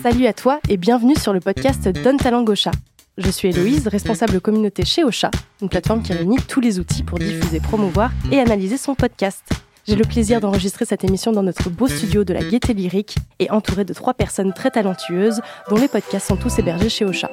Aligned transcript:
Salut 0.00 0.26
à 0.26 0.32
toi 0.32 0.60
et 0.68 0.76
bienvenue 0.76 1.16
sur 1.16 1.32
le 1.32 1.40
podcast 1.40 1.88
Donne 1.88 2.16
Talent 2.16 2.44
Gaucha. 2.44 2.70
Je 3.18 3.28
suis 3.28 3.48
Héloïse, 3.48 3.88
responsable 3.88 4.40
communauté 4.40 4.84
chez 4.84 5.02
Ocha, 5.02 5.30
une 5.60 5.68
plateforme 5.68 6.02
qui 6.02 6.12
réunit 6.12 6.38
tous 6.48 6.60
les 6.60 6.78
outils 6.78 7.02
pour 7.02 7.18
diffuser, 7.18 7.58
promouvoir 7.58 8.12
et 8.30 8.38
analyser 8.38 8.76
son 8.76 8.94
podcast. 8.94 9.42
J'ai 9.86 9.96
le 9.96 10.04
plaisir 10.04 10.40
d'enregistrer 10.40 10.84
cette 10.84 11.02
émission 11.02 11.32
dans 11.32 11.42
notre 11.42 11.68
beau 11.68 11.88
studio 11.88 12.22
de 12.22 12.32
la 12.32 12.44
Gaieté 12.44 12.74
Lyrique 12.74 13.16
et 13.40 13.50
entouré 13.50 13.84
de 13.84 13.92
trois 13.92 14.14
personnes 14.14 14.52
très 14.52 14.70
talentueuses 14.70 15.40
dont 15.68 15.76
les 15.76 15.88
podcasts 15.88 16.28
sont 16.28 16.36
tous 16.36 16.58
hébergés 16.60 16.88
chez 16.88 17.04
Ocha. 17.04 17.30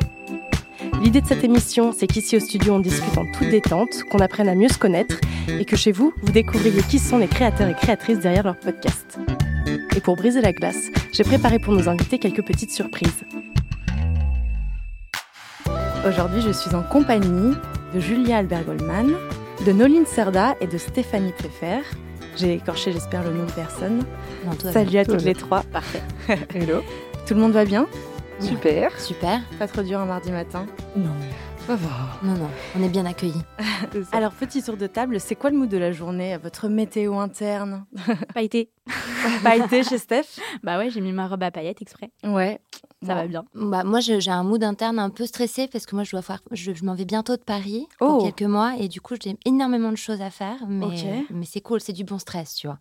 L'idée 1.02 1.22
de 1.22 1.28
cette 1.28 1.44
émission, 1.44 1.94
c'est 1.98 2.08
qu'ici 2.08 2.36
au 2.36 2.40
studio, 2.40 2.74
on 2.74 2.80
discute 2.80 3.18
en 3.18 3.26
toute 3.32 3.50
détente, 3.50 4.04
qu'on 4.12 4.20
apprenne 4.20 4.50
à 4.50 4.56
mieux 4.56 4.70
se 4.70 4.78
connaître 4.78 5.16
et 5.48 5.66
que 5.66 5.76
chez 5.76 5.92
vous, 5.92 6.14
vous 6.24 6.32
découvriez 6.32 6.82
qui 6.84 7.00
sont 7.00 7.20
les 7.20 7.28
créateurs 7.28 7.70
et 7.70 7.76
créatrices 7.76 8.20
derrière 8.20 8.44
leur 8.44 8.58
podcast. 8.58 9.18
Et 9.96 10.02
pour 10.02 10.16
briser 10.16 10.42
la 10.42 10.54
glace, 10.54 10.90
j'ai 11.12 11.24
préparé 11.24 11.60
pour 11.60 11.74
nos 11.74 11.90
invités 11.90 12.20
quelques 12.20 12.44
petites 12.44 12.72
surprises. 12.72 13.24
Aujourd'hui, 16.08 16.42
je 16.42 16.52
suis 16.52 16.74
en 16.76 16.84
compagnie 16.84 17.54
de 17.94 18.00
Julia 18.00 18.38
Albert-Goldman, 18.38 19.14
de 19.66 19.72
Noline 19.72 20.06
Serda 20.06 20.56
et 20.62 20.68
de 20.68 20.78
Stéphanie 20.78 21.34
Préfère. 21.38 21.84
J'ai 22.38 22.54
écorché, 22.54 22.94
j'espère, 22.94 23.24
le 23.24 23.32
nom 23.32 23.46
de 23.46 23.52
personne. 23.52 24.04
Salut 24.72 24.98
à 24.98 25.06
toutes 25.06 25.24
les 25.24 25.36
trois. 25.36 25.64
Parfait. 25.64 26.02
Hello. 26.54 26.82
Tout 27.28 27.34
le 27.34 27.42
monde 27.42 27.52
va 27.52 27.66
bien? 27.66 27.86
Super. 28.40 28.98
Super. 29.00 29.42
Pas 29.60 29.68
trop 29.68 29.82
dur 29.82 30.00
un 30.00 30.06
mardi 30.06 30.32
matin? 30.32 30.66
Non. 30.96 31.12
Ça 31.70 31.76
va. 31.76 31.88
Non, 32.24 32.34
non, 32.34 32.50
on 32.76 32.82
est 32.82 32.90
bien 32.90 33.06
accueillis. 33.06 33.44
Alors, 34.12 34.32
petit 34.32 34.64
tour 34.64 34.76
de 34.76 34.88
table, 34.88 35.20
c'est 35.20 35.36
quoi 35.36 35.52
le 35.52 35.56
mood 35.58 35.70
de 35.70 35.78
la 35.78 35.92
journée 35.92 36.36
Votre 36.38 36.68
météo 36.68 37.20
interne? 37.20 37.86
Pailleté. 38.34 38.72
Pailleté 39.44 39.84
chez 39.84 40.00
Steph? 40.00 40.40
Bah 40.64 40.80
ouais, 40.80 40.90
j'ai 40.90 41.00
mis 41.00 41.12
ma 41.12 41.28
robe 41.28 41.44
à 41.44 41.52
paillettes 41.52 41.84
exprès. 41.84 42.10
Ouais. 42.24 42.60
Ça 43.06 43.14
Bon. 43.14 43.22
va 43.22 43.28
bien. 43.28 43.44
Bah, 43.54 43.84
moi, 43.84 44.00
j'ai 44.00 44.32
un 44.32 44.42
mood 44.42 44.64
interne 44.64 44.98
un 44.98 45.12
peu 45.12 45.28
stressé 45.28 45.68
parce 45.68 45.86
que 45.86 45.94
moi, 45.94 46.04
je 46.04 46.10
dois 46.10 46.24
faire, 46.24 46.42
je, 46.50 46.74
je 46.74 46.84
m'en 46.84 46.96
vais 46.96 47.06
bientôt 47.06 47.36
de 47.38 47.44
Paris 47.44 47.88
Oh. 48.02 48.08
pour 48.18 48.24
quelques 48.24 48.50
mois 48.50 48.74
et 48.80 48.88
du 48.88 49.00
coup, 49.00 49.14
j'ai 49.22 49.38
énormément 49.46 49.92
de 49.92 49.96
choses 49.98 50.22
à 50.22 50.32
faire, 50.32 50.66
mais, 50.68 50.86
Ok. 50.88 51.06
mais 51.30 51.46
c'est 51.46 51.62
cool, 51.62 51.82
c'est 51.82 51.94
du 51.94 52.04
bon 52.04 52.18
stress, 52.18 52.56
tu 52.56 52.66
vois. 52.66 52.80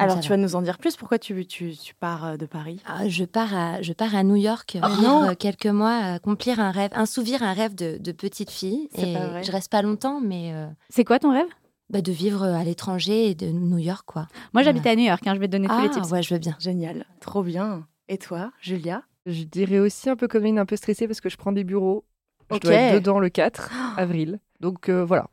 Alors, 0.00 0.20
tu 0.20 0.28
va. 0.28 0.36
vas 0.36 0.42
nous 0.42 0.54
en 0.56 0.62
dire 0.62 0.78
plus 0.78 0.96
Pourquoi 0.96 1.18
tu, 1.18 1.46
tu, 1.46 1.76
tu 1.76 1.94
pars 1.94 2.24
euh, 2.24 2.36
de 2.36 2.46
Paris? 2.46 2.80
Ah, 2.86 3.08
je 3.08 3.24
pars 3.24 3.54
à, 3.54 3.82
je 3.82 3.92
pars 3.92 4.14
à 4.14 4.22
New 4.22 4.36
York 4.36 4.78
Oh 4.82 4.86
vivre 4.88 5.02
non. 5.28 5.34
quelques 5.34 5.66
mois, 5.66 5.96
accomplir 5.96 6.58
un 6.60 6.70
rêve, 6.70 6.90
assouvir 6.94 7.42
un 7.42 7.52
rêve 7.52 7.74
de, 7.74 7.98
de 7.98 8.12
petite 8.12 8.50
fille. 8.50 8.88
C'est 8.94 9.10
Et 9.10 9.14
pas 9.14 9.26
vrai. 9.28 9.42
je 9.42 9.52
reste 9.52 9.70
pas 9.70 9.82
longtemps, 9.82 10.20
mais 10.20 10.52
euh, 10.54 10.66
C'est 10.88 11.04
quoi 11.04 11.18
ton 11.18 11.32
rêve? 11.32 11.48
bah, 11.90 12.00
de 12.02 12.12
vivre 12.12 12.44
à 12.44 12.62
l'étranger 12.62 13.30
et 13.30 13.34
de 13.34 13.46
New 13.46 13.78
York, 13.78 14.04
quoi. 14.06 14.28
Moi, 14.54 14.62
j'habite 14.62 14.86
à 14.86 14.94
New 14.94 15.02
York. 15.04 15.26
hein, 15.26 15.34
je 15.34 15.40
vais 15.40 15.48
te 15.48 15.52
donner 15.52 15.66
tous 15.66 15.74
Ah, 15.76 15.82
les 15.82 15.90
tips. 15.90 16.08
ouais, 16.12 16.22
je 16.22 16.32
veux 16.34 16.38
bien. 16.38 16.54
Génial. 16.60 17.04
Trop 17.20 17.42
bien. 17.42 17.84
Et 18.08 18.16
toi, 18.16 18.52
Julia? 18.60 19.02
Je 19.26 19.42
dirais 19.42 19.80
aussi 19.80 20.08
un 20.08 20.14
peu 20.16 20.28
comme 20.28 20.44
une, 20.46 20.58
un 20.60 20.66
peu 20.66 20.76
stressée 20.76 21.08
parce 21.08 21.20
que 21.20 21.28
je 21.28 21.36
prends 21.36 21.50
des 21.52 21.64
bureaux. 21.64 22.04
Je 22.52 22.58
dois 22.58 22.72
être 22.74 22.94
dedans 22.94 23.18
le 23.18 23.28
4 23.28 23.70
avril. 23.96 24.38
Donc 24.60 24.88
euh, 24.88 25.04
voilà, 25.04 25.26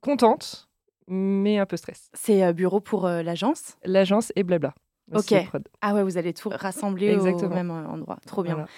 contente, 0.00 0.68
mais 1.10 1.58
un 1.58 1.66
peu 1.66 1.76
stress. 1.76 2.08
C'est 2.14 2.42
euh, 2.42 2.52
bureau 2.52 2.80
pour 2.80 3.06
euh, 3.06 3.22
l'agence? 3.22 3.76
L'agence 3.84 4.32
et 4.36 4.42
blabla. 4.42 4.74
Ok. 5.12 5.34
Ah 5.80 5.92
ouais, 5.94 6.02
vous 6.04 6.18
allez 6.18 6.32
tout 6.32 6.50
rassembler 6.50 7.10
au 7.16 7.26
Exactement. 7.26 7.54
même 7.54 7.70
euh, 7.70 7.86
endroit. 7.88 8.18
Trop 8.26 8.42
bien. 8.42 8.54
Voilà. 8.54 8.68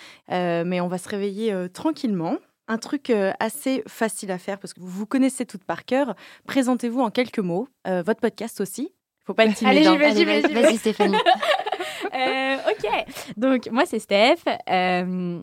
Euh, 0.61 0.65
mais 0.65 0.81
on 0.81 0.89
va 0.89 0.99
se 0.99 1.09
réveiller 1.09 1.53
euh, 1.53 1.69
tranquillement. 1.69 2.39
Un 2.69 2.79
truc 2.79 3.11
euh, 3.11 3.33
assez 3.39 3.83
facile 3.87 4.31
à 4.31 4.39
faire 4.39 4.59
parce 4.59 4.73
que 4.73 4.81
vous 4.81 4.89
vous 4.89 5.07
connaissez 5.07 5.45
toutes 5.45 5.65
par 5.65 5.85
cœur. 5.85 6.15
Présentez-vous 6.47 7.01
en 7.01 7.11
quelques 7.11 7.39
mots. 7.41 7.69
Euh, 7.87 8.03
votre 8.03 8.21
podcast 8.21 8.61
aussi. 8.61 8.95
Faut 9.27 9.35
pas 9.35 9.45
être 9.45 9.55
timide. 9.57 9.73
Allez, 9.73 9.83
j'y 9.83 9.89
hein. 9.89 9.97
vais. 9.97 10.07
Allez, 10.07 10.25
vas-y, 10.25 10.41
vas-y, 10.41 10.53
vas-y. 10.55 10.63
vas-y, 10.65 10.77
Stéphanie. 10.79 11.17
Euh, 12.15 12.57
ok. 12.71 12.91
Donc, 13.39 13.69
moi, 13.71 13.87
c'est 13.87 13.99
Steph. 13.99 14.41
Euh, 14.69 15.41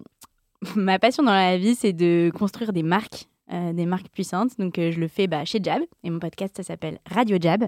ma 0.75 0.99
passion 0.99 1.23
dans 1.23 1.33
la 1.33 1.57
vie, 1.57 1.73
c'est 1.73 1.93
de 1.93 2.31
construire 2.37 2.73
des 2.73 2.83
marques. 2.83 3.27
Euh, 3.51 3.73
des 3.73 3.85
marques 3.85 4.09
puissantes. 4.09 4.57
Donc, 4.59 4.77
euh, 4.77 4.91
je 4.91 4.99
le 4.99 5.07
fais 5.07 5.27
bah, 5.27 5.45
chez 5.45 5.59
Jab. 5.61 5.81
Et 6.03 6.09
mon 6.09 6.19
podcast, 6.19 6.55
ça 6.57 6.63
s'appelle 6.63 6.99
Radio 7.09 7.37
Jab. 7.39 7.65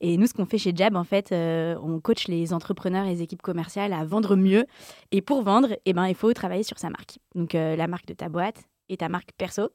Et 0.00 0.16
nous, 0.16 0.26
ce 0.26 0.34
qu'on 0.34 0.46
fait 0.46 0.58
chez 0.58 0.72
Jab, 0.74 0.96
en 0.96 1.04
fait, 1.04 1.32
euh, 1.32 1.76
on 1.82 2.00
coach 2.00 2.28
les 2.28 2.52
entrepreneurs 2.52 3.06
et 3.06 3.10
les 3.10 3.22
équipes 3.22 3.42
commerciales 3.42 3.92
à 3.92 4.04
vendre 4.04 4.36
mieux. 4.36 4.66
Et 5.10 5.22
pour 5.22 5.42
vendre, 5.42 5.68
eh 5.84 5.92
ben, 5.92 6.06
il 6.08 6.14
faut 6.14 6.32
travailler 6.32 6.62
sur 6.62 6.78
sa 6.78 6.90
marque. 6.90 7.18
Donc, 7.34 7.52
la 7.54 7.86
marque 7.86 8.06
de 8.06 8.14
ta 8.14 8.28
boîte 8.28 8.62
et 8.88 8.96
ta 8.96 9.08
marque 9.08 9.30
perso. 9.38 9.70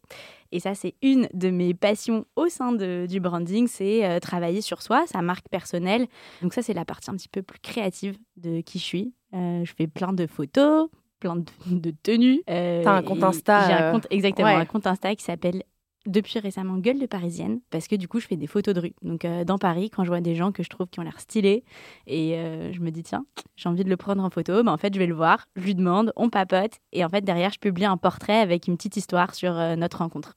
Et 0.51 0.59
ça, 0.59 0.75
c'est 0.75 0.93
une 1.01 1.27
de 1.33 1.49
mes 1.49 1.73
passions 1.73 2.25
au 2.35 2.49
sein 2.49 2.71
de- 2.71 3.07
du 3.09 3.19
branding, 3.19 3.67
c'est 3.67 4.19
travailler 4.19 4.61
sur 4.61 4.81
soi, 4.81 5.05
sa 5.07 5.21
marque 5.21 5.47
personnelle. 5.49 6.05
Donc 6.41 6.53
ça, 6.53 6.61
c'est 6.61 6.73
la 6.73 6.85
partie 6.85 7.09
un 7.09 7.15
petit 7.15 7.29
peu 7.29 7.41
plus 7.41 7.59
créative 7.59 8.17
de 8.35 8.61
qui 8.61 8.77
je 8.79 8.83
suis. 8.83 9.13
Je 9.33 9.71
fais 9.75 9.87
plein 9.87 10.13
de 10.13 10.27
photos, 10.27 10.89
plein 11.19 11.35
de, 11.37 11.45
de 11.67 11.91
tenues. 12.03 12.41
euh, 12.49 12.83
T'as 12.83 12.93
un 12.97 13.01
compte 13.03 13.23
Insta, 13.23 13.67
J'ai 13.67 13.73
euh, 13.73 13.89
un 13.89 13.91
compte, 13.91 14.07
exactement, 14.09 14.47
ouais. 14.49 14.55
un 14.55 14.65
compte 14.65 14.87
Insta 14.87 15.15
qui 15.15 15.23
s'appelle 15.23 15.63
depuis 16.05 16.39
récemment 16.39 16.77
Gueule 16.77 16.99
de 16.99 17.05
Parisienne, 17.05 17.59
parce 17.69 17.89
que 17.89 17.95
du 17.97 18.07
coup, 18.07 18.21
je 18.21 18.27
fais 18.27 18.37
des 18.37 18.47
photos 18.47 18.73
de 18.73 18.79
rue. 18.79 18.93
Donc 19.01 19.25
euh, 19.25 19.43
dans 19.43 19.57
Paris, 19.57 19.89
quand 19.89 20.05
je 20.05 20.09
vois 20.09 20.21
des 20.21 20.35
gens 20.35 20.53
que 20.53 20.63
je 20.63 20.69
trouve 20.69 20.87
qui 20.87 21.01
ont 21.01 21.03
l'air 21.03 21.19
stylés, 21.19 21.65
et 22.05 22.35
euh, 22.37 22.71
je 22.71 22.79
me 22.79 22.91
dis, 22.91 23.03
tiens, 23.03 23.25
j'ai 23.57 23.67
envie 23.67 23.83
de 23.83 23.89
le 23.89 23.97
prendre 23.97 24.23
en 24.23 24.29
photo, 24.29 24.63
ben, 24.63 24.71
en 24.71 24.77
fait, 24.77 24.93
je 24.93 24.99
vais 24.99 25.05
le 25.05 25.13
voir, 25.13 25.47
je 25.57 25.63
lui 25.63 25.75
demande, 25.75 26.13
on 26.15 26.29
papote, 26.29 26.71
et 26.93 27.03
en 27.03 27.09
fait, 27.09 27.25
derrière, 27.25 27.51
je 27.51 27.59
publie 27.59 27.83
un 27.83 27.97
portrait 27.97 28.39
avec 28.39 28.67
une 28.67 28.77
petite 28.77 28.95
histoire 28.95 29.35
sur 29.35 29.57
euh, 29.59 29.75
notre 29.75 29.97
rencontre. 29.97 30.33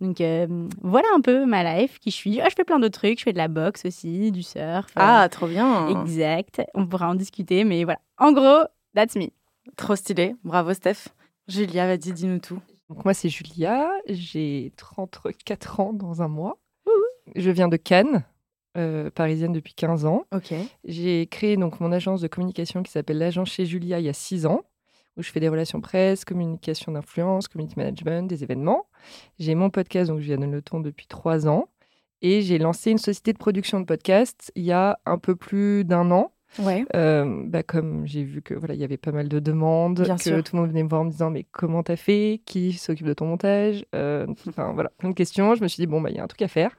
Donc 0.00 0.20
euh, 0.22 0.46
voilà 0.80 1.06
un 1.14 1.20
peu 1.20 1.44
ma 1.44 1.62
life, 1.62 1.98
qui 2.00 2.10
je 2.10 2.16
suis. 2.16 2.40
Ah, 2.40 2.48
je 2.48 2.54
fais 2.56 2.64
plein 2.64 2.80
d'autres 2.80 2.98
trucs, 2.98 3.18
je 3.18 3.24
fais 3.24 3.32
de 3.34 3.38
la 3.38 3.48
boxe 3.48 3.84
aussi, 3.84 4.32
du 4.32 4.42
surf. 4.42 4.86
euh, 4.96 4.96
Ah, 4.96 5.28
trop 5.30 5.46
bien. 5.46 5.88
Exact, 5.88 6.62
on 6.74 6.86
pourra 6.86 7.10
en 7.10 7.14
discuter, 7.14 7.62
mais 7.64 7.84
voilà. 7.84 8.00
En 8.18 8.32
gros, 8.32 8.64
that's 8.96 9.14
me. 9.14 9.28
Trop 9.76 9.96
stylé. 9.96 10.34
Bravo, 10.44 10.74
Steph. 10.74 11.08
Julia, 11.48 11.86
vas-y, 11.86 12.12
dis-nous 12.12 12.38
tout. 12.38 12.60
Donc 12.88 13.04
moi 13.04 13.14
c'est 13.14 13.28
Julia, 13.30 13.90
j'ai 14.06 14.72
34 14.76 15.80
ans 15.80 15.92
dans 15.92 16.20
un 16.20 16.28
mois. 16.28 16.60
Je 17.34 17.50
viens 17.50 17.68
de 17.68 17.76
Cannes, 17.76 18.24
euh, 18.76 19.10
parisienne 19.10 19.52
depuis 19.52 19.74
15 19.74 20.04
ans. 20.04 20.24
J'ai 20.84 21.26
créé 21.26 21.56
donc 21.56 21.80
mon 21.80 21.90
agence 21.90 22.20
de 22.20 22.28
communication 22.28 22.82
qui 22.82 22.92
s'appelle 22.92 23.18
l'agence 23.18 23.50
chez 23.50 23.64
Julia 23.64 23.98
il 23.98 24.04
y 24.04 24.08
a 24.08 24.12
6 24.12 24.44
ans, 24.46 24.62
où 25.16 25.22
je 25.22 25.30
fais 25.30 25.40
des 25.40 25.48
relations 25.48 25.80
presse, 25.80 26.24
communication 26.24 26.92
d'influence, 26.92 27.48
community 27.48 27.78
management, 27.78 28.28
des 28.28 28.42
événements. 28.42 28.86
J'ai 29.38 29.54
mon 29.54 29.70
podcast, 29.70 30.10
donc 30.10 30.20
je 30.20 30.26
viens 30.26 30.38
de 30.38 30.44
le 30.44 30.62
ton 30.62 30.80
depuis 30.80 31.06
3 31.06 31.48
ans. 31.48 31.68
Et 32.20 32.42
j'ai 32.42 32.58
lancé 32.58 32.90
une 32.90 32.98
société 32.98 33.32
de 33.32 33.38
production 33.38 33.80
de 33.80 33.84
podcasts 33.84 34.52
il 34.54 34.64
y 34.64 34.72
a 34.72 34.98
un 35.06 35.18
peu 35.18 35.34
plus 35.34 35.84
d'un 35.84 36.10
an. 36.10 36.31
Ouais. 36.58 36.84
Euh, 36.94 37.44
bah, 37.46 37.62
comme 37.62 38.06
j'ai 38.06 38.22
vu 38.24 38.42
que 38.42 38.52
voilà, 38.54 38.74
il 38.74 38.80
y 38.80 38.84
avait 38.84 38.96
pas 38.98 39.12
mal 39.12 39.28
de 39.28 39.38
demandes, 39.38 40.02
Bien 40.02 40.16
que 40.16 40.22
sûr. 40.22 40.42
tout 40.44 40.54
le 40.56 40.60
monde 40.62 40.70
venait 40.70 40.82
me 40.82 40.88
voir 40.88 41.00
en 41.00 41.04
me 41.04 41.10
disant 41.10 41.30
mais 41.30 41.44
comment 41.50 41.82
t'as 41.82 41.96
fait, 41.96 42.40
qui 42.44 42.72
s'occupe 42.74 43.06
de 43.06 43.14
ton 43.14 43.26
montage, 43.26 43.84
Euh, 43.94 44.26
enfin 44.48 44.72
voilà, 44.74 44.90
plein 44.98 45.08
de 45.10 45.14
questions. 45.14 45.54
Je 45.54 45.62
me 45.62 45.68
suis 45.68 45.80
dit 45.80 45.86
bon 45.86 46.00
bah 46.00 46.10
il 46.10 46.16
y 46.16 46.18
a 46.18 46.24
un 46.24 46.26
truc 46.28 46.42
à 46.42 46.48
faire. 46.48 46.76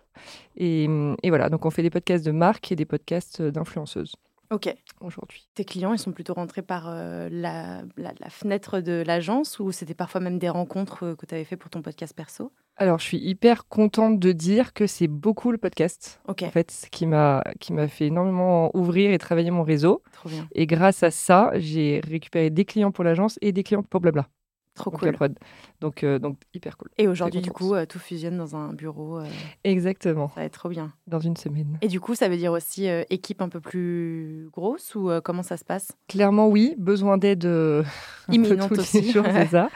Et, 0.58 0.88
et 1.24 1.30
voilà, 1.30 1.50
donc 1.50 1.66
on 1.66 1.72
fait 1.72 1.82
des 1.82 1.90
podcasts 1.90 2.26
de 2.26 2.32
marque 2.32 2.72
et 2.72 2.76
des 2.76 2.86
podcasts 2.86 3.42
d'influenceuses 3.42 4.16
Ok. 4.54 4.74
aujourd'hui. 5.02 5.48
Tes 5.56 5.66
clients, 5.66 5.94
ils 5.94 6.00
sont 6.00 6.12
plutôt 6.12 6.34
rentrés 6.34 6.62
par 6.62 6.88
euh, 6.88 7.28
la, 7.32 7.82
la- 7.98 8.14
la 8.20 8.30
fenêtre 8.30 8.80
de 8.80 9.04
l'agence 9.06 9.60
ou 9.60 9.72
c'était 9.72 9.94
parfois 9.96 10.22
même 10.22 10.40
des 10.40 10.50
rencontres 10.50 11.04
euh, 11.06 11.16
que 11.16 11.26
tu 11.26 11.34
avais 11.36 11.44
fait 11.44 11.58
pour 11.58 11.70
ton 11.70 11.82
podcast 11.82 12.16
perso? 12.16 12.52
Alors 12.76 12.98
je 13.00 13.04
suis 13.04 13.18
hyper 13.20 13.68
contente 13.68 14.20
de 14.20 14.32
dire 14.32 14.74
que 14.74 14.88
c'est 14.88 15.08
beaucoup 15.08 15.52
le 15.52 15.58
podcast 15.60 16.20
Ok. 16.28 16.42
en 16.44 16.50
fait 16.50 16.72
ce 16.72 16.88
qui 16.90 17.06
m'a 17.06 17.44
qui 17.60 17.72
m'a 17.72 17.88
fait 17.88 18.08
énormément 18.08 18.72
ouvrir 18.76 19.12
et 19.12 19.18
travailler 19.20 19.52
mon 19.52 19.62
réseau. 19.64 20.02
Trop 20.12 20.30
bien. 20.30 20.48
Et 20.56 20.66
grâce 20.66 21.04
à 21.04 21.12
ça, 21.12 21.52
j'ai 21.56 22.02
récupéré 22.08 22.50
des 22.50 22.66
clients 22.66 22.92
pour 22.92 23.04
l'agence 23.04 23.38
et 23.42 23.52
des 23.52 23.62
clients 23.64 23.84
pour 23.84 24.02
Blabla. 24.02 24.28
Trop 24.76 24.90
donc 24.90 25.00
cool. 25.02 25.10
la 25.10 25.14
prod. 25.14 25.40
Donc 25.82 26.04
euh, 26.04 26.18
donc 26.18 26.38
hyper 26.54 26.78
cool. 26.78 26.90
Et 26.98 27.08
aujourd'hui, 27.08 27.42
du 27.42 27.52
coup, 27.52 27.76
euh, 27.76 27.86
tout 27.86 28.00
fusionne 28.00 28.38
dans 28.38 28.56
un 28.56 28.74
bureau. 28.74 29.20
euh, 29.20 29.26
Exactement. 29.64 30.30
ça 30.30 30.36
va 30.42 30.46
être 30.46 30.54
trop 30.58 30.70
bien. 30.70 30.94
Dans 31.06 31.20
une 31.20 31.38
semaine. 31.38 31.78
Et 31.82 31.88
du 31.88 32.00
coup, 32.00 32.16
ça 32.16 32.28
veut 32.28 32.38
dire 32.38 32.52
aussi 32.52 32.88
équipe 33.10 33.42
un 33.42 33.50
peu 33.50 33.60
plus 33.60 34.48
grosse 34.52 34.96
ou 34.96 35.12
comment 35.24 35.44
ça 35.44 35.58
se 35.58 35.64
passe? 35.66 35.92
Clairement, 36.08 36.48
oui. 36.48 36.76
Besoin 36.80 37.18
d'aide 37.18 37.46
Imminente 38.32 38.70
tous 38.70 38.80
aussi. 38.80 39.12
c'est 39.14 39.46
ça. 39.52 39.70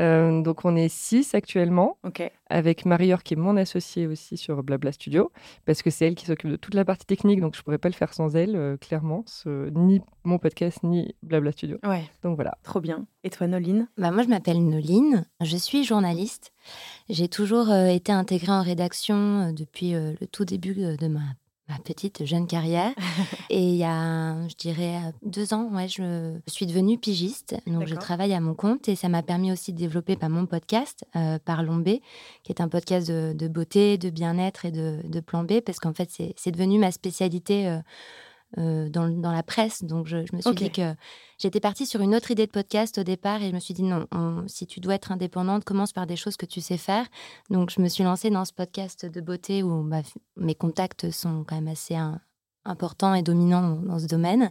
Euh, 0.00 0.42
donc, 0.42 0.64
on 0.64 0.74
est 0.76 0.88
six 0.88 1.34
actuellement, 1.34 1.98
avec 2.50 2.84
Marie-Or 2.86 3.22
qui 3.22 3.34
est 3.34 3.36
mon 3.36 3.56
associée 3.56 4.06
aussi 4.06 4.36
sur 4.36 4.62
Blabla 4.62 4.92
Studio, 4.92 5.30
parce 5.66 5.82
que 5.82 5.90
c'est 5.90 6.06
elle 6.06 6.14
qui 6.14 6.26
s'occupe 6.26 6.50
de 6.50 6.56
toute 6.56 6.74
la 6.74 6.84
partie 6.84 7.06
technique, 7.06 7.40
donc 7.40 7.56
je 7.56 7.62
pourrais 7.62 7.78
pas 7.78 7.88
le 7.88 7.94
faire 7.94 8.12
sans 8.14 8.34
elle, 8.36 8.56
euh, 8.56 8.76
clairement. 8.76 9.22
ce- 9.26 9.70
ni 9.70 10.00
mon 10.24 10.38
podcast, 10.38 10.82
ni 10.82 11.14
Blabla 11.22 11.52
Studio. 11.52 11.78
Ouais, 11.84 12.04
Donc 12.22 12.36
voilà. 12.36 12.56
trop 12.62 12.80
bien. 12.80 13.06
Et 13.24 13.30
toi, 13.30 13.46
Noline? 13.46 13.88
Bah, 13.98 14.10
moi, 14.10 14.22
je 14.22 14.28
m'appelle 14.28 14.64
Noline, 14.68 15.26
je 15.40 15.56
suis 15.56 15.84
journaliste. 15.84 16.52
J'ai 17.08 17.28
toujours 17.28 17.70
euh, 17.70 17.86
été 17.86 18.12
intégrée 18.12 18.52
en 18.52 18.62
rédaction 18.62 19.48
euh, 19.48 19.52
depuis 19.52 19.94
euh, 19.94 20.12
le 20.20 20.26
tout 20.26 20.44
début 20.44 20.74
de 20.74 21.06
ma, 21.08 21.20
ma 21.68 21.78
petite 21.78 22.24
jeune 22.24 22.46
carrière. 22.46 22.92
Et 23.50 23.60
il 23.70 23.76
y 23.76 23.84
a, 23.84 24.46
je 24.48 24.54
dirais, 24.56 24.98
deux 25.22 25.54
ans, 25.54 25.70
ouais, 25.72 25.88
je 25.88 26.38
suis 26.46 26.66
devenue 26.66 26.98
pigiste. 26.98 27.56
Donc, 27.66 27.86
je 27.86 27.94
travaille 27.94 28.34
à 28.34 28.40
mon 28.40 28.54
compte 28.54 28.88
et 28.88 28.96
ça 28.96 29.08
m'a 29.08 29.22
permis 29.22 29.52
aussi 29.52 29.72
de 29.72 29.78
développer 29.78 30.16
bah, 30.16 30.28
mon 30.28 30.46
podcast, 30.46 31.04
euh, 31.16 31.38
Parlons 31.44 31.76
B, 31.76 32.00
qui 32.42 32.52
est 32.52 32.60
un 32.60 32.68
podcast 32.68 33.08
de, 33.08 33.32
de 33.34 33.48
beauté, 33.48 33.96
de 33.98 34.10
bien-être 34.10 34.64
et 34.64 34.70
de, 34.72 35.00
de 35.04 35.20
plan 35.20 35.44
B, 35.44 35.60
parce 35.60 35.78
qu'en 35.78 35.94
fait, 35.94 36.10
c'est 36.10 36.34
c'est 36.36 36.50
devenu 36.50 36.78
ma 36.78 36.90
spécialité. 36.90 37.68
euh, 37.68 37.78
euh, 38.58 38.88
dans, 38.88 39.08
dans 39.08 39.32
la 39.32 39.42
presse. 39.42 39.82
Donc, 39.84 40.06
je, 40.06 40.24
je 40.26 40.36
me 40.36 40.40
suis 40.40 40.50
dit 40.54 40.70
que 40.70 40.94
j'étais 41.38 41.60
partie 41.60 41.86
sur 41.86 42.00
une 42.00 42.14
autre 42.14 42.30
idée 42.30 42.46
de 42.46 42.52
podcast 42.52 42.98
au 42.98 43.02
départ 43.02 43.42
et 43.42 43.48
je 43.50 43.54
me 43.54 43.60
suis 43.60 43.74
dit 43.74 43.82
non, 43.82 44.06
on- 44.12 44.44
si 44.46 44.66
tu 44.66 44.80
dois 44.80 44.94
être 44.94 45.12
indépendante, 45.12 45.64
commence 45.64 45.92
par 45.92 46.06
des 46.06 46.16
choses 46.16 46.36
que 46.36 46.46
tu 46.46 46.60
sais 46.60 46.76
faire. 46.78 47.06
Donc, 47.50 47.70
je 47.70 47.80
me 47.80 47.88
suis 47.88 48.04
lancée 48.04 48.30
dans 48.30 48.44
ce 48.44 48.52
podcast 48.52 49.06
de 49.06 49.20
beauté 49.20 49.62
où 49.62 49.82
bah, 49.82 50.02
mes 50.36 50.54
contacts 50.54 51.10
sont 51.10 51.44
quand 51.46 51.56
même 51.56 51.68
assez 51.68 51.96
importants 52.66 53.14
et 53.14 53.22
dominants 53.22 53.60
dans, 53.76 53.82
dans 53.82 53.98
ce 53.98 54.06
domaine. 54.06 54.50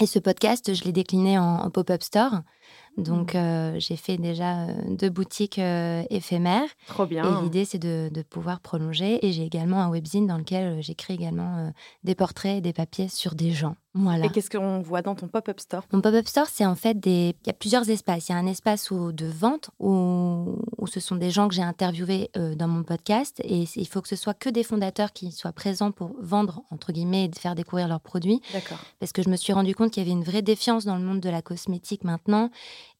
Et 0.00 0.06
ce 0.06 0.18
podcast, 0.18 0.74
je 0.74 0.84
l'ai 0.84 0.92
décliné 0.92 1.38
en, 1.38 1.56
en 1.60 1.70
pop-up 1.70 2.02
store. 2.02 2.42
Donc, 2.96 3.36
euh, 3.36 3.76
j'ai 3.78 3.94
fait 3.94 4.16
déjà 4.16 4.62
euh, 4.66 4.72
deux 4.88 5.08
boutiques 5.08 5.60
euh, 5.60 6.02
éphémères. 6.10 6.68
Trop 6.88 7.04
Et 7.04 7.08
bien. 7.08 7.42
l'idée, 7.42 7.64
c'est 7.64 7.78
de, 7.78 8.10
de 8.12 8.22
pouvoir 8.22 8.58
prolonger. 8.58 9.24
Et 9.24 9.30
j'ai 9.30 9.44
également 9.44 9.80
un 9.80 9.88
webzine 9.88 10.26
dans 10.26 10.36
lequel 10.36 10.82
j'écris 10.82 11.14
également 11.14 11.58
euh, 11.58 11.70
des 12.02 12.16
portraits 12.16 12.58
et 12.58 12.60
des 12.60 12.72
papiers 12.72 13.06
sur 13.08 13.36
des 13.36 13.52
gens. 13.52 13.76
Voilà. 13.94 14.26
Et 14.26 14.28
qu'est-ce 14.30 14.50
qu'on 14.50 14.80
voit 14.80 15.02
dans 15.02 15.14
ton 15.14 15.28
pop-up 15.28 15.60
store? 15.60 15.84
Mon 15.92 16.00
pop-up 16.00 16.26
store, 16.26 16.46
c'est 16.48 16.66
en 16.66 16.74
fait 16.74 16.98
des. 16.98 17.34
Il 17.44 17.46
y 17.46 17.50
a 17.50 17.52
plusieurs 17.52 17.88
espaces. 17.88 18.28
Il 18.28 18.32
y 18.32 18.34
a 18.34 18.38
un 18.38 18.46
espace 18.46 18.90
où- 18.90 19.12
de 19.12 19.26
vente 19.26 19.70
où, 19.80 20.56
où 20.76 20.86
ce 20.88 20.98
sont 21.00 21.16
des 21.16 21.30
gens 21.30 21.48
que 21.48 21.54
j'ai 21.54 21.62
interviewés 21.62 22.30
dans 22.56 22.68
mon 22.68 22.82
podcast. 22.82 23.40
Et 23.44 23.64
il 23.76 23.86
faut 23.88 24.00
que 24.02 24.08
ce 24.08 24.16
soit 24.16 24.34
que 24.34 24.50
des 24.50 24.62
fondateurs 24.64 25.12
qui 25.12 25.30
soient 25.32 25.52
présents 25.52 25.90
pour 25.92 26.14
vendre, 26.20 26.62
entre 26.70 26.92
guillemets, 26.92 27.24
et 27.24 27.28
de 27.28 27.36
faire 27.38 27.54
découvrir 27.54 27.88
leurs 27.88 28.00
produits 28.00 28.40
D'accord. 28.52 28.78
parce 29.00 29.12
que 29.12 29.22
je 29.22 29.30
me 29.30 29.36
suis 29.36 29.52
rendu 29.52 29.74
compte 29.74 29.90
qu'il 29.92 30.02
y 30.02 30.06
avait 30.06 30.12
une 30.16 30.24
vraie 30.24 30.42
défiance 30.42 30.84
dans 30.84 30.96
le 30.96 31.02
monde 31.02 31.20
de 31.20 31.30
la 31.30 31.42
cosmétique 31.42 32.04
maintenant. 32.04 32.50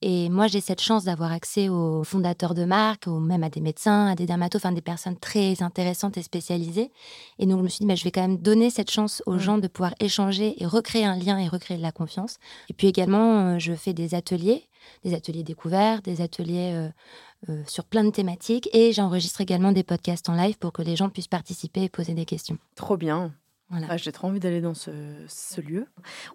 Et 0.00 0.28
moi, 0.28 0.46
j'ai 0.46 0.60
cette 0.60 0.81
chance 0.81 1.02
d'avoir 1.05 1.32
accès 1.32 1.69
aux 1.69 2.05
fondateurs 2.05 2.55
de 2.55 2.64
marques, 2.64 3.08
ou 3.08 3.19
même 3.19 3.43
à 3.43 3.50
des 3.50 3.60
médecins, 3.60 4.06
à 4.06 4.14
des 4.14 4.26
dermatos, 4.26 4.60
enfin 4.60 4.70
des 4.72 4.81
personnes 4.81 5.16
très 5.16 5.60
intéressantes 5.60 6.16
et 6.16 6.22
spécialisées. 6.22 6.93
Et 7.40 7.46
donc, 7.46 7.58
je 7.58 7.62
me 7.64 7.69
suis 7.69 7.81
dit, 7.81 7.87
bah, 7.87 7.96
je 7.96 8.05
vais 8.05 8.12
quand 8.12 8.20
même 8.20 8.38
donner 8.38 8.70
cette 8.70 8.93
chance 8.93 9.22
aux 9.26 9.34
Mm. 9.34 9.40
gens 9.40 9.58
de 9.58 9.66
pouvoir 9.66 9.94
échanger 9.99 10.55
et 10.62 10.66
recréer 10.66 11.05
un 11.05 11.16
lien 11.16 11.37
et 11.38 11.49
recréer 11.49 11.78
de 11.78 11.82
la 11.82 11.90
confiance. 11.90 12.37
Et 12.70 12.75
puis 12.75 12.87
également, 12.87 13.55
euh, 13.55 13.58
je 13.58 13.72
fais 13.75 13.93
des 13.93 14.14
ateliers, 14.14 14.69
des 15.05 15.14
ateliers 15.14 15.43
découverts, 15.43 16.00
des 16.02 16.20
ateliers 16.20 16.72
euh, 16.75 16.88
euh, 17.49 17.62
sur 17.66 17.84
plein 17.84 18.04
de 18.04 18.11
thématiques. 18.11 18.69
Et 18.72 18.93
j'enregistre 18.93 19.40
également 19.40 19.72
des 19.72 19.82
podcasts 19.82 20.28
en 20.28 20.34
live 20.34 20.58
pour 20.58 20.72
que 20.72 20.82
les 20.82 20.94
gens 20.94 21.08
puissent 21.08 21.26
participer 21.26 21.82
et 21.82 21.88
poser 21.88 22.14
des 22.14 22.25
questions. 22.25 22.58
Trop 22.76 22.96
bien. 22.96 23.32
Voilà. 23.70 23.86
Ah, 23.90 23.96
J'ai 23.98 24.12
trop 24.12 24.28
envie 24.28 24.40
d'aller 24.40 24.60
dans 24.62 24.72
ce, 24.74 24.90
ce 25.28 25.60
lieu. 25.60 25.86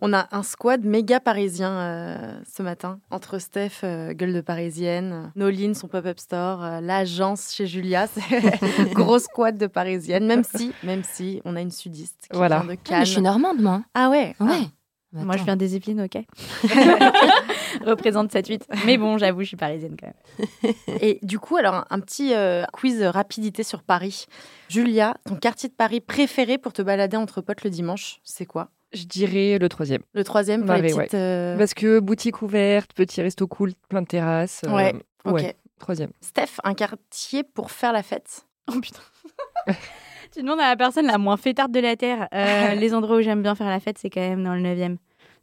On 0.02 0.14
a 0.14 0.28
un 0.32 0.44
squad 0.44 0.86
méga 0.86 1.20
parisien 1.20 1.72
euh, 1.72 2.40
ce 2.48 2.62
matin, 2.62 3.00
entre 3.10 3.40
Steph, 3.40 3.82
euh, 3.84 4.14
gueule 4.14 4.34
de 4.34 4.42
parisienne, 4.42 5.32
Noline, 5.36 5.74
son 5.74 5.88
pop-up 5.88 6.20
store, 6.20 6.64
euh, 6.64 6.80
l'agence 6.82 7.52
chez 7.54 7.66
Julia. 7.66 8.06
C'est 8.14 8.22
gros 8.94 9.18
squad 9.20 9.58
de 9.58 9.66
parisienne, 9.68 10.28
même 10.28 10.44
si, 10.44 10.74
même 10.84 11.04
si 11.04 11.42
on 11.44 11.56
a 11.56 11.62
une 11.62 11.72
sudiste 11.72 12.28
qui 12.32 12.38
Voilà. 12.38 12.60
vient 12.60 12.66
de 12.68 12.72
Ah, 12.72 12.76
mais 12.76 12.78
Cannes. 12.78 13.06
je 13.06 13.12
suis 13.12 13.22
normande, 13.22 13.60
moi. 13.62 13.82
Ah 13.96 14.10
ouais? 14.12 14.36
Ouais. 14.40 14.48
Ah. 14.52 14.66
Bah, 15.14 15.24
Moi, 15.26 15.38
je 15.38 15.44
viens 15.44 15.56
des 15.56 15.76
Yvelines, 15.76 16.02
ok. 16.02 16.24
Représente 17.86 18.32
7-8. 18.34 18.62
Mais 18.86 18.98
bon, 18.98 19.18
j'avoue, 19.18 19.42
je 19.42 19.48
suis 19.48 19.58
parisienne 19.58 19.96
quand 20.00 20.08
même. 20.08 20.74
Et 21.02 21.20
du 21.22 21.40
coup, 21.40 21.56
alors 21.58 21.76
un, 21.76 21.86
un 21.90 22.00
petit 22.00 22.34
euh, 22.34 22.64
quiz 22.74 23.02
rapidité 23.04 23.64
sur 23.64 23.84
Paris. 23.84 24.26
Julia, 24.70 25.16
ton 25.26 25.36
quartier 25.36 25.70
de 25.70 25.74
Paris 25.74 26.02
préféré 26.02 26.58
pour 26.58 26.74
te 26.74 26.82
balader 26.82 27.18
entre 27.18 27.42
potes 27.42 27.64
le 27.64 27.70
dimanche, 27.70 28.20
c'est 28.24 28.46
quoi? 28.46 28.70
Je 28.94 29.06
dirais 29.06 29.58
le 29.60 29.70
troisième. 29.70 30.02
Le 30.14 30.24
troisième 30.24 30.66
pour 30.66 30.76
les 30.76 30.82
Marais, 30.94 31.06
petites... 31.06 31.14
euh, 31.16 31.58
Parce 31.58 31.74
que 31.74 32.00
boutique 32.00 32.42
ouverte, 32.44 32.94
petit 32.94 33.22
resto 33.22 33.48
cool, 33.48 33.74
plein 33.90 34.02
de 34.04 34.08
terrasses. 34.08 34.62
euh, 34.68 34.72
Ouais, 34.72 34.94
ok. 35.26 35.34
ouais, 35.34 35.56
troisième. 35.80 36.12
Steph, 36.22 36.60
un 36.64 36.74
quartier 36.76 37.44
pour 37.44 37.72
faire 37.72 37.92
la 37.92 38.04
fête? 38.04 38.46
Oh 38.72 38.80
putain. 38.80 39.00
tu 40.34 40.42
demandes 40.42 40.60
à 40.60 40.70
la 40.70 40.76
personne 40.76 41.06
la 41.08 41.18
moins 41.18 41.38
fêtarde 41.38 41.72
de 41.72 41.80
la 41.80 41.96
Terre. 41.96 42.28
Euh, 42.34 42.74
les 42.76 42.94
endroits 42.94 43.18
où 43.18 43.22
j'aime 43.22 43.42
bien 43.44 43.56
faire 43.56 43.68
la 43.70 43.80
fête, 43.80 43.98
c'est 43.98 44.10
quand 44.10 44.22
même 44.22 44.44
dans 44.44 44.56
le 44.56 44.62
9e. 44.62 44.98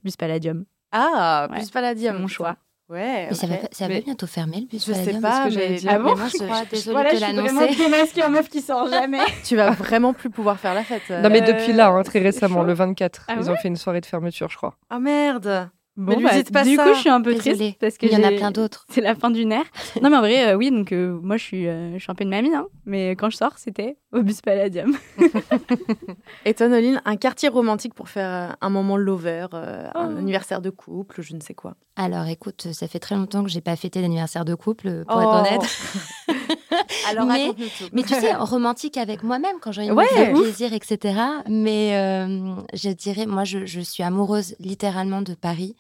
Bus 0.05 0.17
Palladium. 0.17 0.65
Ah, 0.93 1.47
Ouais, 1.51 1.59
bus 1.61 1.71
Palladium. 1.71 2.17
c'est 2.17 2.21
mon 2.23 2.29
choix. 2.29 2.57
Ouais, 2.89 3.27
Mais 3.29 3.35
ça 3.37 3.47
va, 3.47 3.55
ça 3.71 3.87
va 3.87 3.95
Mais- 3.95 4.01
bientôt 4.01 4.27
fermer 4.27 4.63
le 4.63 4.67
bus 4.67 4.85
Je 4.85 4.93
sais 4.93 5.13
Palladium 5.13 5.23
pas, 5.23 5.45
mais, 5.49 5.75
dire. 5.77 5.91
ah 5.93 5.99
Mais 5.99 6.05
bon 6.05 6.17
moi, 6.17 6.27
je 6.27 6.43
crois, 6.45 6.63
désolée 6.69 6.93
Voilà, 6.93 7.11
je 7.11 7.17
suis 7.25 7.33
vraiment 7.35 7.67
démasquée 7.67 8.25
en 8.25 8.31
meuf 8.31 8.49
qui 8.49 8.61
sort 8.61 8.89
jamais. 8.91 9.21
tu 9.45 9.55
vas 9.55 9.71
vraiment 9.71 10.13
plus 10.13 10.29
pouvoir 10.29 10.59
faire 10.59 10.75
la 10.75 10.83
fête. 10.83 11.03
euh. 11.13 11.21
Non, 11.23 11.31
mais 11.31 11.41
Euh, 11.43 11.53
depuis 11.53 11.73
là, 11.73 11.91
hein, 11.91 12.03
très 12.03 12.19
récemment, 12.19 12.65
le 12.65 12.73
24, 12.73 13.27
Ah 13.29 13.35
ils 13.37 13.45
ouais 13.45 13.51
ont 13.51 13.57
fait 13.57 13.69
une 13.69 13.77
soirée 13.77 14.01
de 14.01 14.07
fermeture, 14.07 14.49
je 14.51 14.57
crois. 14.57 14.75
Ah 14.91 14.99
merde 14.99 15.71
Bon, 15.97 16.17
lui 16.17 16.25
bah, 16.25 16.35
dites 16.35 16.53
pas 16.53 16.65
du 16.65 16.77
ça. 16.77 16.85
coup, 16.85 16.95
je 16.95 17.01
suis 17.01 17.11
un 17.11 17.21
peu 17.21 17.35
Désolée. 17.35 17.57
triste 17.57 17.79
parce 17.81 17.99
que 17.99 18.07
Il 18.07 18.13
y 18.13 18.17
en 18.17 18.23
a 18.23 18.31
plein 18.31 18.51
d'autres. 18.53 18.87
C'est 18.91 19.01
la 19.03 19.15
fin 19.15 19.31
d'une 19.31 19.53
ère. 19.53 19.65
Non, 20.01 20.09
mais 20.09 20.17
en 20.17 20.21
vrai, 20.21 20.49
euh, 20.53 20.57
oui, 20.57 20.71
donc 20.71 20.93
euh, 20.93 21.19
moi, 21.21 21.37
je 21.37 21.43
suis, 21.45 21.67
euh, 21.69 21.93
je 21.95 21.99
suis 22.03 22.11
un 22.11 22.15
peu 22.15 22.25
une 22.25 22.31
mamie, 22.31 22.55
hein, 22.55 22.67
mais 22.87 23.11
quand 23.17 23.29
je 23.29 23.37
sors, 23.37 23.59
c'était 23.59 23.97
au 24.13 24.23
bus 24.23 24.41
Palladium. 24.41 24.97
Et 26.47 26.55
toi, 26.55 26.69
Noline, 26.69 27.03
un 27.05 27.17
quartier 27.17 27.49
romantique 27.49 27.93
pour 27.95 28.09
faire 28.09 28.57
un 28.61 28.71
moment 28.71 28.97
lover, 28.97 29.47
euh, 29.53 29.89
un 29.95 30.15
Oh. 30.15 30.19
anniversaire 30.19 30.61
de 30.63 30.71
couple, 30.71 31.21
je 31.23 31.35
ne 31.35 31.41
sais 31.41 31.55
quoi? 31.55 31.75
Alors 31.97 32.27
écoute, 32.27 32.69
ça 32.73 32.89
fait 32.89 32.99
très 33.01 33.15
longtemps 33.17 33.45
que 33.45 33.51
j'ai 33.51 33.61
pas 33.61 33.77
fêté 33.77 34.01
d'anniversaire 34.01 34.45
de 34.45 34.55
couple, 34.55 35.05
pour 35.07 35.19
Oh. 35.19 35.21
être 35.21 35.35
honnête. 35.35 36.59
Alors 37.09 37.27
Mais- 37.27 37.43
raconte-nous 37.47 37.67
tout. 37.67 37.85
Mais 37.93 38.03
tu 38.03 38.15
sais, 38.15 38.35
romantique 38.39 38.97
avec 38.97 39.23
moi-même 39.23 39.57
quand 39.61 39.73
j'ai 39.73 39.91
Ouais, 39.91 40.05
envie 40.17 40.31
de 40.33 40.35
ouf. 40.37 40.43
plaisir, 40.43 40.73
etc. 40.73 41.21
Mais 41.49 41.97
euh, 41.97 42.55
je 42.75 42.91
dirais, 42.91 43.27
moi, 43.27 43.45
je, 43.45 43.67
je 43.67 43.81
suis 43.81 44.03
amoureuse 44.03 44.55
littéralement 44.61 45.23
de 45.23 45.35
Paris. 45.35 45.77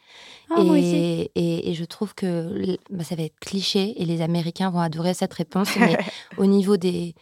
Ah, 0.50 0.60
et, 0.76 1.30
et, 1.36 1.70
et 1.70 1.74
je 1.74 1.84
trouve 1.84 2.14
que 2.14 2.76
bah, 2.90 3.04
ça 3.04 3.14
va 3.14 3.22
être 3.22 3.38
cliché 3.40 3.94
et 4.02 4.04
les 4.04 4.20
Américains 4.20 4.70
vont 4.70 4.80
adorer 4.80 5.14
cette 5.14 5.32
réponse. 5.34 5.68
mais 5.80 5.96
au 6.38 6.46
niveau 6.46 6.76
des, 6.76 7.14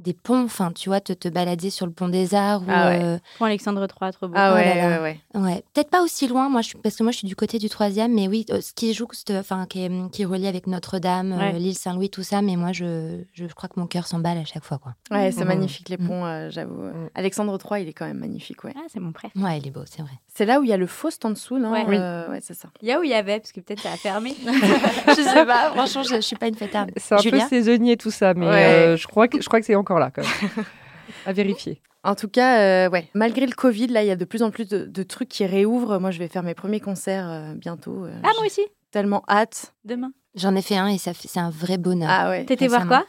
des 0.00 0.12
ponts, 0.14 0.44
enfin, 0.44 0.72
tu 0.72 0.88
vois, 0.88 1.00
te, 1.00 1.12
te 1.12 1.28
balader 1.28 1.70
sur 1.70 1.86
le 1.86 1.92
pont 1.92 2.08
des 2.08 2.34
Arts 2.34 2.62
ou 2.62 2.66
Ah 2.68 2.88
ouais. 2.88 3.00
euh, 3.02 3.18
Pour 3.38 3.46
Alexandre 3.46 3.80
III, 3.80 4.12
trop 4.12 4.28
beau. 4.28 4.34
Ah 4.36 4.50
Oh 4.52 4.54
ouais, 4.56 4.64
là 4.64 4.74
là. 4.74 5.02
ouais, 5.02 5.20
ouais. 5.34 5.40
Ouais, 5.40 5.62
peut-être 5.74 5.90
pas 5.90 6.02
aussi 6.02 6.26
loin, 6.26 6.48
moi, 6.48 6.62
je 6.62 6.68
suis, 6.68 6.78
parce 6.78 6.96
que 6.96 7.02
moi, 7.02 7.12
je 7.12 7.18
suis 7.18 7.28
du 7.28 7.36
côté 7.36 7.58
du 7.58 7.68
troisième, 7.68 8.12
mais 8.14 8.28
oui, 8.28 8.44
euh, 8.50 8.60
ce 8.60 8.72
qui 8.72 8.92
joue, 8.94 9.06
enfin, 9.32 9.66
qui, 9.68 9.84
est, 9.84 10.10
qui 10.10 10.22
est 10.22 10.24
relié 10.26 10.48
avec 10.48 10.66
Notre-Dame, 10.66 11.32
euh, 11.32 11.52
l'île 11.52 11.76
Saint-Louis, 11.76 12.10
tout 12.10 12.22
ça, 12.22 12.42
mais 12.42 12.56
moi, 12.56 12.72
je, 12.72 13.22
je 13.34 13.46
crois 13.46 13.68
que 13.68 13.78
mon 13.78 13.86
cœur 13.86 14.06
s'emballe 14.06 14.38
à 14.38 14.44
chaque 14.44 14.64
fois, 14.64 14.78
quoi. 14.78 14.94
Ouais, 15.10 15.30
c'est 15.32 15.44
magnifique 15.44 15.88
les 15.88 15.96
Mhm. 15.98 16.06
ponts, 16.08 16.24
euh, 16.26 16.48
j'avoue. 16.50 16.82
Mhm. 16.82 17.10
Alexandre 17.14 17.58
III, 17.70 17.82
il 17.82 17.88
est 17.88 17.92
quand 17.92 18.06
même 18.06 18.18
magnifique, 18.18 18.64
ouais. 18.64 18.72
Ah, 18.76 18.80
c'est 18.92 19.00
mon 19.00 19.12
préf. 19.12 19.30
Ouais, 19.36 19.58
il 19.58 19.66
est 19.66 19.70
beau, 19.70 19.82
c'est 19.86 20.02
vrai. 20.02 20.12
C'est 20.34 20.46
là 20.46 20.60
où 20.60 20.64
il 20.64 20.70
y 20.70 20.72
a 20.72 20.76
le 20.76 20.86
Faust 20.86 21.24
en 21.24 21.30
dessous, 21.30 21.58
non? 21.58 21.72
Ouais. 21.72 21.84
Oui. 21.86 21.96
Euh, 21.98 22.28
ouais, 22.30 22.38
c'est 22.40 22.54
ça. 22.54 22.68
Il 22.82 22.88
y 22.88 22.92
a 22.92 23.00
où 23.00 23.02
il 23.02 23.10
y 23.10 23.14
avait, 23.14 23.38
parce 23.40 23.52
que 23.52 23.60
peut-être 23.60 23.82
ça 23.82 23.92
a 23.92 23.96
fermé. 23.96 24.34
je 24.44 25.22
sais 25.22 25.44
pas, 25.46 25.70
franchement, 25.72 26.02
je, 26.02 26.14
je 26.16 26.20
suis 26.20 26.36
pas 26.36 26.48
une 26.48 26.54
fêtarde. 26.54 26.90
C'est 26.96 27.14
un 27.14 27.18
Julia? 27.18 27.42
peu 27.44 27.48
saisonnier 27.48 27.96
tout 27.96 28.10
ça, 28.10 28.34
mais 28.34 28.46
Ouais. 28.46 28.64
euh, 28.64 28.96
je 28.96 29.06
crois 29.06 29.28
que, 29.28 29.40
je 29.40 29.46
crois 29.46 29.60
que 29.60 29.66
c'est 29.66 29.74
encore 29.74 29.89
là, 29.98 30.10
quand 30.10 30.22
même. 30.22 30.64
à 31.26 31.32
vérifier. 31.32 31.80
En 32.02 32.14
tout 32.14 32.28
cas, 32.28 32.60
euh, 32.86 32.90
ouais, 32.90 33.08
malgré 33.14 33.44
le 33.46 33.52
Covid, 33.54 33.88
là, 33.88 34.02
il 34.02 34.06
y 34.06 34.10
a 34.10 34.16
de 34.16 34.24
plus 34.24 34.42
en 34.42 34.50
plus 34.50 34.66
de, 34.66 34.86
de 34.86 35.02
trucs 35.02 35.28
qui 35.28 35.44
réouvrent. 35.44 35.98
Moi, 35.98 36.10
je 36.10 36.18
vais 36.18 36.28
faire 36.28 36.42
mes 36.42 36.54
premiers 36.54 36.80
concerts 36.80 37.28
euh, 37.28 37.54
bientôt. 37.54 38.04
euh, 38.06 38.14
Ah, 38.22 38.30
moi 38.38 38.46
aussi, 38.46 38.62
tellement 38.90 39.22
hâte. 39.28 39.74
demain. 39.84 40.12
J'en 40.36 40.54
ai 40.54 40.62
fait 40.62 40.76
un 40.76 40.86
et 40.86 40.96
ça 40.96 41.10
c'est 41.12 41.40
un 41.40 41.50
vrai 41.50 41.76
bonheur. 41.76 42.08
Ah 42.08 42.30
ouais. 42.30 42.44
T'étais 42.46 42.68
voir 42.68 42.86
quoi? 42.86 43.04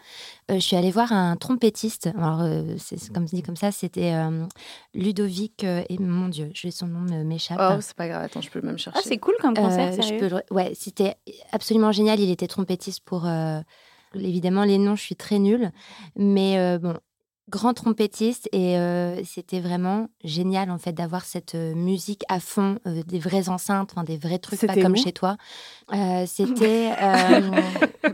Euh, 0.50 0.56
je 0.56 0.60
suis 0.60 0.76
allée 0.76 0.90
voir 0.90 1.12
un 1.14 1.36
trompettiste. 1.38 2.08
Alors, 2.18 2.42
euh, 2.42 2.64
c'est 2.80 3.14
comme 3.14 3.26
dit 3.26 3.44
comme 3.44 3.56
ça, 3.56 3.72
c'était 3.72 4.14
euh, 4.16 4.44
Ludovic. 4.96 5.64
euh, 5.64 5.84
et 5.88 6.00
mon 6.00 6.30
Dieu, 6.30 6.50
je 6.56 6.70
son 6.72 6.88
nom 6.88 7.00
me- 7.02 7.24
m'échappe. 7.24 7.62
Oh, 7.62 7.78
c'est 7.80 7.96
pas 7.96 8.08
grave. 8.08 8.24
Attends, 8.24 8.42
je 8.42 8.50
peux 8.50 8.62
même 8.62 8.80
chercher. 8.80 9.00
Ah, 9.00 9.08
c'est 9.08 9.20
cool 9.20 9.36
comme 9.40 9.54
concert, 9.56 9.90
Euh, 9.90 9.96
je 9.98 10.02
sérieux? 10.02 10.18
peux 10.20 10.36
le- 10.36 10.44
Ouais, 10.56 10.72
c'était 10.76 11.16
absolument 11.52 11.92
génial. 11.92 12.20
Il 12.20 12.32
était 12.32 12.48
trompettiste 12.48 13.02
pour. 13.06 13.26
Évidemment, 14.16 14.64
les 14.64 14.78
noms, 14.78 14.96
je 14.96 15.02
suis 15.04 15.16
très 15.16 15.40
nulle. 15.40 15.72
Mais 16.16 16.58
euh, 16.58 16.78
bon, 16.80 16.98
grand 17.52 17.74
trompettiste. 17.76 18.50
Et 18.52 18.78
euh, 18.78 19.24
c'était 19.24 19.60
vraiment 19.60 20.08
génial, 20.24 20.72
en 20.72 20.80
fait, 20.80 20.94
d'avoir 20.94 21.26
cette 21.26 21.54
euh, 21.54 21.76
musique 21.76 22.24
à 22.30 22.40
fond, 22.40 22.80
euh, 22.88 23.04
des 23.06 23.20
vraies 23.20 23.50
enceintes, 23.50 23.92
enfin, 23.92 24.04
des 24.04 24.18
vrais 24.18 24.40
trucs, 24.40 24.60
pas 24.62 24.76
comme 24.76 24.96
chez 24.96 25.12
toi. 25.12 25.38
Euh, 25.94 26.26
c'était. 26.26 26.92
euh, 27.02 27.52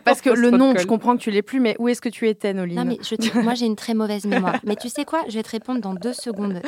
Parce 0.03 0.19
que 0.19 0.29
le 0.29 0.51
nom, 0.51 0.73
je 0.77 0.85
comprends 0.85 1.15
que 1.15 1.21
tu 1.21 1.31
l'es 1.31 1.43
plus, 1.43 1.61
mais 1.61 1.77
où 1.79 1.87
est-ce 1.87 2.01
que 2.01 2.09
tu 2.09 2.27
étais, 2.27 2.53
Noline? 2.53 2.77
Non, 2.77 2.85
mais 2.85 2.97
je 3.01 3.39
moi, 3.39 3.53
j'ai 3.53 3.67
une 3.67 3.77
très 3.77 3.93
mauvaise 3.93 4.25
mémoire. 4.25 4.59
Mais 4.65 4.75
tu 4.75 4.89
sais 4.89 5.05
quoi? 5.05 5.23
Je 5.29 5.35
vais 5.35 5.43
te 5.43 5.51
répondre 5.51 5.79
dans 5.79 5.93
deux 5.93 6.13
secondes. 6.13 6.61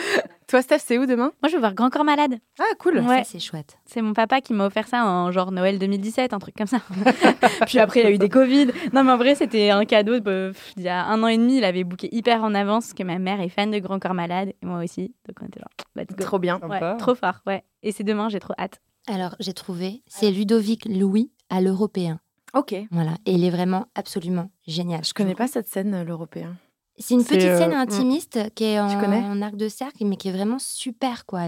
Toi, 0.50 0.63
Steph, 0.63 0.79
c'est 0.79 0.98
où 0.98 1.06
demain 1.06 1.32
Moi, 1.44 1.50
je 1.50 1.53
veux 1.53 1.60
voir 1.60 1.75
Grand 1.75 1.91
Corps 1.91 2.03
Malade. 2.03 2.39
Ah, 2.60 2.63
cool. 2.79 2.98
Ouais. 2.98 3.20
Ça, 3.20 3.24
c'est 3.24 3.39
chouette. 3.39 3.77
C'est 3.86 4.01
mon 4.01 4.13
papa 4.13 4.41
qui 4.41 4.53
m'a 4.53 4.65
offert 4.65 4.88
ça 4.88 5.06
en 5.06 5.32
genre 5.32 5.51
Noël 5.51 5.77
2017, 5.77 6.34
un 6.34 6.39
truc 6.39 6.56
comme 6.56 6.65
ça. 6.65 6.79
Puis 7.68 7.77
après, 7.77 8.00
il 8.00 8.03
y 8.03 8.08
a 8.08 8.12
eu 8.12 8.18
des 8.18 8.29
Covid. 8.29 8.68
Non, 8.91 9.03
mais 9.03 9.12
en 9.12 9.18
vrai, 9.18 9.36
c'était 9.36 9.70
un 9.70 9.86
cadeau. 9.86 10.20
de- 10.20 10.51
il 10.75 10.84
y 10.84 10.89
a 10.89 11.06
un 11.06 11.22
an 11.22 11.27
et 11.27 11.38
demi, 11.38 11.58
il 11.58 11.63
avait 11.63 11.84
booké 11.84 12.10
hyper 12.12 12.44
en 12.44 12.56
avance 12.56 12.86
parce 12.88 12.94
que 12.96 13.03
ma 13.03 13.20
mère 13.20 13.39
est 13.41 13.50
fan 13.50 13.70
de 13.70 13.77
Grand 13.77 14.00
Corps 14.00 14.15
Malade 14.15 14.50
et 14.60 14.65
moi 14.65 14.84
aussi. 14.84 15.13
Donc 15.27 15.38
on 15.41 15.46
était 15.46 15.60
genre, 15.60 15.70
let's 15.96 16.15
go. 16.15 16.24
Trop 16.24 16.39
bien. 16.39 16.60
Ouais, 16.68 16.98
trop 16.98 17.13
fort, 17.13 17.41
ouais. 17.46 17.63
Et 17.84 17.91
c'est 17.91 18.03
demain, 18.03 18.27
j'ai 18.29 18.39
trop 18.39 18.53
hâte. 18.58 18.82
Alors, 19.08 19.36
j'ai 19.39 19.53
trouvé. 19.53 20.01
C'est 20.08 20.32
Ludovic 20.32 20.86
Louis 20.86 21.32
à 21.51 21.62
l'européen. 21.62 22.20
Ok. 22.56 22.74
Voilà. 22.89 23.12
Et 23.27 23.34
il 23.34 23.44
est 23.46 23.50
vraiment 23.51 23.86
absolument 23.94 24.50
génial. 24.65 25.03
Je 25.06 25.13
connais 25.13 25.36
pas 25.36 25.46
cette 25.48 25.68
scène, 25.68 25.94
euh, 25.94 26.03
l'européen. 26.03 26.58
C'est 27.01 27.13
une 27.13 27.24
petite 27.24 27.41
scène 27.41 27.72
euh, 27.72 27.77
intimiste 27.77 28.39
qui 28.56 28.65
est 28.65 28.79
en, 28.79 29.41
arc 29.41 29.56
de 29.56 29.70
cercle, 29.70 30.06
mais 30.06 30.18
qui 30.18 30.27
est 30.27 30.34
vraiment 30.34 30.60
super, 30.60 31.25
quoi. 31.25 31.48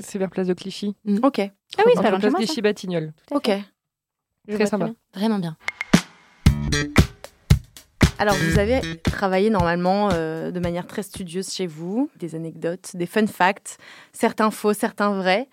C'est 0.00 0.18
vers 0.18 0.30
Place 0.30 0.46
de 0.46 0.54
Clichy. 0.54 0.94
Ok. 1.22 1.40
Ah 1.40 1.82
oui, 1.84 1.92
c'est 1.96 2.02
de 2.02 2.02
chez 2.02 2.18
Place 2.18 2.22
moi, 2.22 2.30
ça. 2.30 2.46
Clichy-Batignolles. 2.46 3.12
Ok. 3.32 3.50
Je 4.48 4.54
Très 4.54 4.66
sympa. 4.66 4.86
bien. 4.86 4.94
Vraiment 5.14 5.38
bien. 5.38 5.56
Alors, 8.18 8.36
vous 8.36 8.58
avez 8.60 8.80
travaillé 9.02 9.50
normalement 9.50 10.10
euh, 10.12 10.52
de 10.52 10.60
manière 10.60 10.86
très 10.86 11.02
studieuse 11.02 11.52
chez 11.52 11.66
vous, 11.66 12.08
des 12.20 12.36
anecdotes, 12.36 12.94
des 12.94 13.06
fun 13.06 13.26
facts, 13.26 13.78
certains 14.12 14.52
faux, 14.52 14.72
certains 14.72 15.12
vrais. 15.12 15.48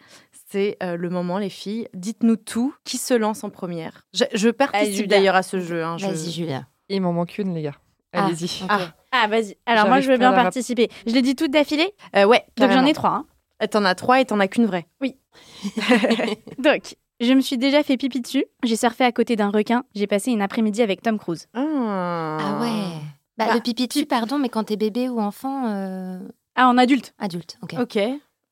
C'est 0.52 0.78
euh, 0.84 0.96
le 0.96 1.10
moment, 1.10 1.40
les 1.40 1.50
filles. 1.50 1.88
Dites-nous 1.96 2.36
tout. 2.36 2.76
Qui 2.84 2.98
se 2.98 3.16
lance 3.16 3.44
en 3.44 3.50
première? 3.50 4.06
Je, 4.14 4.26
je 4.34 4.50
participe 4.50 4.94
Julia. 4.94 5.08
d'ailleurs 5.08 5.36
à 5.36 5.44
ce 5.44 5.60
jeu. 5.60 5.84
hein, 5.84 5.98
je- 5.98 6.06
Vas-y, 6.06 6.32
Julia. 6.32 6.68
Il 6.90 7.02
m'en 7.02 7.14
manque 7.14 7.38
une, 7.40 7.54
les 7.56 7.64
gars. 7.64 7.76
Ah, 8.14 8.26
Allez-y. 8.26 8.64
Ah. 8.70 8.80
Ah, 9.12 9.28
vas-y. 9.28 9.56
Alors, 9.66 9.88
moi, 9.88 10.02
je 10.02 10.10
veux 10.12 10.18
bien 10.18 10.32
participer. 10.34 10.90
Je 11.08 11.14
les 11.14 11.22
dis 11.22 11.36
toutes 11.36 11.52
d'affilée 11.52 11.94
Euh, 12.16 12.26
ouais, 12.26 12.44
Donc, 12.58 12.72
j'en 12.72 12.86
ai 12.86 12.94
trois. 12.94 13.10
hein. 13.12 13.26
Euh, 13.64 13.68
T'en 13.68 13.84
as 13.86 13.96
trois 13.96 14.22
et 14.22 14.26
t'en 14.26 14.40
as 14.40 14.48
qu'une 14.48 14.66
vraie. 14.66 14.88
Donc, 16.60 16.96
je 17.20 17.34
me 17.34 17.42
suis 17.42 17.58
déjà 17.58 17.84
fait 17.84 17.98
pipi 17.98 18.22
dessus. 18.22 18.46
J'ai 18.64 18.76
surfé 18.76 19.04
à 19.04 19.12
côté 19.12 19.36
d'un 19.36 19.50
requin. 19.50 19.84
J'ai 19.96 20.08
passé 20.08 20.32
une 20.32 20.42
après-midi 20.42 20.82
avec 20.82 21.02
Tom 21.02 21.18
Cruise. 21.20 21.48
Ah, 21.54 22.38
Ah 22.40 22.62
ouais. 22.62 22.70
Bah, 23.38 23.48
Bah, 23.48 23.54
le 23.56 23.62
pipi 23.62 23.88
dessus, 23.88 24.06
pardon, 24.06 24.38
mais 24.38 24.50
quand 24.50 24.66
t'es 24.66 24.76
bébé 24.78 25.10
ou 25.10 25.20
enfant, 25.20 25.66
euh, 25.68 26.20
Ah, 26.56 26.68
en 26.68 26.78
adulte 26.78 27.14
adulte. 27.20 27.58
Ok. 27.62 27.76
Ok. 27.80 28.00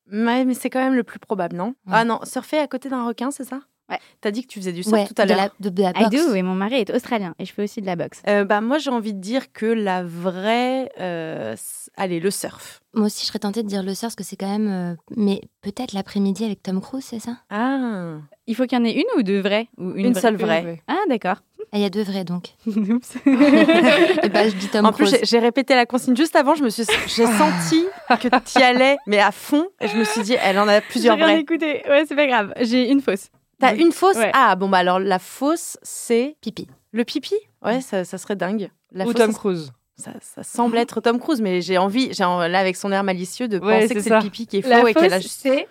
Mais 0.09 0.53
c'est 0.53 0.69
quand 0.69 0.79
même 0.79 0.95
le 0.95 1.03
plus 1.03 1.19
probable, 1.19 1.55
non? 1.57 1.67
Ouais. 1.85 1.93
Ah 1.93 2.05
non, 2.05 2.19
surfer 2.23 2.59
à 2.59 2.67
côté 2.67 2.87
d'un 2.89 3.05
requin, 3.05 3.29
c'est 3.31 3.43
ça? 3.43 3.59
Ouais. 3.89 3.99
T'as 4.21 4.31
dit 4.31 4.41
que 4.41 4.47
tu 4.47 4.59
faisais 4.59 4.73
du 4.73 4.83
surf 4.83 4.93
Ouais, 4.93 5.07
tout 5.07 5.13
à 5.17 5.25
l'heure. 5.25 5.49
de, 5.61 5.69
de 5.69 5.81
la 5.81 5.91
I 5.91 6.03
boxe. 6.09 6.27
do, 6.27 6.33
et 6.35 6.41
mon 6.41 6.55
mari 6.55 6.75
est 6.75 6.89
australien. 6.93 7.33
Et 7.39 7.45
je 7.45 7.53
fais 7.53 7.63
aussi 7.63 7.79
de 7.81 7.85
la 7.85 7.95
boxe. 7.95 8.21
Euh, 8.27 8.43
bah, 8.43 8.59
moi, 8.61 8.77
j'ai 8.79 8.89
envie 8.89 9.13
de 9.13 9.19
dire 9.21 9.53
que 9.53 9.65
la 9.65 10.03
vraie. 10.03 10.89
euh, 10.99 11.55
allez, 11.95 12.19
le 12.19 12.29
surf. 12.31 12.81
Moi 12.93 13.05
aussi, 13.05 13.21
je 13.21 13.27
serais 13.27 13.39
tentée 13.39 13.63
de 13.63 13.67
dire 13.67 13.83
le 13.83 13.93
surf, 13.93 14.01
parce 14.09 14.15
que 14.15 14.23
c'est 14.23 14.35
quand 14.35 14.49
même. 14.49 14.67
euh, 14.69 14.95
Mais 15.15 15.41
peut-être 15.61 15.93
l'après-midi 15.93 16.43
avec 16.43 16.63
Tom 16.63 16.81
Cruise, 16.81 17.05
c'est 17.05 17.19
ça? 17.19 17.37
Ah 17.49 18.15
Il 18.45 18.55
faut 18.55 18.65
qu'il 18.65 18.77
y 18.77 18.81
en 18.81 18.85
ait 18.85 18.93
une 18.95 19.05
ou 19.19 19.23
deux 19.23 19.39
vraies 19.39 19.67
ou 19.77 19.91
Une 19.95 20.13
seule 20.15 20.33
Une 20.33 20.39
vraie. 20.41 20.81
Ah, 20.87 20.97
d'accord. 21.07 21.37
Ah, 21.71 21.77
Il 21.77 21.81
y 21.81 21.85
a 21.85 21.89
deux 21.89 22.03
vrais, 22.03 22.23
donc. 22.23 22.55
Oups. 22.67 23.15
Et 23.25 24.29
bah, 24.29 24.47
je 24.49 24.55
dis 24.55 24.67
Tom 24.69 24.85
En 24.85 24.91
plus, 24.93 25.05
Cruise. 25.05 25.19
j'ai- 25.21 25.25
j'ai 25.25 25.39
répété 25.39 25.75
la 25.75 25.85
consigne 25.85 26.15
juste 26.15 26.35
avant. 26.35 26.55
Je 26.55 26.63
me 26.63 26.69
suis, 26.69 26.83
j'ai 27.07 27.25
senti 27.25 27.85
que 28.09 28.27
tu 28.39 28.59
y 28.59 28.63
allais, 28.63 28.97
mais 29.05 29.19
à 29.19 29.31
fond. 29.31 29.65
Et 29.81 29.87
je 29.87 29.97
me 29.97 30.03
suis 30.03 30.21
dit, 30.21 30.35
elle 30.41 30.59
en 30.59 30.67
a 30.67 30.75
J'ai 30.79 30.85
plusieurs 30.89 31.15
rien 31.17 31.25
vraies. 31.25 31.39
écouté. 31.39 31.83
Ouais, 31.87 32.03
c'est 32.07 32.15
pas 32.15 32.27
grave. 32.27 32.53
J'ai 32.61 32.89
une 32.89 33.01
fausse. 33.01 33.27
T'as 33.59 33.75
une 33.75 33.91
fausse 33.91 34.17
Ouais. 34.17 34.31
Ah 34.33 34.55
bon, 34.55 34.69
bah 34.69 34.77
alors 34.77 34.99
la 34.99 35.19
fausse, 35.19 35.77
c'est 35.81 36.37
Pipi. 36.41 36.67
le 36.91 37.03
pipi? 37.03 37.35
Ouais, 37.63 37.81
ça, 37.81 38.05
ça 38.05 38.17
serait 38.17 38.35
dingue. 38.35 38.69
La 38.91 39.05
Ou 39.05 39.11
fausse, 39.11 39.15
Tom 39.21 39.33
Cruise. 39.33 39.71
ça, 39.95 40.11
ça 40.21 40.43
semble 40.43 40.77
être 40.77 41.01
Tom 41.01 41.19
Cruise, 41.19 41.41
mais 41.41 41.61
j'ai 41.61 41.77
envie, 41.77 42.13
j'ai 42.13 42.23
en- 42.23 42.47
là 42.47 42.59
avec 42.59 42.75
son 42.75 42.91
air 42.91 43.03
malicieux, 43.03 43.47
de 43.47 43.57
Ouais, 43.59 43.81
penser 43.81 43.95
que 43.95 44.01
c'est 44.01 44.09
le 44.11 44.19
pipi 44.21 44.45
qui 44.47 44.57
est 44.57 44.61
faux 44.61 44.69
La 44.69 44.87
et 44.89 44.93
qu'elle 44.93 45.11
a 45.13 45.19
fausse, 45.19 45.31
c'est 45.31 45.67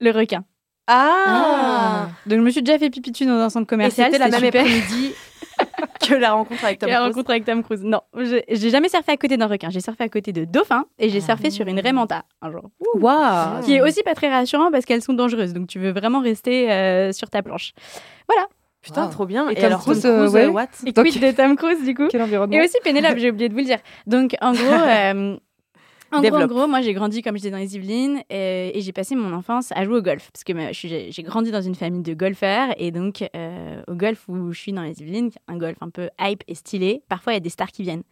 le 0.00 0.10
requin. 0.10 0.44
Ah, 0.90 2.08
Donc, 2.26 2.38
je 2.38 2.42
me 2.44 2.50
suis 2.50 2.62
déjà 2.62 2.78
fait 2.78 2.88
pipi 2.90 3.10
dessus 3.12 3.26
dans 3.26 3.32
un 3.38 3.50
centre 3.50 3.64
Et 3.64 3.66
commercial. 3.66 4.06
c'était 4.12 4.18
la 4.18 4.30
même 4.30 4.44
super. 4.44 4.62
après-midi 4.62 5.12
que 6.08 6.14
la 6.14 6.32
rencontre 6.32 6.64
avec 6.64 6.78
Tom 6.78 6.88
la 6.88 6.96
Cruise. 6.96 7.08
rencontre 7.14 7.30
avec 7.30 7.44
Tom 7.44 7.62
Cruise. 7.62 7.82
Non, 7.84 8.00
j'ai 8.16 8.70
jamais 8.70 8.88
surfé 8.88 9.12
à 9.12 9.16
côté 9.16 9.36
d'un 9.36 9.46
requin. 9.46 9.70
J'ai 9.70 9.80
surfé 9.80 10.04
à 10.04 10.08
côté 10.08 10.32
de 10.32 10.44
dauphins 10.44 10.84
et 10.98 11.08
j'ai 11.08 11.18
Ah. 11.18 11.26
surfé 11.34 11.50
sur 11.50 11.66
une 11.66 11.80
raimanta 11.80 12.22
un 12.42 12.50
jour. 12.50 12.62
Waouh 12.94 13.62
Qui 13.64 13.74
est 13.74 13.80
aussi 13.82 14.02
pas 14.02 14.14
très 14.14 14.30
rassurant 14.30 14.70
parce 14.70 14.84
qu'elles 14.84 15.02
sont 15.02 15.12
dangereuses. 15.14 15.52
Donc 15.54 15.66
tu 15.68 15.78
veux 15.78 15.90
vraiment 15.90 16.20
rester 16.20 16.70
euh, 16.70 17.12
sur 17.12 17.30
ta 17.30 17.42
planche. 17.42 17.72
Putain, 18.80 19.06
Wow. 19.06 19.10
trop 19.10 19.26
bien. 19.26 19.48
Et 19.48 19.52
Et, 19.52 19.56
Tom 19.56 19.64
alors, 19.66 19.80
Cruise, 19.80 20.02
Tom 20.02 20.16
Cruise, 20.18 20.36
euh, 20.36 20.46
ouais. 20.46 20.52
what 20.52 20.66
Et 20.86 20.92
quid 20.92 21.20
de 21.20 21.32
Tom 21.32 21.56
Cruise 21.56 21.84
du 21.84 21.94
coup 21.94 22.06
Quel 22.08 22.22
environnement 22.22 22.56
Et 22.56 22.60
aussi 22.64 22.76
Pénélope, 22.84 23.18
j'ai 23.18 23.30
oublié 23.30 23.48
de 23.48 23.52
vous 23.54 23.58
le 23.58 23.64
dire. 23.66 23.78
Donc 24.06 24.36
en 24.40 24.52
gros, 24.52 24.62
euh, 24.72 25.36
en, 26.12 26.22
gros 26.22 26.36
en 26.36 26.46
gros, 26.46 26.66
moi 26.66 26.80
j'ai 26.80 26.94
grandi 26.94 27.22
comme 27.22 27.36
je 27.36 27.42
disais 27.42 27.50
dans 27.50 27.58
les 27.58 27.76
Yvelines 27.76 28.22
euh, 28.32 28.70
et 28.72 28.80
j'ai 28.80 28.92
passé 28.92 29.14
mon 29.14 29.32
enfance 29.32 29.72
à 29.72 29.84
jouer 29.84 29.98
au 29.98 30.02
golf 30.02 30.30
parce 30.32 30.44
que 30.44 30.52
j'ai 30.72 31.22
grandi 31.22 31.50
dans 31.50 31.60
une 31.60 31.74
famille 31.74 32.02
de 32.02 32.14
golfeurs 32.14 32.74
et 32.78 32.90
donc 32.90 33.28
euh, 33.36 33.82
au 33.88 33.94
golf 33.94 34.24
où 34.28 34.52
je 34.52 34.58
suis 34.58 34.72
dans 34.72 34.82
les 34.82 35.00
Yvelines, 35.00 35.30
un 35.48 35.58
golf 35.58 35.76
un 35.80 35.90
peu 35.90 36.08
hype 36.20 36.42
et 36.48 36.54
stylé. 36.54 37.02
Parfois 37.08 37.32
il 37.32 37.36
y 37.36 37.38
a 37.38 37.40
des 37.40 37.50
stars 37.50 37.68
qui 37.68 37.82
viennent. 37.82 38.02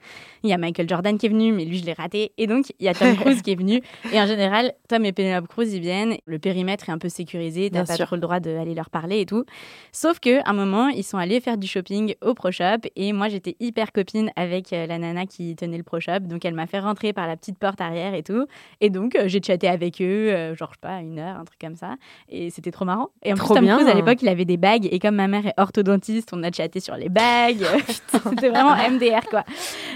Il 0.43 0.51
y 0.51 0.53
a 0.53 0.59
Michael 0.59 0.89
Jordan 0.89 1.17
qui 1.17 1.27
est 1.27 1.31
venu, 1.31 1.53
mais 1.53 1.65
lui 1.65 1.79
je 1.79 1.87
l'ai 1.87 1.95
raté. 1.95 2.33
Et 2.37 2.47
donc 2.47 2.67
il 2.79 2.85
y 2.85 2.89
a 2.89 2.95
Tom 2.95 3.17
Cruise 3.21 3.43
qui 3.43 3.53
est 3.53 3.59
venu 3.59 3.81
et 4.13 4.21
en 4.21 4.27
général 4.27 4.73
Tom 4.89 5.05
et 5.05 5.13
Penelope 5.13 5.49
Cruz 5.49 5.67
ils 5.67 5.81
viennent. 5.81 6.17
Le 6.27 6.39
périmètre 6.39 6.89
est 6.89 6.93
un 6.93 6.99
peu 6.99 7.09
sécurisé, 7.09 7.71
t'as 7.71 7.85
pas 7.85 7.97
trop 7.97 8.17
le 8.17 8.21
droit 8.21 8.41
d'aller 8.41 8.75
leur 8.75 8.91
parler 8.91 9.21
et 9.21 9.27
tout. 9.27 9.45
Sauf 9.93 10.21
que 10.21 10.39
à 10.41 10.51
un 10.51 10.53
moment, 10.53 10.89
ils 10.89 11.05
sont 11.05 11.19
allés 11.19 11.41
faire 11.41 11.57
du 11.57 11.67
shopping 11.67 12.15
au 12.23 12.35
Pro 12.35 12.51
Shop 12.51 12.81
et 12.95 13.13
moi 13.13 13.29
j'étais 13.29 13.57
hyper 13.61 13.93
copine 13.93 14.31
avec 14.37 14.73
euh, 14.73 14.87
la 14.87 14.99
nana 14.99 15.27
qui 15.27 15.57
tenait 15.57 15.79
le 15.79 15.83
Pro 15.83 16.01
Shop, 16.01 16.21
donc 16.21 16.45
elle 16.45 16.55
m'a 16.55 16.67
fait 16.67 16.81
rentrer 16.81 17.13
par 17.13 17.27
la 17.27 17.37
petite 17.37 17.59
porte 17.59 17.81
arrière 17.87 18.15
et 18.15 18.23
tout. 18.23 18.47
Et 18.81 18.91
donc 18.91 19.15
euh, 19.17 19.29
j'ai 19.29 19.41
chatté 19.43 19.69
avec 19.69 20.01
eux, 20.01 20.05
euh, 20.31 20.55
genre 20.55 20.71
je 20.71 20.75
sais 20.75 20.81
pas 20.81 21.01
une 21.01 21.19
heure, 21.19 21.37
un 21.39 21.45
truc 21.45 21.59
comme 21.61 21.77
ça, 21.77 21.95
et 22.29 22.51
c'était 22.51 22.71
trop 22.71 22.85
marrant. 22.85 23.09
Et 23.23 23.33
en 23.33 23.37
Trop 23.37 23.55
plus 23.55 23.67
Tom. 23.67 23.75
Cruise 23.77 23.89
à 23.89 23.95
l'époque 23.95 24.19
il 24.23 24.29
avait 24.29 24.45
des 24.45 24.57
bagues 24.57 24.89
et 24.91 24.99
comme 24.99 25.15
ma 25.17 25.29
mère 25.29 25.47
est 25.47 25.55
orthodontiste, 25.57 26.31
on 26.33 26.43
a 26.43 26.53
chatté 26.53 26.81
sur 26.81 26.97
les 26.97 27.09
bagues. 27.09 27.65
c'était 28.09 28.49
vraiment 28.49 28.75
MDR 28.91 29.27
quoi. 29.31 29.45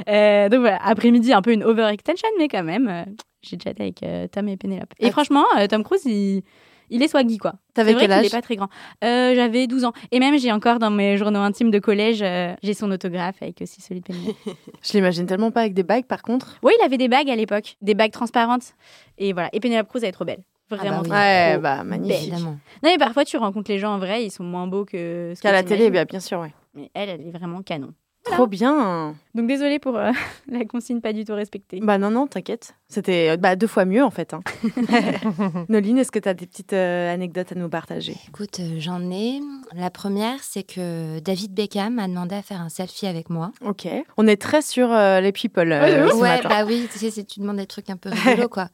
Euh, 0.08 0.48
donc 0.48 0.60
voilà, 0.60 0.78
après-midi 0.84 1.32
un 1.32 1.42
peu 1.42 1.52
une 1.52 1.64
overextension 1.64 2.28
mais 2.38 2.48
quand 2.48 2.64
même. 2.64 3.04
j'ai 3.42 3.58
chatté 3.62 3.82
avec 3.82 4.02
euh, 4.02 4.26
Tom 4.28 4.48
et 4.48 4.56
Pénélope. 4.56 4.92
Et 4.98 5.08
Ah. 5.08 5.10
franchement, 5.10 5.44
Tom 5.68 5.82
Cruise, 5.84 6.04
il, 6.04 6.42
il 6.90 7.02
est 7.02 7.08
swaggy, 7.08 7.38
quoi. 7.38 7.54
T'avais 7.74 7.90
C'est 7.90 7.94
vrai 7.94 8.02
quel 8.02 8.10
qu'il 8.10 8.18
âge 8.18 8.26
est 8.26 8.30
pas 8.30 8.42
très 8.42 8.56
grand. 8.56 8.68
Euh, 9.04 9.34
J'avais 9.34 9.66
12 9.66 9.84
ans. 9.84 9.92
Et 10.10 10.18
même, 10.18 10.38
j'ai 10.38 10.52
encore 10.52 10.78
dans 10.78 10.90
mes 10.90 11.16
journaux 11.16 11.40
intimes 11.40 11.70
de 11.70 11.78
collège, 11.78 12.20
euh, 12.22 12.54
j'ai 12.62 12.74
son 12.74 12.90
autographe 12.90 13.36
avec 13.40 13.62
aussi 13.62 13.80
celui 13.80 14.00
de 14.00 14.06
Pénélope. 14.06 14.36
Je 14.82 14.92
l'imagine 14.92 15.26
tellement 15.26 15.50
pas 15.50 15.60
avec 15.60 15.74
des 15.74 15.82
bagues, 15.82 16.06
par 16.06 16.22
contre. 16.22 16.58
oui, 16.62 16.72
il 16.80 16.84
avait 16.84 16.98
des 16.98 17.08
bagues 17.08 17.30
à 17.30 17.36
l'époque, 17.36 17.76
des 17.80 17.94
bagues 17.94 18.12
transparentes. 18.12 18.74
Et 19.18 19.32
voilà. 19.32 19.48
Et 19.52 19.60
Pénélope 19.60 19.88
Cruz, 19.88 20.00
elle 20.02 20.08
est 20.08 20.12
trop 20.12 20.24
belle. 20.24 20.42
Vraiment. 20.70 20.98
bah 20.98 21.00
oui. 21.02 21.08
trop 21.08 21.14
Ouais, 21.16 21.58
bah 21.58 21.84
magnifique. 21.84 22.28
Évidemment. 22.28 22.50
Non, 22.82 22.90
mais 22.90 22.98
parfois, 22.98 23.24
tu 23.24 23.36
rencontres 23.36 23.70
les 23.70 23.78
gens 23.78 23.92
en 23.94 23.98
vrai, 23.98 24.24
ils 24.24 24.30
sont 24.30 24.44
moins 24.44 24.66
beaux 24.66 24.84
que 24.84 25.32
ce 25.34 25.40
Qu'à 25.40 25.52
la 25.52 25.62
télé, 25.62 25.90
bah, 25.90 26.04
bien 26.04 26.20
sûr, 26.20 26.38
ouais. 26.40 26.52
Mais 26.74 26.90
elle, 26.94 27.08
elle 27.08 27.26
est 27.26 27.30
vraiment 27.30 27.62
canon. 27.62 27.92
Trop 28.24 28.46
bien. 28.46 29.14
Donc, 29.34 29.46
désolée 29.46 29.78
pour 29.78 29.96
euh, 29.96 30.10
la 30.50 30.64
consigne 30.64 31.00
pas 31.00 31.12
du 31.12 31.24
tout 31.24 31.34
respectée. 31.34 31.80
Bah 31.82 31.98
non, 31.98 32.10
non, 32.10 32.26
t'inquiète. 32.26 32.74
C'était 32.88 33.30
euh, 33.30 33.36
bah, 33.36 33.54
deux 33.56 33.66
fois 33.68 33.84
mieux, 33.84 34.02
en 34.02 34.10
fait. 34.10 34.34
hein. 34.34 34.40
Noline, 35.68 35.98
est-ce 35.98 36.10
que 36.10 36.18
t'as 36.18 36.34
des 36.34 36.46
petites 36.46 36.72
euh, 36.72 37.12
anecdotes 37.12 37.52
à 37.52 37.54
nous 37.54 37.68
partager? 37.68 38.16
Écoute, 38.28 38.58
euh, 38.60 38.76
j'en 38.78 39.10
ai. 39.10 39.40
La 39.74 39.90
première, 39.90 40.42
c'est 40.42 40.62
que 40.64 41.20
David 41.20 41.54
Beckham 41.54 41.94
m'a 41.94 42.08
demandé 42.08 42.34
à 42.34 42.42
faire 42.42 42.60
un 42.60 42.68
selfie 42.68 43.06
avec 43.06 43.30
moi. 43.30 43.52
Ok. 43.64 43.86
On 44.16 44.26
est 44.26 44.40
très 44.40 44.62
sur 44.62 44.92
euh, 44.92 45.20
les 45.20 45.32
people 45.32 45.70
euh, 45.72 46.04
Ouais, 46.06 46.10
ce 46.10 46.16
ouais, 46.16 46.28
matin. 46.36 46.48
bah 46.48 46.64
oui, 46.66 46.88
tu 46.92 46.98
sais, 46.98 47.10
c'est- 47.10 47.24
tu 47.24 47.40
demandes 47.40 47.58
des 47.58 47.66
trucs 47.66 47.90
un 47.90 47.96
peu 47.96 48.10
rigolos, 48.10 48.48
quoi. 48.48 48.68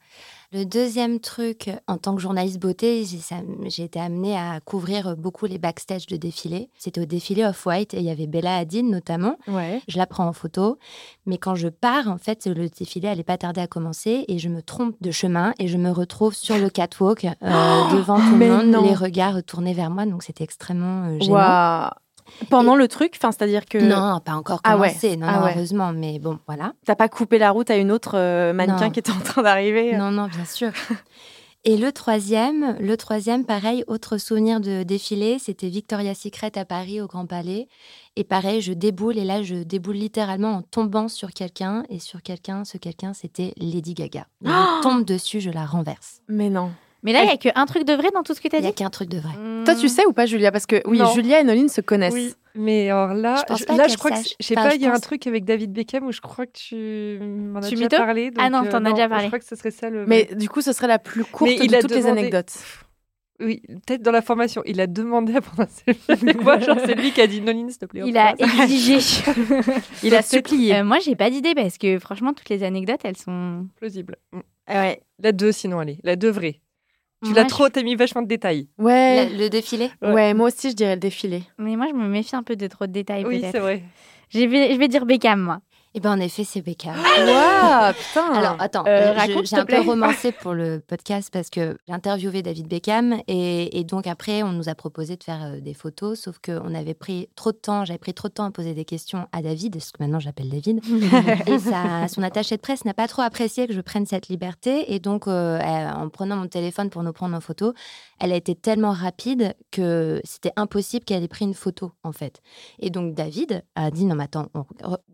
Le 0.53 0.63
deuxième 0.63 1.19
truc, 1.19 1.69
en 1.87 1.97
tant 1.97 2.15
que 2.15 2.21
journaliste 2.21 2.57
beauté, 2.57 3.03
j'ai 3.67 3.83
été 3.83 3.99
amenée 3.99 4.37
à 4.37 4.61
couvrir 4.61 5.17
beaucoup 5.17 5.45
les 5.45 5.57
backstage 5.57 6.05
de 6.07 6.15
défilés. 6.15 6.69
C'était 6.77 7.01
au 7.01 7.05
défilé 7.05 7.43
Off-White 7.43 7.93
et 7.93 7.97
il 7.97 8.03
y 8.03 8.09
avait 8.09 8.27
Bella 8.27 8.55
Hadid 8.55 8.85
notamment. 8.85 9.35
Ouais. 9.49 9.81
Je 9.89 9.97
la 9.97 10.05
prends 10.07 10.25
en 10.25 10.31
photo, 10.31 10.46
mais 11.25 11.37
quand 11.37 11.55
je 11.55 11.67
pars, 11.67 12.07
en 12.07 12.17
fait, 12.17 12.45
le 12.47 12.69
défilé 12.69 13.07
allait 13.09 13.23
pas 13.23 13.37
tarder 13.37 13.61
à 13.61 13.67
commencer 13.67 14.25
et 14.27 14.39
je 14.39 14.49
me 14.49 14.61
trompe 14.61 14.95
de 15.01 15.11
chemin 15.11 15.53
et 15.59 15.67
je 15.67 15.77
me 15.77 15.91
retrouve 15.91 16.33
sur 16.33 16.57
le 16.57 16.69
catwalk 16.69 17.25
euh, 17.25 17.29
devant 17.93 18.17
tout 18.19 18.31
le 18.31 18.37
mais 18.37 18.49
monde, 18.49 18.67
non. 18.67 18.83
les 18.83 18.93
regards 18.95 19.43
tournés 19.43 19.73
vers 19.73 19.89
moi, 19.89 20.05
donc 20.05 20.23
c'était 20.23 20.43
extrêmement 20.43 21.05
euh, 21.09 21.19
gênant. 21.19 21.89
Pendant 22.49 22.75
le 22.75 22.89
truc, 22.89 23.13
enfin, 23.15 23.31
c'est-à-dire 23.31 23.65
que 23.65 23.77
Non, 23.77 24.19
pas 24.19 24.33
encore 24.33 24.59
Ah 24.65 24.77
ouais, 24.77 24.89
commencé, 24.89 25.15
non, 25.15 25.27
ah 25.29 25.45
ouais. 25.45 25.53
heureusement, 25.55 25.93
mais 25.93 26.19
bon, 26.19 26.39
voilà. 26.45 26.73
t'as 26.85 26.95
pas 26.95 27.07
coupé 27.07 27.37
la 27.37 27.51
route 27.51 27.69
à 27.71 27.77
une 27.77 27.89
autre 27.91 28.15
euh, 28.17 28.51
mannequin 28.51 28.85
Non. 28.87 28.91
qui 28.91 28.99
était 28.99 29.11
en 29.13 29.19
train 29.21 29.43
d'arriver. 29.43 29.95
Non, 29.95 30.11
non, 30.11 30.27
bien 30.27 30.43
sûr. 30.45 30.71
Et 31.63 31.75
le 31.75 31.91
troisième, 31.91 32.77
le 32.79 32.95
troisième, 32.95 33.45
pareil, 33.45 33.83
autre 33.87 34.17
souvenir 34.17 34.61
de 34.61 34.83
défilé, 34.83 35.37
c'était 35.37 35.67
Victoria's 35.67 36.17
Secret 36.17 36.57
à 36.57 36.63
Paris 36.63 37.01
au 37.01 37.07
Grand 37.07 37.25
Palais. 37.25 37.67
Et 38.15 38.23
pareil, 38.23 38.61
je 38.61 38.71
déboule 38.71 39.17
et 39.17 39.25
là, 39.25 39.43
je 39.43 39.55
déboule 39.55 39.97
littéralement 39.97 40.55
en 40.55 40.61
tombant 40.61 41.07
sur 41.07 41.31
quelqu'un. 41.31 41.83
Et 41.89 41.99
sur 41.99 42.21
quelqu'un, 42.21 42.63
ce 42.63 42.77
quelqu'un, 42.77 43.13
c'était 43.13 43.53
Lady 43.57 43.93
Gaga. 43.93 44.27
Donc, 44.41 44.53
je 44.53 44.81
tombe 44.81 45.05
dessus, 45.05 45.41
je 45.41 45.49
la 45.49 45.65
renverse. 45.65 46.21
Mais 46.29 46.49
non. 46.49 46.71
Mais 47.03 47.13
là, 47.13 47.23
il 47.23 47.27
y 47.27 47.31
a 47.31 47.37
qu'un 47.37 47.65
truc 47.65 47.83
de 47.85 47.93
vrai 47.93 48.09
dans 48.13 48.23
tout 48.23 48.33
ce 48.33 48.41
que 48.41 48.47
t'as 48.47 48.57
Il 48.57 48.61
n'y 48.61 48.67
a 48.67 48.71
dit. 48.71 48.75
qu'un 48.75 48.89
truc 48.89 49.07
de 49.09 49.19
vrai. 49.19 49.31
Toi, 49.65 49.75
tu 49.75 49.87
sais 49.87 50.05
ou 50.05 50.13
pas, 50.13 50.25
Julia? 50.25 50.51
Parce 50.51 50.65
que 50.65 50.81
oui, 50.85 50.97
Non. 50.99 51.13
Julia 51.13 51.39
et 51.39 51.43
Noline 51.43 51.69
se 51.69 51.81
connaissent. 51.81 52.13
Oui, 52.13 52.33
mais 52.55 52.89
alors 52.89 53.13
là, 53.13 53.43
Je 53.49 53.65
là, 53.77 53.87
je 53.87 53.95
crois 53.97 54.11
que 54.11 54.17
sache. 54.17 54.35
je 54.39 54.45
sais 54.47 54.57
Enfin, 54.57 54.69
pas, 54.69 54.75
il 54.75 54.81
y 54.81 54.85
a 54.87 54.93
un 54.93 54.99
truc 54.99 55.25
avec 55.27 55.45
David 55.45 55.71
Beckham 55.73 56.05
où 56.07 56.11
je 56.11 56.21
crois 56.21 56.45
que 56.47 56.53
tu 56.53 57.19
m'en 57.21 57.59
as 57.59 57.67
Tu 57.69 57.75
déjà 57.75 57.89
parlé. 57.89 58.31
Ah 58.37 58.49
donc, 58.49 58.65
non, 58.65 58.71
t'en 58.71 58.83
as 58.85 58.89
euh, 58.89 58.93
déjà 58.93 59.07
parlé. 59.09 59.23
Je 59.25 59.27
crois 59.29 59.39
que 59.39 59.45
ce 59.45 59.55
serait 59.55 59.71
ça 59.71 59.89
le. 59.89 60.05
Mais 60.07 60.27
du 60.35 60.49
coup, 60.49 60.61
ce 60.61 60.73
serait 60.73 60.87
la 60.87 60.99
plus 60.99 61.23
courte 61.23 61.51
Mais 61.51 61.57
il 61.63 61.69
de 61.71 61.75
a 61.75 61.81
toutes 61.81 61.91
les 61.91 62.07
anecdotes. 62.07 62.53
oui, 63.39 63.61
peut-être 63.85 64.01
dans 64.01 64.11
la 64.11 64.23
formation, 64.23 64.63
il 64.65 64.81
a 64.81 64.87
demandé 64.87 65.35
à 65.35 65.41
prendre 65.41 65.61
un 65.61 65.67
selfie 65.67 66.11
avec 66.11 66.41
moi. 66.41 66.57
Genre, 66.59 66.77
c'est 66.83 66.95
lui 66.95 67.11
qui 67.11 67.21
a 67.21 67.27
dit 67.27 67.41
Noline, 67.41 67.69
s'il 67.69 67.77
te 67.77 67.85
plaît. 67.85 68.01
Il 68.05 68.17
a 68.17 68.33
exigé. 68.39 68.97
Il 70.03 70.15
a 70.15 70.23
supplié. 70.23 70.77
Euh, 70.77 70.83
moi, 70.83 70.97
j'ai 70.99 71.15
pas 71.15 71.29
d'idée 71.29 71.53
parce 71.53 71.77
que 71.77 71.99
franchement, 71.99 72.33
toutes 72.33 72.49
les 72.49 72.63
anecdotes, 72.63 73.01
elles 73.03 73.17
sont. 73.17 73.67
plausible. 73.75 74.15
Mm. 74.33 74.39
Ouais. 74.69 75.01
La 75.21 75.31
2, 75.31 75.51
sinon, 75.51 75.79
allez. 75.79 75.99
La 76.03 76.15
2 76.15 76.29
vraie. 76.29 76.59
Tu 77.25 77.33
l'as 77.33 77.45
trop, 77.45 77.67
t'as 77.69 77.81
mis 77.83 77.95
vachement 77.95 78.21
de 78.21 78.27
détails. 78.27 78.67
Ouais. 78.77 79.15
La- 79.29 79.37
le 79.37 79.49
défilé 79.49 79.89
Ouais. 80.01 80.13
Ouais, 80.13 80.33
moi 80.33 80.47
aussi, 80.47 80.69
je 80.71 80.75
dirais 80.75 80.93
le 80.95 80.99
défilé. 80.99 81.41
je- 81.57 81.63
Mais 81.63 81.75
moi, 81.75 81.87
je 81.89 81.95
me 81.95 82.07
méfie 82.07 82.35
un 82.35 82.43
peu 82.43 82.55
de 82.55 82.67
trop 82.67 82.85
de 82.85 82.91
détails, 82.91 83.25
Oui, 83.25 83.41
c'est 83.51 83.59
vrai. 83.59 83.83
Je 84.29 84.39
vais, 84.41 84.73
je 84.73 84.77
vais 84.77 84.87
dire 84.87 85.05
Beckham, 85.05 85.39
moi. 85.41 85.59
Et 85.93 85.99
ben 85.99 86.11
en 86.11 86.19
effet, 86.19 86.43
c'est 86.43 86.61
Beckham. 86.61 86.95
Waouh, 86.95 87.93
putain. 87.97 88.33
Alors 88.33 88.55
attends, 88.59 88.83
Euh, 88.85 89.15
euh, 89.17 89.41
j'ai 89.43 89.55
un 89.55 89.65
peu 89.65 89.81
romancé 89.85 90.31
pour 90.31 90.53
le 90.53 90.79
podcast 90.85 91.29
parce 91.31 91.49
que 91.49 91.77
j'ai 91.87 91.93
interviewé 91.93 92.41
David 92.43 92.67
Beckham 92.67 93.17
et, 93.27 93.79
et 93.79 93.83
donc 93.83 94.05
après 94.05 94.43
on 94.43 94.51
nous 94.51 94.69
a 94.69 94.75
proposé 94.75 95.15
de 95.15 95.23
faire 95.23 95.43
euh, 95.43 95.59
des 95.59 95.73
photos, 95.73 96.19
sauf 96.19 96.37
qu'on 96.39 96.75
avait 96.75 96.93
pris 96.93 97.29
trop 97.35 97.51
de 97.51 97.57
temps, 97.57 97.85
j'avais 97.85 97.97
pris 97.97 98.13
trop 98.13 98.27
de 98.27 98.33
temps 98.33 98.45
à 98.45 98.51
poser 98.51 98.73
des 98.73 98.85
questions 98.85 99.27
à 99.31 99.41
David, 99.41 99.81
ce 99.81 99.91
que 99.91 100.03
maintenant 100.03 100.19
j'appelle 100.19 100.49
David, 100.49 100.81
et 101.47 101.57
son 102.09 102.21
attaché 102.21 102.57
de 102.57 102.61
presse 102.61 102.85
n'a 102.85 102.93
pas 102.93 103.07
trop 103.07 103.21
apprécié 103.23 103.65
que 103.65 103.73
je 103.73 103.81
prenne 103.81 104.05
cette 104.05 104.27
liberté 104.27 104.93
et 104.93 104.99
donc 104.99 105.27
euh, 105.27 105.59
en 105.59 106.09
prenant 106.09 106.35
mon 106.35 106.47
téléphone 106.47 106.89
pour 106.89 107.01
nous 107.01 107.13
prendre 107.13 107.35
en 107.35 107.41
photo, 107.41 107.73
elle 108.19 108.33
a 108.33 108.35
été 108.35 108.55
tellement 108.55 108.91
rapide 108.91 109.55
que 109.71 110.21
c'était 110.23 110.53
impossible 110.57 111.05
qu'elle 111.05 111.23
ait 111.23 111.27
pris 111.27 111.45
une 111.45 111.53
photo 111.53 111.93
en 112.03 112.11
fait. 112.11 112.41
Et 112.79 112.89
donc 112.89 113.15
David 113.15 113.63
a 113.75 113.89
dit 113.89 114.05
non 114.05 114.15
mais 114.15 114.25
attends, 114.25 114.47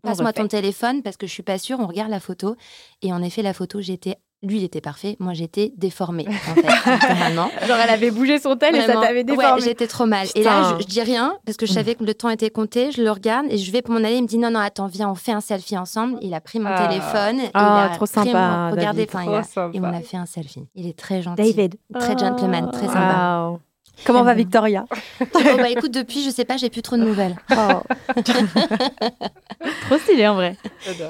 passe-moi 0.02 0.32
ton 0.32 0.48
téléphone 0.48 0.63
parce 0.72 1.16
que 1.16 1.26
je 1.26 1.32
suis 1.32 1.42
pas 1.42 1.58
sûre, 1.58 1.78
on 1.80 1.86
regarde 1.86 2.10
la 2.10 2.20
photo. 2.20 2.56
Et 3.02 3.12
en 3.12 3.22
effet, 3.22 3.42
la 3.42 3.52
photo, 3.54 3.80
j'étais. 3.80 4.16
Lui, 4.42 4.58
il 4.58 4.64
était 4.64 4.82
parfait. 4.82 5.16
Moi, 5.20 5.32
j'étais 5.32 5.72
déformée, 5.78 6.26
en 6.28 6.32
fait. 6.54 6.66
Genre, 7.66 7.78
elle 7.82 7.88
avait 7.90 8.10
bougé 8.10 8.38
son 8.38 8.56
tel 8.56 8.76
et 8.76 8.82
ça 8.82 8.92
t'avait 8.92 9.20
Ouais, 9.20 9.24
déformé. 9.24 9.62
j'étais 9.62 9.86
trop 9.86 10.04
mal. 10.04 10.26
Et 10.34 10.42
là, 10.42 10.74
je, 10.78 10.82
je 10.82 10.86
dis 10.86 11.00
rien 11.00 11.34
parce 11.46 11.56
que 11.56 11.64
je 11.64 11.72
savais 11.72 11.94
que 11.94 12.04
le 12.04 12.12
temps 12.12 12.28
était 12.28 12.50
compté. 12.50 12.92
Je 12.92 13.02
le 13.02 13.10
regarde 13.10 13.46
et 13.48 13.56
je 13.56 13.72
vais 13.72 13.80
pour 13.80 13.94
m'en 13.94 14.00
aller. 14.04 14.16
Il 14.16 14.22
me 14.22 14.26
dit 14.28 14.36
non, 14.36 14.50
non, 14.50 14.60
attends, 14.60 14.86
viens, 14.86 15.08
on 15.08 15.14
fait 15.14 15.32
un 15.32 15.40
selfie 15.40 15.78
ensemble. 15.78 16.18
Il 16.20 16.34
a 16.34 16.42
pris 16.42 16.58
mon 16.60 16.68
Ah. 16.68 16.88
téléphone. 16.88 17.40
et 17.40 17.50
Ah, 17.54 17.86
il 17.88 17.92
a 17.92 17.96
trop 17.96 18.04
pris 18.04 18.14
sympa, 18.14 18.32
mon- 18.48 18.70
Regardez, 18.72 19.06
David, 19.06 19.08
enfin, 19.08 19.22
il 19.22 19.26
Trop 19.28 19.34
a- 19.36 19.42
sympa. 19.44 19.76
et 19.78 19.80
on 19.80 19.84
a 19.84 20.00
fait 20.00 20.16
un 20.18 20.26
selfie. 20.26 20.66
Il 20.74 20.86
est 20.88 20.98
très 20.98 21.22
gentil. 21.22 21.42
David. 21.42 21.76
Très 21.98 22.18
gentleman, 22.18 22.70
très 22.70 22.86
sympa. 22.86 23.52
Comment 24.04 24.22
va 24.22 24.34
Victoria 24.34 24.84
Oh, 25.20 25.56
bah 25.56 25.70
écoute, 25.70 25.92
depuis, 25.92 26.22
je 26.24 26.30
sais 26.30 26.44
pas, 26.44 26.56
j'ai 26.56 26.70
plus 26.70 26.82
trop 26.82 26.96
de 26.96 27.02
nouvelles. 27.04 27.36
Trop 29.86 29.98
stylé 29.98 30.26
en 30.28 30.34
vrai. 30.34 30.56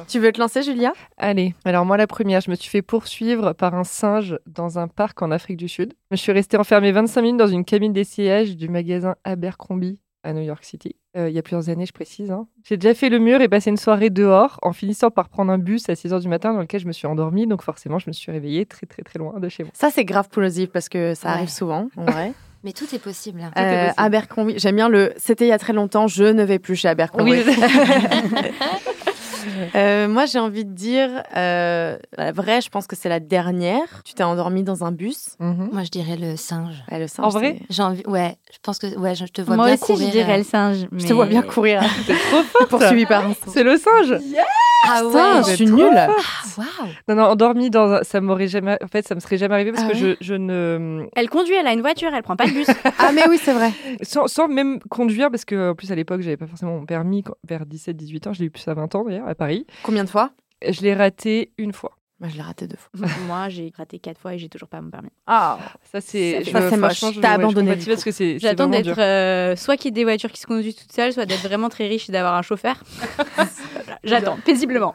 Tu 0.09 0.19
veux 0.19 0.33
te 0.33 0.41
lancer, 0.41 0.62
Julia? 0.62 0.93
Allez, 1.17 1.55
alors 1.64 1.85
moi 1.85 1.97
la 1.97 2.07
première, 2.07 2.41
je 2.41 2.50
me 2.50 2.55
suis 2.57 2.69
fait 2.71 2.83
poursuivre 2.83 3.53
par 3.53 3.75
un 3.75 3.85
singe 3.85 4.38
dans 4.47 4.79
un 4.79 4.88
parc 4.88 5.23
en 5.23 5.31
Afrique 5.31 5.57
du 5.57 5.69
Sud. 5.69 5.95
Je 6.11 6.17
suis 6.17 6.33
restée 6.33 6.57
enfermée 6.57 6.93
25 6.93 7.23
minutes 7.23 7.38
dans 7.38 7.47
une 7.47 7.64
cabine 7.64 7.93
d'essayage 7.93 8.57
du 8.57 8.69
magasin 8.69 9.14
Abercrombie 9.25 9.99
à 10.23 10.33
New 10.33 10.43
York 10.43 10.64
City. 10.64 10.97
Euh, 11.17 11.29
il 11.29 11.35
y 11.35 11.38
a 11.38 11.43
plusieurs 11.43 11.69
années, 11.69 11.85
je 11.87 11.93
précise. 11.93 12.31
hein. 12.31 12.47
J'ai 12.64 12.76
déjà 12.76 12.95
fait 12.95 13.09
le 13.11 13.19
mur 13.19 13.41
et 13.43 13.49
passé 13.49 13.71
une 13.71 13.76
soirée 13.76 14.09
dehors 14.11 14.59
en 14.62 14.73
finissant 14.73 15.11
par 15.11 15.29
prendre 15.29 15.53
un 15.53 15.59
bus 15.59 15.88
à 15.88 15.93
6h 15.95 16.21
du 16.21 16.29
matin 16.29 16.55
dans 16.55 16.61
lequel 16.61 16.81
je 16.81 16.87
me 16.87 16.93
suis 16.93 17.07
endormie. 17.07 17.47
Donc 17.47 17.62
forcément, 17.62 17.99
je 17.99 18.09
me 18.09 18.12
suis 18.12 18.33
réveillée 18.33 18.64
très 18.67 18.87
très 18.87 19.03
très 19.03 19.19
loin 19.19 19.38
de 19.38 19.49
chez 19.49 19.64
moi. 19.64 19.73
Ça, 19.75 19.91
c'est 19.91 20.05
grave 20.05 20.29
plausible 20.31 20.73
parce 20.73 20.88
que 20.88 21.14
ça 21.14 21.29
Ouais. 21.29 21.35
arrive 21.35 21.50
souvent, 21.50 21.88
en 21.97 22.05
vrai. 22.07 22.33
Mais 22.64 22.73
tout 22.73 22.87
est 22.94 22.99
possible. 22.99 23.40
est 23.40 23.44
Euh, 23.61 23.87
possible. 23.87 23.94
Abercrombie, 23.99 24.54
j'aime 24.56 24.76
bien 24.76 24.88
le. 24.88 25.12
C'était 25.18 25.44
il 25.44 25.49
y 25.49 25.52
a 25.52 25.59
très 25.59 25.75
longtemps, 25.75 26.09
je 26.09 26.25
ne 26.25 26.42
vais 26.42 26.59
plus 26.59 26.76
chez 26.76 26.88
Abercrombie. 26.88 27.33
Oui, 27.33 27.44
Euh, 29.74 30.08
moi, 30.08 30.26
j'ai 30.26 30.38
envie 30.38 30.64
de 30.64 30.72
dire, 30.72 31.10
euh, 31.36 31.96
la 32.16 32.32
vraie, 32.32 32.60
je 32.60 32.68
pense 32.70 32.86
que 32.86 32.94
c'est 32.96 33.08
la 33.08 33.18
dernière. 33.20 34.02
Tu 34.04 34.14
t'es 34.14 34.22
endormie 34.22 34.62
dans 34.62 34.84
un 34.84 34.92
bus. 34.92 35.30
Mhm. 35.40 35.70
Moi, 35.72 35.82
je 35.84 35.90
dirais 35.90 36.16
le 36.16 36.36
singe. 36.36 36.82
Ouais, 36.90 36.98
le 36.98 37.08
singe, 37.08 37.26
En 37.26 37.28
vrai 37.30 37.56
c'est- 37.58 37.74
J'ai 37.74 37.82
envie. 37.82 38.02
Ouais, 38.06 38.36
je 38.52 38.58
pense 38.62 38.78
que. 38.78 38.96
Ouais, 38.98 39.14
je 39.14 39.24
te 39.26 39.42
vois 39.42 39.56
Moi 39.56 39.64
bien 39.66 39.74
aussi, 39.74 39.84
courir. 39.84 40.06
je 40.06 40.12
dirais 40.12 40.34
euh, 40.34 40.38
le 40.38 40.44
singe. 40.44 40.86
Je 40.92 41.06
te 41.06 41.12
vois 41.12 41.26
bien 41.26 41.42
courir, 41.42 41.82
C'est 42.06 42.14
trop 42.14 42.42
fort. 42.58 42.68
poursuivi 42.68 43.06
par 43.06 43.24
un 43.26 43.34
singe. 43.34 43.52
C'est 43.52 43.64
le 43.64 43.76
singe. 43.76 44.14
Ah 44.86 45.00
Putain, 45.06 45.36
ouais. 45.42 45.50
je 45.50 45.54
suis 45.56 45.66
nulle. 45.66 45.96
Ah, 45.96 46.08
waouh. 46.58 46.88
Non, 47.08 47.14
non, 47.14 47.22
endormi 47.30 47.70
dans 47.70 47.90
un... 47.90 48.02
ça 48.04 48.20
m'aurait 48.20 48.48
jamais. 48.48 48.76
En 48.84 48.86
fait, 48.86 49.06
ça 49.08 49.14
me 49.14 49.20
serait 49.20 49.38
jamais 49.38 49.54
arrivé 49.54 49.72
parce 49.72 49.84
Ah 49.86 49.88
que 49.92 49.94
ouais 49.94 50.16
je, 50.20 50.24
je 50.26 50.34
ne. 50.34 51.06
Elle 51.16 51.30
conduit, 51.30 51.54
elle 51.54 51.66
a 51.66 51.72
une 51.72 51.80
voiture, 51.80 52.10
elle 52.14 52.22
prend 52.22 52.36
pas 52.36 52.44
le 52.44 52.52
bus. 52.52 52.66
Ah, 52.98 53.10
mais 53.14 53.22
oui, 53.28 53.38
c'est 53.42 53.54
vrai. 53.54 53.72
Sans, 54.02 54.26
sans 54.26 54.46
même 54.46 54.78
conduire, 54.90 55.30
parce 55.30 55.46
que 55.46 55.70
en 55.70 55.74
plus 55.74 55.90
à 55.90 55.94
l'époque, 55.94 56.20
j'avais 56.20 56.36
pas 56.36 56.46
forcément 56.46 56.78
mon 56.78 56.84
permis. 56.86 57.24
Vers 57.48 57.64
17-18 57.64 58.28
ans, 58.28 58.32
je 58.34 58.40
l'ai 58.40 58.46
eu 58.46 58.50
plus 58.50 58.66
à 58.68 58.74
20 58.74 58.94
ans 58.94 59.04
d'ailleurs, 59.04 59.26
à 59.35 59.37
Paris. 59.37 59.67
Combien 59.83 60.05
de 60.05 60.09
fois? 60.09 60.31
Je 60.67 60.81
l'ai 60.83 60.95
raté 60.95 61.53
une 61.59 61.73
fois. 61.73 61.99
Moi, 62.21 62.31
je 62.31 62.37
l'ai 62.37 62.43
raté 62.43 62.67
deux 62.67 62.76
fois. 62.76 63.09
Moi, 63.26 63.49
j'ai 63.49 63.73
raté 63.76 63.99
quatre 63.99 64.19
fois 64.19 64.35
et 64.35 64.38
j'ai 64.38 64.49
toujours 64.49 64.69
pas 64.69 64.81
mon 64.81 64.91
permis. 64.91 65.11
Ah, 65.26 65.59
Ça, 65.93 66.00
c'est. 66.00 66.45
Ça 66.45 66.71
c'est 66.71 66.76
moche. 66.76 67.00
T'as 67.21 67.33
abandonné, 67.33 67.76
parce 67.76 68.05
que 68.05 68.12
c'est. 68.12 68.38
J'attends 68.38 68.69
d'être 68.69 68.99
euh, 68.99 69.57
soit 69.57 69.76
qu'il 69.76 69.87
y 69.87 69.88
ait 69.88 69.93
des 69.93 70.05
voitures 70.05 70.33
qui 70.33 70.41
se 70.41 70.47
conduisent 70.47 70.76
toutes 70.76 70.93
seules, 70.93 71.12
soit 71.12 71.26
d'être 71.26 71.43
vraiment 71.43 71.69
très 71.69 71.87
riche 71.87 72.09
et 72.09 72.12
d'avoir 72.12 72.35
un 72.35 72.43
chauffeur. 72.43 72.76
J'attends, 74.05 74.38
paisiblement. 74.45 74.95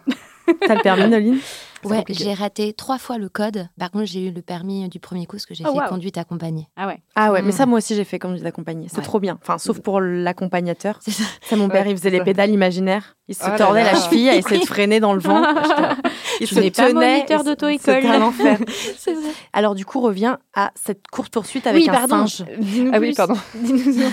t'as 0.66 0.76
le 0.76 0.82
permis, 0.82 1.10
Noline? 1.10 1.40
Ouais, 1.86 2.04
j'ai 2.10 2.34
raté 2.34 2.74
trois 2.74 2.98
fois 2.98 3.18
le 3.18 3.30
code. 3.30 3.68
Par 3.80 3.92
contre, 3.92 4.06
j'ai 4.06 4.28
eu 4.28 4.32
le 4.32 4.42
permis 4.42 4.88
du 4.90 5.00
premier 5.00 5.26
coup 5.26 5.38
parce 5.38 5.46
que 5.46 5.54
j'ai 5.54 5.64
Oh, 5.68 5.72
fait 5.72 5.78
waouh. 5.80 5.90
conduite 5.90 6.18
accompagnée. 6.18 6.68
Ah 6.76 6.88
ouais. 6.88 6.98
Ah 7.16 7.32
ouais, 7.32 7.42
mais 7.42 7.50
Mm. 7.50 7.54
ça, 7.54 7.66
moi 7.66 7.78
aussi, 7.78 7.96
j'ai 7.96 8.04
fait 8.04 8.20
conduite 8.20 8.46
accompagnée. 8.46 8.88
C'est 8.90 8.98
Ouais. 8.98 9.04
trop 9.04 9.20
bien. 9.20 9.38
Enfin, 9.42 9.58
sauf 9.58 9.80
pour 9.80 10.02
l'accompagnateur. 10.02 11.00
Ça. 11.02 11.12
Ça, 11.42 11.56
mon 11.56 11.70
père, 11.70 11.86
Ouais, 11.86 11.92
il 11.92 11.98
faisait 11.98 12.10
les 12.10 12.18
ça. 12.20 12.24
pédales 12.26 12.50
imaginaires. 12.52 13.16
Il 13.28 13.36
se 13.36 13.44
Oh 13.46 13.56
tordait 13.58 13.84
la 13.84 13.94
cheville 13.96 14.28
à 14.30 14.36
essayer 14.38 14.60
de 14.60 14.66
freiner 14.66 15.00
dans 15.00 15.14
le 15.14 15.20
vent. 15.20 15.44
Il 16.42 16.48
Tu 16.48 16.56
n'es 16.56 16.72
pas 16.72 16.92
moniteur 16.94 17.42
et 17.42 17.44
d'auto-école. 17.44 17.96
C'était 17.96 18.08
un 18.08 18.22
enfer. 18.22 18.58
C'est 18.98 19.14
vrai. 19.14 19.30
Alors, 19.54 19.76
du 19.76 19.86
coup, 19.86 20.00
revient 20.02 20.38
à 20.56 20.72
cette 20.76 21.08
courte 21.12 21.34
poursuite 21.34 21.68
avec 21.68 21.84
oui, 21.84 21.90
un 21.90 21.94
pardon. 21.94 22.26
singe. 22.28 22.46
Dis-nous 22.60 22.92
Ah 22.94 23.00
oui, 23.00 23.08
plus. 23.08 23.16
pardon. 23.16 23.36
Dis-nous 23.56 24.06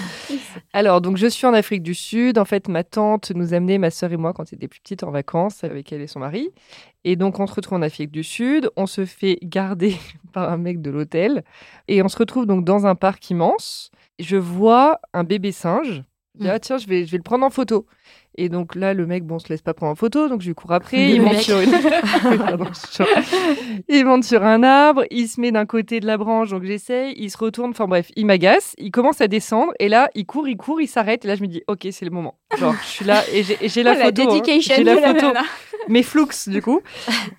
Alors, 0.72 1.00
donc, 1.00 1.16
je 1.16 1.26
suis 1.28 1.46
en 1.46 1.54
Afrique 1.54 1.82
du 1.82 1.94
Sud. 1.94 2.36
En 2.38 2.44
fait, 2.44 2.68
ma 2.68 2.84
tante 2.84 3.30
nous 3.34 3.54
amenait, 3.54 3.78
ma 3.78 3.90
sœur 3.90 4.12
et 4.12 4.16
moi, 4.16 4.32
quand 4.32 4.42
on 4.52 4.56
était 4.56 4.68
plus 4.68 4.80
petites, 4.80 5.02
en 5.04 5.10
vacances 5.10 5.64
avec 5.64 5.92
elle 5.92 6.00
et 6.02 6.06
son 6.08 6.18
mari. 6.20 6.50
Et 7.08 7.14
donc, 7.14 7.38
on 7.38 7.46
se 7.46 7.54
retrouve 7.54 7.78
en 7.78 7.82
Afrique 7.82 8.10
du 8.10 8.24
Sud. 8.24 8.68
On 8.74 8.86
se 8.86 9.04
fait 9.06 9.38
garder 9.44 9.96
par 10.32 10.50
un 10.50 10.56
mec 10.56 10.82
de 10.82 10.90
l'hôtel. 10.90 11.44
Et 11.86 12.02
on 12.02 12.08
se 12.08 12.18
retrouve 12.18 12.46
donc 12.46 12.64
dans 12.64 12.84
un 12.84 12.96
parc 12.96 13.30
immense. 13.30 13.92
Je 14.18 14.36
vois 14.36 14.98
un 15.14 15.22
bébé 15.22 15.52
singe. 15.52 16.02
Je 16.34 16.40
dis, 16.40 16.46
Mm. 16.48 16.50
ah 16.50 16.58
tiens, 16.58 16.76
je 16.78 16.86
vais, 16.86 17.06
je 17.06 17.10
vais 17.12 17.16
le 17.16 17.22
prendre 17.22 17.46
en 17.46 17.50
photo. 17.50 17.86
Et 18.36 18.48
donc 18.48 18.74
là, 18.74 18.94
le 18.94 19.06
mec, 19.06 19.24
bon, 19.24 19.36
on 19.36 19.38
se 19.38 19.48
laisse 19.48 19.62
pas 19.62 19.74
prendre 19.74 19.92
en 19.92 19.94
photo, 19.94 20.28
donc 20.28 20.42
je 20.42 20.48
lui 20.48 20.54
cours 20.54 20.72
après. 20.72 21.10
Il, 21.10 21.22
monte 21.22 21.36
sur 21.38 21.58
une... 21.60 21.70
Pardon, 22.38 22.66
il 23.88 24.04
monte 24.04 24.24
sur 24.24 24.44
un 24.44 24.62
arbre, 24.62 25.04
il 25.10 25.28
se 25.28 25.40
met 25.40 25.52
d'un 25.52 25.66
côté 25.66 26.00
de 26.00 26.06
la 26.06 26.16
branche, 26.16 26.50
donc 26.50 26.64
j'essaye, 26.64 27.14
il 27.16 27.30
se 27.30 27.38
retourne, 27.38 27.70
enfin 27.70 27.86
bref, 27.86 28.10
il 28.16 28.26
m'agace, 28.26 28.74
il 28.78 28.90
commence 28.90 29.20
à 29.20 29.28
descendre, 29.28 29.72
et 29.80 29.88
là, 29.88 30.10
il 30.14 30.26
court, 30.26 30.48
il 30.48 30.56
court, 30.56 30.80
il 30.80 30.88
s'arrête, 30.88 31.24
et 31.24 31.28
là, 31.28 31.34
je 31.34 31.42
me 31.42 31.46
dis, 31.48 31.62
ok, 31.66 31.86
c'est 31.90 32.04
le 32.04 32.10
moment. 32.10 32.38
Genre, 32.58 32.74
je 32.82 32.86
suis 32.86 33.04
là, 33.04 33.22
et 33.32 33.42
j'ai 33.42 33.56
j'ai 33.62 33.82
la 33.82 33.92
Oh, 33.92 33.98
la 33.98 34.04
photo. 34.06 34.22
hein. 34.22 34.26
dedication 34.26 34.74
J'ai 34.76 34.84
la 34.84 34.94
la 34.96 35.14
photo, 35.14 35.26
nana. 35.28 35.42
mais 35.88 36.02
flux, 36.02 36.26
du 36.48 36.60
coup. 36.62 36.80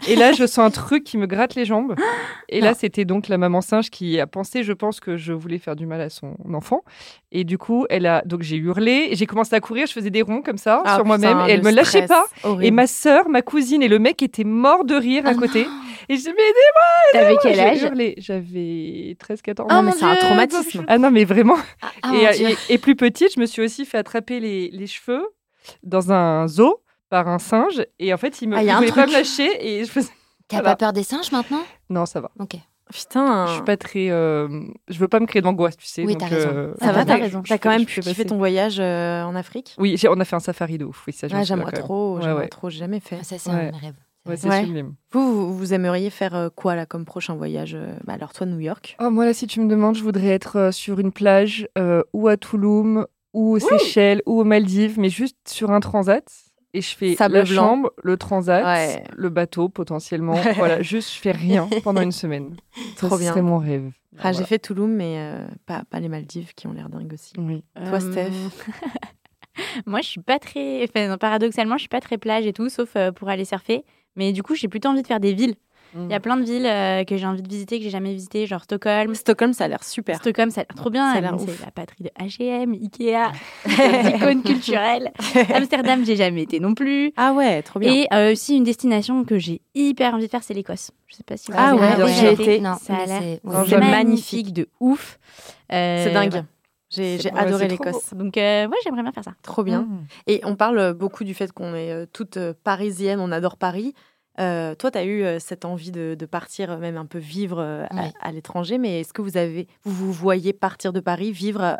Et 0.07 0.15
là, 0.15 0.31
je 0.31 0.45
sens 0.45 0.60
un 0.60 0.69
truc 0.71 1.03
qui 1.03 1.17
me 1.17 1.27
gratte 1.27 1.55
les 1.55 1.65
jambes. 1.65 1.95
Et 2.49 2.62
là, 2.62 2.73
c'était 2.73 3.05
donc 3.05 3.27
la 3.27 3.38
maman 3.38 3.62
singe 3.62 3.89
qui 3.89 4.19
a 4.19 4.27
pensé, 4.27 4.63
je 4.63 4.73
pense, 4.73 4.99
que 4.99 5.17
je 5.17 5.33
voulais 5.33 5.60
faire 5.60 5.75
du 5.75 5.86
mal 5.86 6.01
à 6.01 6.10
son 6.10 6.36
enfant. 6.53 6.83
Et 7.31 7.43
du 7.43 7.57
coup, 7.57 7.86
elle 7.89 8.05
a, 8.05 8.21
donc 8.25 8.41
j'ai 8.41 8.55
hurlé, 8.57 9.10
j'ai 9.13 9.25
commencé 9.25 9.53
à 9.55 9.60
courir, 9.60 9.86
je 9.88 9.93
faisais 9.93 10.10
des 10.10 10.21
ronds 10.21 10.41
comme 10.41 10.57
ça 10.57 10.81
Ah, 10.88 10.95
sur 10.95 11.06
moi-même, 11.06 11.39
et 11.47 11.52
elle 11.52 11.60
le 11.62 11.65
me 11.65 11.71
lâchait 11.71 12.06
pas. 12.06 12.26
Horrible. 12.43 12.65
Et 12.65 12.71
ma 12.71 12.88
sœur, 12.88 13.30
ma 13.30 13.41
cousine 13.41 13.82
et 13.84 13.88
le 13.88 14.00
mec 14.00 14.21
étaient 14.23 14.43
morts 14.43 14.86
de 14.86 14.95
rire 14.95 15.26
à 15.26 15.30
Ah 15.30 15.34
côté. 15.36 15.65
non. 15.65 15.71
Et 16.10 16.15
je 16.15 16.23
mais 16.26 16.32
aidez-moi 16.32 17.12
T'avais 17.12 17.36
quel 17.41 17.60
âge? 17.60 18.13
J'avais 18.17 19.17
13-14 19.19 19.62
ans. 19.63 19.67
Ah, 19.69 19.82
mais 19.82 19.91
mon 19.91 19.97
c'est 19.97 20.06
un 20.06 20.15
traumatisme. 20.15 20.86
Ah 20.88 20.97
non, 20.97 21.12
mais 21.12 21.26
vraiment. 21.26 21.58
Ah, 21.82 21.91
ah, 22.04 22.32
et, 22.69 22.78
plus 22.78 22.95
petite, 22.95 23.34
je 23.36 23.39
me 23.39 23.45
suis 23.45 23.62
aussi 23.62 23.86
fait 23.86 23.97
attraper 23.97 24.39
les, 24.39 24.69
les 24.71 24.88
cheveux 24.88 25.28
dans 25.84 26.12
un 26.13 26.47
zoo 26.47 26.82
par 27.10 27.28
un 27.28 27.39
singe. 27.39 27.86
Et 28.00 28.13
en 28.13 28.17
fait, 28.17 28.41
il 28.41 28.50
me 28.50 28.56
Ah, 28.56 28.60
a 28.60 28.76
un 28.76 28.78
voulait 28.78 28.91
pas 28.91 29.06
me 29.08 29.12
lâcher. 29.12 29.50
Et 29.60 29.84
je 29.84 29.91
faisais... 29.91 30.12
T'as 30.47 30.58
voilà. 30.58 30.69
pas 30.71 30.76
peur 30.78 30.93
des 30.93 31.04
singes 31.04 31.32
maintenant? 31.34 31.63
Non, 31.89 32.06
ça 32.06 32.21
va. 32.21 32.32
Ok. 32.39 32.56
Putain. 32.93 33.47
Je 33.47 33.54
suis 33.54 33.62
pas 33.63 33.78
très. 33.78 34.10
euh, 34.10 34.47
Je 34.88 34.97
veux 35.00 35.08
pas 35.08 35.19
me 35.19 35.26
créer 35.26 35.41
d'angoisse, 35.41 35.78
tu 35.78 35.86
sais. 35.86 36.04
Oui, 36.06 36.15
t'as 36.17 36.28
raison. 36.28 36.50
euh, 36.54 36.73
Ça 36.80 36.91
va, 36.91 37.00
Ah, 37.02 37.06
t'as 37.06 37.15
ouais, 37.15 37.21
raison. 37.21 37.41
je 37.43 37.50
T'as 37.50 37.58
quand 37.58 37.69
même 37.69 37.86
pu 37.86 37.93
fais 37.93 38.02
kiffer 38.02 38.26
ton 38.26 38.38
voyage 38.38 38.80
euh, 38.80 39.23
en 39.23 39.36
Afrique 39.36 39.76
Oui, 39.78 39.95
on 40.10 40.19
a 40.19 40.26
fait 40.26 40.36
un 40.36 40.39
safari 40.39 40.78
de 40.78 40.86
ouf. 40.86 41.04
Oui, 41.08 41.13
ça, 41.13 41.28
là, 41.28 41.43
j'aimerais 41.43 41.71
trop. 41.73 42.15
Ouais, 42.15 42.21
J'aimerais 42.23 42.41
ouais. 42.43 42.47
trop. 42.47 42.69
J'ai 42.69 42.80
jamais 42.80 43.00
fait. 43.00 43.17
Ah, 43.19 43.23
Ça, 43.23 43.38
c'est 43.38 43.50
Ouais. 43.50 43.56
un 43.56 43.65
de 43.67 43.71
mes 43.71 43.78
rêves. 43.78 43.95
Ouais, 44.28 44.36
c'est 44.36 44.50
Ouais. 44.50 44.65
sublime. 44.65 44.93
Vous, 45.12 45.21
vous, 45.47 45.58
vous 45.58 45.73
aimeriez 45.73 46.10
faire 46.10 46.36
euh, 46.36 46.50
quoi 46.54 46.76
là 46.76 46.86
comme 46.86 47.06
prochain 47.06 47.36
voyage 47.36 47.78
bah, 48.06 48.13
Alors 48.13 48.34
toi, 48.34 48.45
New 48.45 48.60
York? 48.60 48.97
Oh, 49.02 49.10
moi, 49.10 49.26
là, 49.26 49.34
si 49.34 49.47
tu 49.47 49.62
me 49.62 49.69
demandes, 49.69 49.95
je 49.95 50.04
voudrais 50.04 50.28
être 50.28 50.69
sur 50.73 51.00
une 51.00 51.12
plage 51.13 51.67
euh, 51.78 52.04
ou 52.13 52.28
à 52.28 52.36
Touloum 52.36 53.06
ou 53.34 53.56
aux 53.56 53.60
Seychelles 53.60 54.21
ou 54.26 54.39
aux 54.41 54.43
Maldives, 54.43 55.00
mais 55.00 55.10
juste 55.10 55.38
sur 55.47 55.71
un 55.71 55.80
transat. 55.80 56.26
Et 56.73 56.82
je 56.82 56.95
fais 56.95 57.15
Sable 57.15 57.36
la 57.36 57.43
blanc. 57.43 57.53
chambre, 57.56 57.91
le 58.03 58.17
transat, 58.17 58.63
Ouais. 58.63 59.03
le 59.15 59.30
bateau 59.30 59.69
potentiellement. 59.69 60.34
voilà, 60.58 60.82
juste 60.82 61.13
je 61.13 61.19
fais 61.19 61.32
rien 61.32 61.67
pendant 61.84 62.01
une 62.01 62.12
semaine. 62.12 62.56
Trop 62.97 63.17
bien. 63.17 63.36
mon 63.41 63.58
rêve. 63.58 63.89
Ah, 64.17 64.21
Voilà. 64.23 64.38
J'ai 64.38 64.43
fait 64.45 64.60
Touloum, 64.60 64.91
mais 64.91 65.15
euh, 65.17 65.47
pas, 65.65 65.84
pas 65.89 65.99
les 65.99 66.10
Maldives 66.10 66.53
qui 66.56 66.67
ont 66.67 66.73
l'air 66.73 66.89
dingues 66.89 67.13
aussi. 67.13 67.34
Oui. 67.38 67.63
Toi, 67.75 67.99
Steph 67.99 68.32
Moi, 69.86 70.01
je 70.01 70.08
suis 70.08 70.21
pas 70.21 70.38
très. 70.39 70.84
Enfin, 70.84 71.17
paradoxalement, 71.17 71.75
je 71.77 71.82
suis 71.82 71.89
pas 71.89 72.01
très 72.01 72.17
plage 72.17 72.45
et 72.45 72.53
tout, 72.53 72.69
sauf 72.69 72.95
euh, 72.95 73.12
pour 73.12 73.30
aller 73.30 73.45
surfer. 73.45 73.84
Mais 74.15 74.32
du 74.34 74.43
coup, 74.43 74.56
j'ai 74.56 74.67
plutôt 74.67 74.89
envie 74.89 75.01
de 75.01 75.08
faire 75.08 75.19
des 75.19 75.34
villes. 75.34 75.56
Il 75.95 76.12
y 76.12 76.13
a 76.13 76.19
plein 76.19 76.38
de 76.38 76.43
villes 76.43 76.65
euh, 76.65 77.04
que 77.04 77.17
j'ai 77.17 77.26
envie 77.26 77.41
de 77.41 77.47
visiter, 77.50 77.78
que 77.78 77.84
j'ai 77.84 77.89
jamais 77.89 78.13
visitées, 78.13 78.45
genre 78.45 78.63
Stockholm. 78.63 79.15
Stockholm, 79.15 79.54
ça 79.54 79.65
a 79.65 79.67
l'air 79.67 79.84
super. 79.84 80.17
Stockholm, 80.17 80.52
ça 80.52 80.62
a 80.62 80.63
l'air 80.63 80.76
trop 80.76 80.89
bien. 80.89 81.13
C'est 81.13 81.21
la 81.21 81.71
patrie 81.73 82.04
de 82.04 82.10
H&M, 82.19 82.73
Ikea, 82.73 83.32
des 83.65 84.10
icônes 84.15 84.43
culturelles. 84.43 85.12
Amsterdam, 85.54 86.06
j'ai 86.06 86.15
jamais 86.15 86.43
été 86.43 86.60
non 86.60 86.73
plus. 86.73 87.12
Ah 87.17 87.34
ouais, 87.34 87.62
trop 87.62 87.80
bien. 87.80 87.93
Et 87.93 88.08
euh, 88.13 88.34
aussi 88.34 88.58
une 88.58 88.63
destination 88.63 89.23
que 89.23 89.38
j'ai 89.39 89.62
hyper 89.76 90.13
envie 90.13 90.26
de 90.26 90.30
faire, 90.32 90.43
c'est 90.43 90.54
l'Écosse. 90.54 90.91
Je 91.08 91.15
sais 91.15 91.23
pas 91.23 91.38
si 91.38 91.52
vous 91.52 91.58
Ah 91.60 91.69
avez 91.69 91.80
ouais, 91.80 91.95
déjà 91.95 92.08
j'y 92.08 92.26
ai 92.26 92.34
été. 92.34 92.60
Non, 92.60 92.76
Ça 92.82 92.95
a 92.95 93.06
l'air 93.06 93.65
jamais. 93.65 93.91
magnifique 93.91 94.54
de 94.54 94.67
ouf. 94.80 95.19
Euh, 95.71 96.04
c'est 96.04 96.13
dingue. 96.13 96.43
J'ai 96.89 97.19
j'ai 97.19 97.32
ouais, 97.32 97.39
adoré 97.39 97.67
l'Écosse. 97.67 98.13
Donc, 98.13 98.38
euh, 98.38 98.65
ouais, 98.67 98.78
j'aimerais 98.84 99.02
bien 99.04 99.12
faire 99.12 99.23
ça. 99.23 99.34
Trop 99.41 99.63
bien. 99.63 99.82
Mm. 99.82 100.06
Et 100.28 100.41
on 100.43 100.56
parle 100.56 100.93
beaucoup 100.93 101.23
du 101.23 101.34
fait 101.34 101.52
qu'on 101.52 101.76
est 101.76 102.08
toutes 102.13 102.38
parisiennes, 102.63 103.19
on 103.19 103.32
adore 103.32 103.58
Paris. 103.58 103.93
Euh, 104.39 104.76
toi, 104.76 104.91
tu 104.91 104.97
as 105.00 105.04
eu 105.04 105.23
euh, 105.23 105.39
cette 105.39 105.65
envie 105.65 105.91
de, 105.91 106.15
de 106.17 106.26
partir, 106.26 106.71
euh, 106.71 106.78
même 106.78 106.97
un 106.97 107.06
peu 107.06 107.17
vivre 107.17 107.60
à- 108.21 108.32
l'étranger, 108.32 108.78
mais 108.78 109.00
est-ce 109.00 109.13
que 109.13 109.21
vous 109.21 109.36
avez, 109.38 109.67
vous 109.84 109.91
vous 110.08 110.12
voyez 110.13 110.54
partir 110.54 110.93
de 110.93 111.00
Paris, 111.00 111.32
vivre 111.32 111.78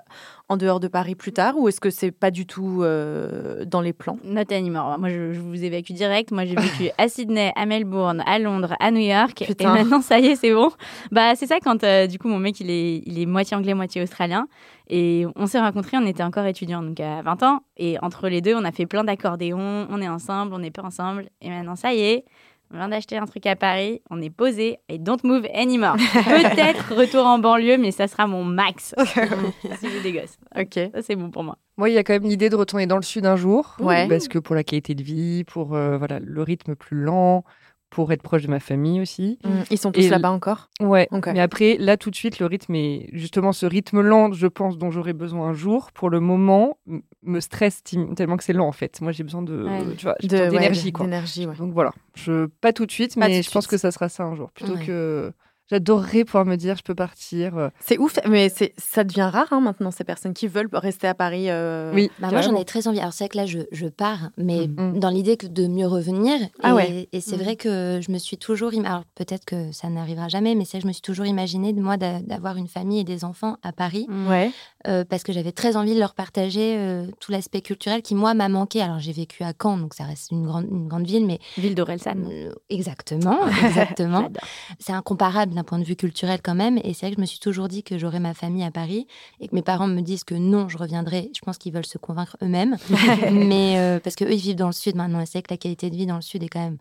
en 0.50 0.58
dehors 0.58 0.80
de 0.80 0.88
Paris 0.88 1.14
plus 1.16 1.34
tard, 1.34 1.56
ou 1.58 1.68
est-ce 1.68 1.80
que 1.82 1.90
c'est 1.90 2.12
pas 2.12 2.32
du 2.32 2.46
tout 2.48 2.82
euh, 2.82 3.66
dans 3.66 3.82
les 3.82 3.94
plans? 3.94 4.18
Not 4.24 4.52
anymore. 4.52 4.98
Moi, 4.98 5.10
je, 5.10 5.34
je 5.34 5.40
vous 5.40 5.64
évacue 5.64 5.92
direct. 5.92 6.32
Moi, 6.32 6.46
j'ai 6.46 6.56
vécu 6.56 6.90
à 6.98 7.08
Sydney, 7.10 7.52
à 7.56 7.66
Melbourne, 7.66 8.24
à 8.26 8.40
Londres, 8.40 8.76
à 8.80 8.90
New 8.92 9.02
York. 9.02 9.44
Putain. 9.46 9.76
Et 9.76 9.80
maintenant, 9.84 10.02
ça 10.02 10.20
y 10.20 10.28
est, 10.28 10.36
c'est 10.36 10.54
bon. 10.54 10.72
Bah, 11.12 11.36
c'est 11.36 11.48
ça 11.48 11.60
quand, 11.64 11.84
euh, 11.84 12.08
du 12.08 12.18
coup, 12.18 12.28
mon 12.30 12.40
mec, 12.40 12.60
il 12.60 12.70
est, 12.72 13.04
il 13.06 13.20
est 13.20 13.26
moitié 13.26 13.56
anglais, 13.58 13.74
moitié 13.74 14.02
australien. 14.02 14.48
Et 14.90 15.26
on 15.36 15.48
s'est 15.48 15.60
rencontrés, 15.60 15.98
on 15.98 16.06
était 16.06 16.24
encore 16.24 16.46
étudiants, 16.46 16.82
donc 16.82 17.00
à 17.02 17.22
20 17.22 17.44
ans. 17.44 17.60
Et 17.76 17.98
entre 18.02 18.30
les 18.30 18.40
deux, 18.42 18.56
on 18.56 18.64
a 18.64 18.72
fait 18.72 18.86
plein 18.86 19.04
d'accordéons. 19.04 19.86
On 19.90 20.02
est 20.02 20.08
ensemble, 20.08 20.54
on 20.54 20.60
n'est 20.60 20.72
pas 20.72 20.84
ensemble. 20.84 21.28
Et 21.42 21.50
maintenant, 21.50 21.76
ça 21.76 21.94
y 21.94 22.00
est. 22.00 22.26
On 22.74 22.78
vient 22.78 22.90
d'acheter 22.90 23.18
un 23.18 23.26
truc 23.26 23.46
à 23.46 23.56
Paris, 23.56 24.02
on 24.10 24.22
est 24.22 24.30
posé 24.30 24.80
et 24.90 24.98
don't 24.98 25.20
move 25.24 25.48
anymore. 25.54 25.96
Peut-être 25.96 26.94
retour 26.94 27.26
en 27.26 27.40
banlieue, 27.40 27.78
mais 27.78 27.92
ça 27.92 28.08
sera 28.08 28.28
mon 28.28 28.44
max. 28.44 28.94
si 29.80 29.90
j'ai 29.90 30.02
des 30.02 30.12
gosses. 30.12 30.38
Ok. 30.58 30.92
Ça, 30.94 31.02
c'est 31.02 31.16
bon 31.16 31.32
pour 31.32 31.44
moi. 31.44 31.58
Moi, 31.78 31.90
il 31.90 31.96
y 31.96 31.98
a 31.98 32.04
quand 32.04 32.14
même 32.14 32.24
l'idée 32.24 32.50
de 32.50 32.56
retourner 32.56 32.86
dans 32.86 32.98
le 32.98 33.04
sud 33.04 33.26
un 33.26 33.38
jour. 33.38 33.78
Ouais. 33.80 34.08
Parce 34.10 34.28
que 34.28 34.40
pour 34.40 34.54
la 34.54 34.64
qualité 34.64 34.96
de 34.96 35.04
vie, 35.04 35.46
pour 35.46 35.76
euh, 35.76 35.98
voilà, 35.98 36.20
le 36.20 36.42
rythme 36.44 36.76
plus 36.76 36.98
lent, 36.98 37.46
pour 37.90 38.12
être 38.12 38.22
proche 38.22 38.44
de 38.44 38.50
ma 38.50 38.60
famille 38.60 39.02
aussi. 39.02 39.40
Mm. 39.44 39.50
Ils 39.72 39.78
sont 39.78 39.92
tous 39.92 40.10
là-bas 40.10 40.32
encore? 40.32 40.70
Ouais. 40.82 41.08
Mais 41.28 41.40
après, 41.40 41.78
là, 41.80 41.98
tout 41.98 42.12
de 42.12 42.16
suite, 42.16 42.40
le 42.40 42.46
rythme 42.46 42.76
est 42.76 43.10
justement 43.14 43.54
ce 43.54 43.66
rythme 43.66 44.02
lent, 44.02 44.34
je 44.34 44.48
pense, 44.48 44.78
dont 44.78 44.92
j'aurais 44.92 45.14
besoin 45.14 45.50
un 45.50 45.54
jour. 45.54 45.92
Pour 45.94 46.10
le 46.10 46.20
moment, 46.20 46.78
me 47.24 47.40
stresse 47.40 47.84
tellement 48.16 48.38
que 48.38 48.44
c'est 48.44 48.54
lent 48.54 48.68
en 48.68 48.72
fait. 48.74 49.00
Moi, 49.02 49.12
j'ai 49.12 49.24
besoin 49.24 49.42
de, 49.42 49.64
Ouais. 49.64 49.96
tu 49.98 50.06
vois, 50.06 50.16
j'ai 50.20 50.28
De- 50.28 50.34
besoin 50.34 50.46
ouais, 50.48 50.52
d'énergie 51.00 51.46
ouais. 51.46 51.56
Donc 51.56 51.74
voilà, 51.74 51.92
je 52.16 52.46
pas 52.46 52.74
tout 52.74 52.86
de 52.86 52.92
suite, 52.92 53.16
Pas 53.16 53.28
mais 53.28 53.42
je 53.42 53.50
pense 53.52 53.68
que 53.68 53.78
ça 53.78 53.92
sera 53.92 54.10
ça 54.10 54.24
un 54.24 54.36
jour. 54.36 54.52
Plutôt 54.52 54.76
que 54.76 55.32
j'adorerais 55.70 56.24
pouvoir 56.26 56.46
me 56.46 56.56
dire, 56.56 56.76
je 56.78 56.84
peux 56.84 56.96
partir. 56.96 57.58
euh, 57.58 57.70
C'est 57.80 57.98
ouf, 57.98 58.18
mais 58.28 58.50
c'est 58.50 58.74
ça 58.78 59.04
devient 59.04 59.30
rare 59.32 59.48
hein, 59.52 59.60
maintenant, 59.62 59.92
ces 59.92 60.04
personnes 60.04 60.34
qui 60.34 60.48
veulent 60.48 60.70
rester 60.74 61.08
à 61.08 61.14
Paris. 61.14 61.50
euh, 61.50 61.92
Oui, 61.94 62.10
Bah, 62.20 62.30
moi, 62.32 62.42
j'en 62.42 62.56
ai 62.56 62.66
très 62.66 62.88
envie. 62.88 63.00
Alors, 63.00 63.14
c'est 63.14 63.26
vrai 63.26 63.30
que 63.30 63.38
là, 63.38 63.46
je, 63.46 63.60
je 63.72 63.88
pars, 63.88 64.30
mais 64.38 64.68
Mhm. 64.68 65.00
dans 65.00 65.10
l'idée 65.10 65.36
de 65.38 65.68
mieux 65.68 65.88
revenir. 65.88 66.40
Ah 66.64 66.70
et 66.70 66.74
ouais. 66.74 67.10
et 67.12 67.22
c'est 67.22 67.38
Mhm. 67.38 67.44
vrai 67.44 67.56
que 67.56 68.00
je 68.06 68.12
me 68.12 68.18
suis 68.18 68.38
toujours. 68.38 68.72
im- 68.74 68.86
Alors, 68.86 69.04
peut-être 69.16 69.46
que 69.46 69.72
ça 69.72 69.90
n'arrivera 69.90 70.28
jamais, 70.28 70.56
mais 70.56 70.66
c'est 70.66 70.72
vrai 70.74 70.80
que 70.80 70.84
je 70.84 70.88
me 70.88 70.94
suis 70.94 71.02
toujours 71.02 71.26
imaginé, 71.26 71.74
de 71.74 71.82
moi, 71.82 71.98
d'a- 71.98 72.22
d'avoir 72.22 72.58
une 72.58 72.68
famille 72.68 73.00
et 73.00 73.04
des 73.04 73.24
enfants 73.26 73.58
à 73.64 73.72
Paris, 73.74 74.08
Ouais. 74.30 74.52
euh, 74.88 75.04
parce 75.04 75.24
que 75.24 75.34
j'avais 75.34 75.52
très 75.52 75.76
envie 75.76 75.94
de 75.94 76.00
leur 76.00 76.14
partager 76.16 76.76
euh, 76.78 77.06
tout 77.20 77.32
l'aspect 77.32 77.62
culturel 77.62 78.02
qui, 78.02 78.16
moi, 78.16 78.34
m'a 78.34 78.50
manqué. 78.50 78.82
Alors, 78.82 79.00
j'ai 79.00 79.12
vécu 79.12 79.44
à 79.44 79.52
Caen, 79.62 79.78
donc 79.78 79.94
ça 79.94 80.04
reste 80.06 80.32
une 80.32 80.44
grande, 80.46 80.68
une 80.72 80.88
grande 80.88 81.06
ville, 81.06 81.26
mais. 81.26 81.40
Ville 81.58 81.76
d'Orelsan. 81.76 82.16
exactement, 82.70 83.38
exactement. 83.64 84.22
J'adore. 84.24 84.44
c'est 84.80 84.94
incomparable 84.94 85.54
d'un 85.58 85.64
point 85.64 85.80
de 85.80 85.84
vue 85.84 85.96
culturel 85.96 86.40
quand 86.42 86.56
même. 86.56 86.78
Et 86.84 86.94
c'est 86.94 87.06
vrai 87.06 87.12
que 87.12 87.18
je 87.18 87.22
me 87.22 87.26
suis 87.26 87.40
toujours 87.40 87.68
dit 87.68 87.84
que 87.84 87.98
j'aurais 87.98 88.20
ma 88.20 88.34
famille 88.34 88.64
à 88.64 88.72
Paris 88.72 89.08
et 89.40 89.48
que 89.48 89.56
mes 89.56 89.62
parents 89.62 89.88
me 89.88 90.02
disent 90.02 90.24
que 90.24 90.36
non, 90.36 90.70
je 90.70 90.78
reviendrai. 90.78 91.32
Je 91.36 91.42
pense 91.42 91.58
qu'ils 91.58 91.74
veulent 91.74 91.86
se 91.86 91.98
convaincre 91.98 92.38
eux-mêmes. 92.42 92.78
mais 93.32 93.78
euh, 93.78 94.00
parce 94.00 94.16
qu'eux, 94.16 94.32
ils 94.32 94.40
vivent 94.40 94.56
dans 94.56 94.68
le 94.68 94.74
sud 94.74 94.96
maintenant. 94.96 95.20
Et 95.20 95.26
c'est 95.26 95.40
vrai 95.40 95.44
que 95.44 95.54
la 95.54 95.58
qualité 95.58 95.90
de 95.90 95.96
vie 95.96 96.06
dans 96.06 96.16
le 96.16 96.22
sud 96.22 96.44
est 96.44 96.50
quand 96.50 96.64
même, 96.64 96.78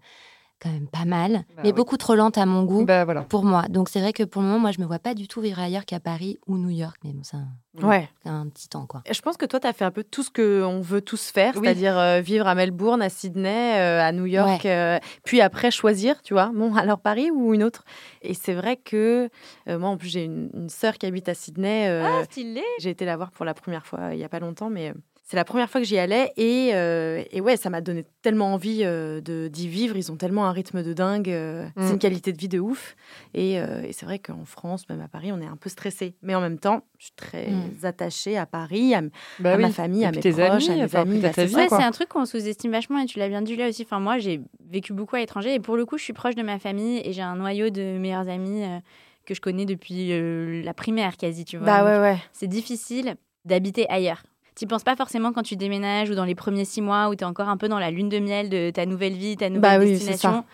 quand 0.61 0.71
même 0.71 0.89
pas 0.89 1.05
mal, 1.05 1.33
Bah 1.33 1.63
mais 1.65 1.69
oui. 1.71 1.73
beaucoup 1.75 1.97
trop 1.99 2.15
lente 2.15 2.39
à 2.39 2.47
mon 2.47 2.65
goût. 2.65 2.85
Bah 2.87 3.05
voilà. 3.05 3.23
Pour 3.23 3.45
moi. 3.45 3.65
Donc 3.69 3.89
c'est 3.91 4.01
vrai 4.01 4.13
que 4.15 4.23
pour 4.23 4.41
le 4.43 4.49
moment, 4.49 4.59
moi, 4.59 4.71
je 4.73 4.81
me 4.81 4.87
vois 4.87 4.99
pas 4.99 5.13
du 5.15 5.29
tout 5.29 5.41
vivre 5.43 5.59
ailleurs 5.61 5.85
qu'à 5.85 6.01
Paris 6.01 6.39
ou 6.47 6.57
New 6.57 6.71
York. 6.71 6.97
Mais 7.05 7.13
bon, 7.13 7.23
ça, 7.23 7.39
Ouais. 7.83 8.09
c'est 8.23 8.31
un 8.31 8.49
petit 8.49 8.69
temps, 8.69 8.87
quoi. 8.87 9.03
Et 9.05 9.13
Je 9.13 9.21
pense 9.21 9.37
que 9.37 9.45
toi, 9.45 9.61
tu 9.61 9.67
as 9.67 9.75
fait 9.75 9.85
un 9.85 9.91
peu 9.91 10.03
tout 10.03 10.23
ce 10.23 10.31
qu'on 10.31 10.81
veut 10.81 11.03
tous 11.03 11.31
faire, 11.31 11.53
Oui. 11.57 11.61
c'est-à-dire 11.65 11.99
euh, 11.99 12.21
vivre 12.23 12.47
à 12.47 12.55
Melbourne, 12.55 13.03
à 13.03 13.11
Sydney, 13.11 13.79
euh, 13.79 14.01
à 14.01 14.13
New 14.13 14.25
York, 14.27 14.65
euh, 14.65 14.99
puis 15.25 15.43
après 15.43 15.71
choisir, 15.71 16.23
tu 16.23 16.33
vois, 16.33 16.51
bon, 16.55 16.75
alors 16.77 17.01
Paris 17.01 17.31
ou 17.31 17.53
une 17.53 17.63
autre. 17.63 17.85
Et 18.23 18.33
c'est 18.33 18.55
vrai 18.55 18.77
que 18.79 19.29
euh, 19.69 19.79
moi, 19.79 19.91
en 19.91 19.99
plus, 19.99 20.09
j'ai 20.09 20.25
une, 20.25 20.49
une 20.55 20.69
sœur 20.71 20.95
qui 20.97 21.05
habite 21.05 21.29
à 21.29 21.35
Sydney. 21.35 21.87
euh, 21.89 22.21
Ah, 22.21 22.25
stylé. 22.25 22.63
J'ai 22.81 22.91
été 22.91 23.05
la 23.05 23.17
voir 23.19 23.31
pour 23.31 23.45
la 23.45 23.53
première 23.53 23.87
fois 23.87 23.99
euh, 24.01 24.15
il 24.15 24.19
y 24.21 24.25
a 24.25 24.29
pas 24.31 24.41
longtemps, 24.41 24.71
mais 24.71 24.89
euh, 24.91 24.95
c'est 25.29 25.37
la 25.37 25.45
première 25.45 25.69
fois 25.69 25.81
que 25.81 25.87
j'y 25.87 25.99
allais. 25.99 26.33
Et, 26.37 26.71
euh, 26.75 27.21
et 27.33 27.41
ouais, 27.41 27.57
ça 27.57 27.69
m'a 27.69 27.81
donné 27.81 28.05
tellement 28.23 28.55
envie 28.55 28.83
euh, 28.85 29.21
de- 29.21 29.49
d'y 29.49 29.67
vivre. 29.67 29.97
Ils 29.97 30.13
ont 30.13 30.17
tellement 30.17 30.47
un 30.47 30.53
rythme 30.53 30.85
de 30.85 30.93
dingue. 30.93 31.29
euh, 31.29 31.67
Mm. 31.77 31.83
C'est 31.83 31.93
une 31.95 31.99
qualité 31.99 32.33
de 32.33 32.39
vie 32.39 32.49
de 32.49 32.61
ouf. 32.61 32.95
Et, 33.35 33.59
euh, 33.61 33.83
et 33.83 33.93
c'est 33.93 34.07
vrai 34.07 34.21
qu'en 34.21 34.45
France, 34.45 34.89
même 34.89 35.01
à 35.01 35.09
Paris, 35.09 35.33
on 35.33 35.41
est 35.41 35.47
un 35.47 35.57
peu 35.57 35.69
stressé. 35.69 36.15
Mais 36.23 36.35
en 36.37 36.41
même 36.41 36.61
temps, 36.61 36.83
je 36.99 37.07
suis 37.07 37.15
très 37.17 37.49
Mm. 37.51 37.85
attachée 37.85 38.37
à 38.39 38.47
Paris, 38.47 38.95
à, 38.95 39.03
Bah 39.41 39.55
à 39.55 39.57
ma 39.59 39.71
famille, 39.71 40.03
Et 40.03 40.07
à 40.07 40.13
mes 40.13 40.21
tes 40.21 40.31
proches, 40.31 40.45
amis, 40.45 40.71
à 40.71 40.75
mes 40.77 40.85
enfin, 40.85 41.01
amis. 41.03 41.17
après, 41.25 41.43
bah, 41.45 41.49
c'est. 41.69 41.75
Ouais, 41.75 41.83
un 41.85 41.91
truc 41.91 42.09
qu'on 42.09 42.25
sous-estime 42.25 42.71
vachement 42.71 43.01
et 43.01 43.07
tu 43.07 43.19
l'as 43.19 43.29
bien 43.29 43.43
dit 43.43 43.57
là 43.57 43.69
aussi. 43.69 43.83
Enfin, 43.83 43.99
moi, 43.99 44.19
j'ai 44.19 44.41
vécu 44.71 44.93
beaucoup 44.93 45.17
à 45.17 45.19
l'étranger 45.19 45.55
et 45.55 45.59
pour 45.61 45.77
le 45.77 45.85
coup, 45.85 45.99
je 45.99 46.05
suis 46.05 46.13
proche 46.13 46.37
de 46.37 46.43
ma 46.43 46.61
famille 46.61 47.01
et 47.05 47.13
j'ai 47.13 47.23
un 47.23 47.35
noyau 47.35 47.71
de 47.71 47.99
meilleurs 47.99 48.29
amis 48.29 48.63
euh, 48.63 48.79
que 49.25 49.35
je 49.35 49.41
connais 49.41 49.65
depuis 49.65 50.13
euh, 50.13 50.63
la 50.63 50.73
primaire 50.73 51.17
quasi, 51.17 51.45
tu 51.45 51.57
vois. 51.57 51.67
Bah 51.67 51.85
ouais, 51.85 52.01
ouais. 52.01 52.19
C'est 52.33 52.47
difficile 52.47 53.17
d'habiter 53.45 53.89
ailleurs. 53.91 54.23
Tu 54.59 54.67
penses 54.67 54.85
pas 54.85 54.97
forcément 54.97 55.33
quand 55.33 55.43
tu 55.43 55.57
déménages 55.57 56.09
ou 56.11 56.15
dans 56.15 56.25
les 56.25 56.35
premiers 56.35 56.65
six 56.65 56.81
mois 56.81 57.09
où 57.09 57.15
tu 57.15 57.23
es 57.23 57.27
encore 57.27 57.49
un 57.49 57.57
peu 57.57 57.69
dans 57.69 57.79
la 57.79 57.91
lune 57.91 58.09
de 58.09 58.19
miel 58.19 58.49
de 58.49 58.71
ta 58.71 58.87
nouvelle 58.87 59.13
vie, 59.15 59.37
ta 59.37 59.49
nouvelle 59.51 59.61
Bah 59.61 59.79
destination. 59.85 60.45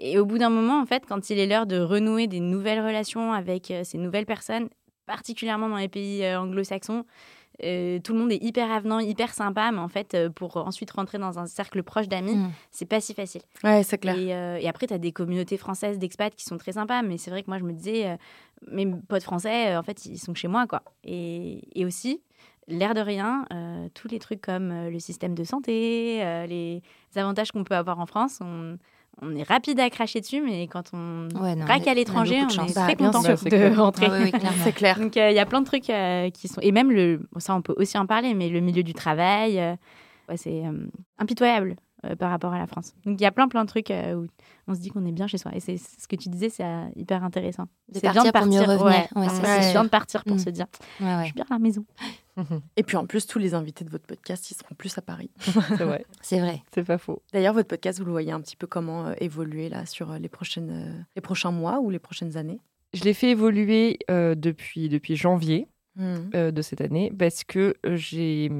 Et 0.00 0.18
au 0.18 0.24
bout 0.26 0.38
d'un 0.38 0.50
moment, 0.50 0.80
en 0.80 0.86
fait, 0.86 1.04
quand 1.08 1.30
il 1.30 1.38
est 1.38 1.46
l'heure 1.46 1.66
de 1.66 1.78
renouer 1.78 2.26
des 2.26 2.40
nouvelles 2.40 2.84
relations 2.84 3.32
avec 3.32 3.70
euh, 3.70 3.84
ces 3.84 3.98
nouvelles 3.98 4.26
personnes, 4.26 4.68
particulièrement 5.06 5.68
dans 5.68 5.76
les 5.76 5.88
pays 5.88 6.24
euh, 6.24 6.40
anglo-saxons, 6.40 7.04
euh, 7.62 8.00
tout 8.00 8.14
le 8.14 8.18
monde 8.18 8.32
est 8.32 8.42
hyper 8.42 8.72
avenant, 8.72 8.98
hyper 8.98 9.32
sympa, 9.32 9.70
mais 9.70 9.78
en 9.78 9.86
fait, 9.86 10.14
euh, 10.14 10.28
pour 10.30 10.56
ensuite 10.56 10.90
rentrer 10.90 11.18
dans 11.18 11.38
un 11.38 11.46
cercle 11.46 11.82
proche 11.84 12.08
d'amis, 12.08 12.34
Mm. 12.34 12.50
c'est 12.72 12.86
pas 12.86 13.00
si 13.00 13.14
facile. 13.14 13.42
Ouais, 13.62 13.84
c'est 13.84 13.98
clair. 13.98 14.18
Et, 14.18 14.34
euh, 14.34 14.56
et 14.58 14.68
après, 14.68 14.88
tu 14.88 14.94
as 14.94 14.98
des 14.98 15.12
communautés 15.12 15.58
françaises 15.58 15.98
d'expats 16.00 16.34
qui 16.34 16.44
sont 16.44 16.56
très 16.58 16.72
sympas, 16.72 17.02
mais 17.02 17.18
c'est 17.18 17.30
vrai 17.30 17.42
que 17.44 17.48
moi, 17.50 17.58
je 17.58 17.64
me 17.64 17.72
disais, 17.72 18.16
mes 18.68 18.86
potes 18.86 19.22
français, 19.22 19.76
en 19.76 19.82
fait, 19.84 20.06
ils 20.06 20.18
sont 20.18 20.34
chez 20.34 20.48
moi, 20.48 20.66
quoi. 20.66 20.82
Et, 21.04 21.60
et 21.78 21.84
aussi, 21.84 22.20
l'air 22.68 22.94
de 22.94 23.00
rien, 23.00 23.44
euh, 23.52 23.88
tous 23.94 24.08
les 24.08 24.18
trucs 24.18 24.40
comme 24.40 24.70
euh, 24.70 24.90
le 24.90 24.98
système 24.98 25.34
de 25.34 25.44
santé, 25.44 26.20
euh, 26.22 26.46
les 26.46 26.82
avantages 27.16 27.52
qu'on 27.52 27.64
peut 27.64 27.74
avoir 27.74 27.98
en 28.00 28.06
France, 28.06 28.38
on, 28.40 28.78
on 29.20 29.34
est 29.36 29.42
rapide 29.42 29.78
à 29.80 29.90
cracher 29.90 30.20
dessus, 30.20 30.40
mais 30.40 30.66
quand 30.68 30.90
on 30.92 31.28
Ouais, 31.40 31.54
non, 31.54 31.66
on 31.68 31.88
à 31.88 31.94
l'étranger, 31.94 32.40
on 32.42 32.46
de 32.64 32.70
est. 32.70 32.74
Bah, 32.74 32.82
très 32.84 32.94
bien 32.96 33.06
content 33.10 33.22
sûr. 33.22 33.38
C'est 33.38 33.50
de 33.50 33.56
clair. 33.56 33.76
rentrer. 33.82 34.06
Ah 34.08 34.14
oui, 34.18 34.24
oui, 34.24 34.30
clairement. 34.32 34.58
C'est 34.64 34.72
clair. 34.72 34.98
Donc 34.98 35.16
euh, 35.16 35.30
il 35.30 35.36
y 35.36 35.40
a 35.40 35.46
plein 35.46 35.60
de 35.60 35.66
trucs 35.66 35.90
euh, 35.90 36.30
qui 36.30 36.48
sont 36.48 36.60
et 36.60 36.72
même 36.72 36.90
le 36.90 37.18
bon, 37.32 37.40
ça 37.40 37.54
on 37.54 37.62
peut 37.62 37.74
aussi 37.76 37.98
en 37.98 38.06
parler 38.06 38.32
mais 38.34 38.48
le 38.48 38.60
milieu 38.60 38.82
du 38.82 38.94
travail 38.94 39.58
euh, 39.60 39.74
ouais, 40.28 40.36
c'est 40.36 40.64
euh, 40.66 40.86
impitoyable 41.18 41.76
euh, 42.06 42.16
par 42.16 42.30
rapport 42.30 42.52
à 42.54 42.58
la 42.58 42.66
France. 42.66 42.94
Donc 43.04 43.20
il 43.20 43.22
y 43.22 43.26
a 43.26 43.32
plein 43.32 43.48
plein 43.48 43.64
de 43.64 43.68
trucs 43.68 43.90
euh, 43.90 44.14
où 44.14 44.26
on 44.66 44.74
se 44.74 44.80
dit 44.80 44.88
qu'on 44.88 45.04
est 45.04 45.12
bien 45.12 45.26
chez 45.26 45.36
soi 45.38 45.50
et 45.54 45.60
c'est 45.60 45.76
ce 45.76 46.08
que 46.08 46.16
tu 46.16 46.28
disais 46.30 46.48
c'est 46.48 46.64
euh, 46.64 46.86
hyper 46.96 47.22
intéressant. 47.22 47.64
De 47.88 47.98
C'est 47.98 48.00
bien 48.10 48.12
partir 48.24 48.32
pour 48.32 48.46
mieux 48.46 48.60
revenir. 48.60 48.86
Ouais, 48.86 49.08
Ouais, 49.16 49.28
c'est 49.28 49.72
bien 49.72 49.84
de 49.84 49.88
partir 49.90 50.24
pour 50.24 50.36
Mm. 50.36 50.40
se 50.40 50.50
dire 50.50 50.66
Ouais, 51.00 51.16
je 51.20 51.24
suis 51.26 51.34
bien 51.34 51.44
à 51.50 51.54
la 51.54 51.58
maison. 51.58 51.84
Et 52.76 52.82
puis 52.82 52.96
en 52.96 53.06
plus, 53.06 53.26
tous 53.26 53.38
les 53.38 53.54
invités 53.54 53.84
de 53.84 53.90
votre 53.90 54.06
podcast, 54.06 54.50
ils 54.50 54.54
seront 54.54 54.74
plus 54.74 54.96
à 54.98 55.02
Paris. 55.02 55.30
C'est 55.38 55.84
vrai, 55.84 56.04
C'est 56.22 56.40
vrai. 56.40 56.62
c'est 56.74 56.84
pas 56.84 56.98
faux. 56.98 57.22
D'ailleurs, 57.32 57.54
votre 57.54 57.68
podcast, 57.68 57.98
vous 57.98 58.04
le 58.06 58.10
voyez 58.12 58.32
un 58.32 58.40
petit 58.40 58.56
peu 58.56 58.66
comment 58.66 59.06
euh, 59.08 59.14
évoluer 59.18 59.68
là 59.68 59.84
sur 59.86 60.10
euh, 60.12 60.18
les, 60.18 60.28
prochaines, 60.28 60.70
euh, 60.70 61.02
les 61.16 61.22
prochains 61.22 61.50
mois 61.52 61.80
ou 61.80 61.90
les 61.90 61.98
prochaines 61.98 62.36
années? 62.36 62.60
Je 62.94 63.04
l'ai 63.04 63.14
fait 63.14 63.30
évoluer 63.30 63.98
depuis, 64.08 64.88
depuis 64.90 65.16
janvier 65.16 65.66
euh, 65.98 66.50
de 66.50 66.62
cette 66.62 66.82
année 66.82 67.10
parce 67.18 67.42
que 67.42 67.74
j'ai, 67.84 68.50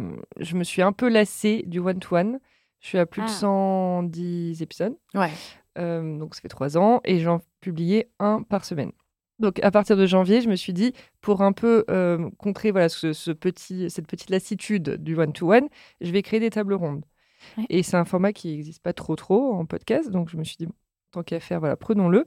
je 0.40 0.56
me 0.56 0.64
suis 0.64 0.80
un 0.80 0.92
peu 0.92 1.08
lassée 1.10 1.64
du 1.66 1.80
one-to-one. 1.80 2.38
Je 2.80 2.86
suis 2.88 2.98
à 2.98 3.04
plus 3.06 3.20
de 3.22 3.26
Ah. 3.26 3.30
110 3.30 4.62
épisodes. 4.62 4.96
Ouais. 5.14 5.30
Euh, 5.78 6.18
donc 6.18 6.34
ça 6.34 6.40
fait 6.40 6.48
trois 6.48 6.76
ans 6.78 7.00
et 7.04 7.18
j'en 7.20 7.40
publiais 7.60 8.08
un 8.18 8.42
par 8.42 8.64
semaine. 8.64 8.92
Donc 9.42 9.58
à 9.62 9.70
partir 9.72 9.96
de 9.96 10.06
janvier, 10.06 10.40
je 10.40 10.48
me 10.48 10.54
suis 10.54 10.72
dit 10.72 10.94
pour 11.20 11.42
un 11.42 11.52
peu 11.52 11.84
euh, 11.90 12.30
contrer 12.38 12.70
voilà 12.70 12.88
ce, 12.88 13.12
ce 13.12 13.32
petit 13.32 13.90
cette 13.90 14.06
petite 14.06 14.30
lassitude 14.30 15.02
du 15.02 15.18
one 15.18 15.32
to 15.32 15.52
one, 15.52 15.68
je 16.00 16.10
vais 16.12 16.22
créer 16.22 16.40
des 16.40 16.50
tables 16.50 16.74
rondes. 16.74 17.04
Ouais. 17.58 17.66
Et 17.68 17.82
c'est 17.82 17.96
un 17.96 18.04
format 18.04 18.32
qui 18.32 18.48
n'existe 18.48 18.82
pas 18.82 18.92
trop 18.92 19.16
trop 19.16 19.52
en 19.52 19.66
podcast, 19.66 20.10
donc 20.10 20.30
je 20.30 20.36
me 20.36 20.44
suis 20.44 20.56
dit 20.56 20.66
bon, 20.66 20.74
tant 21.10 21.22
qu'à 21.24 21.40
faire 21.40 21.58
voilà 21.58 21.76
prenons-le. 21.76 22.24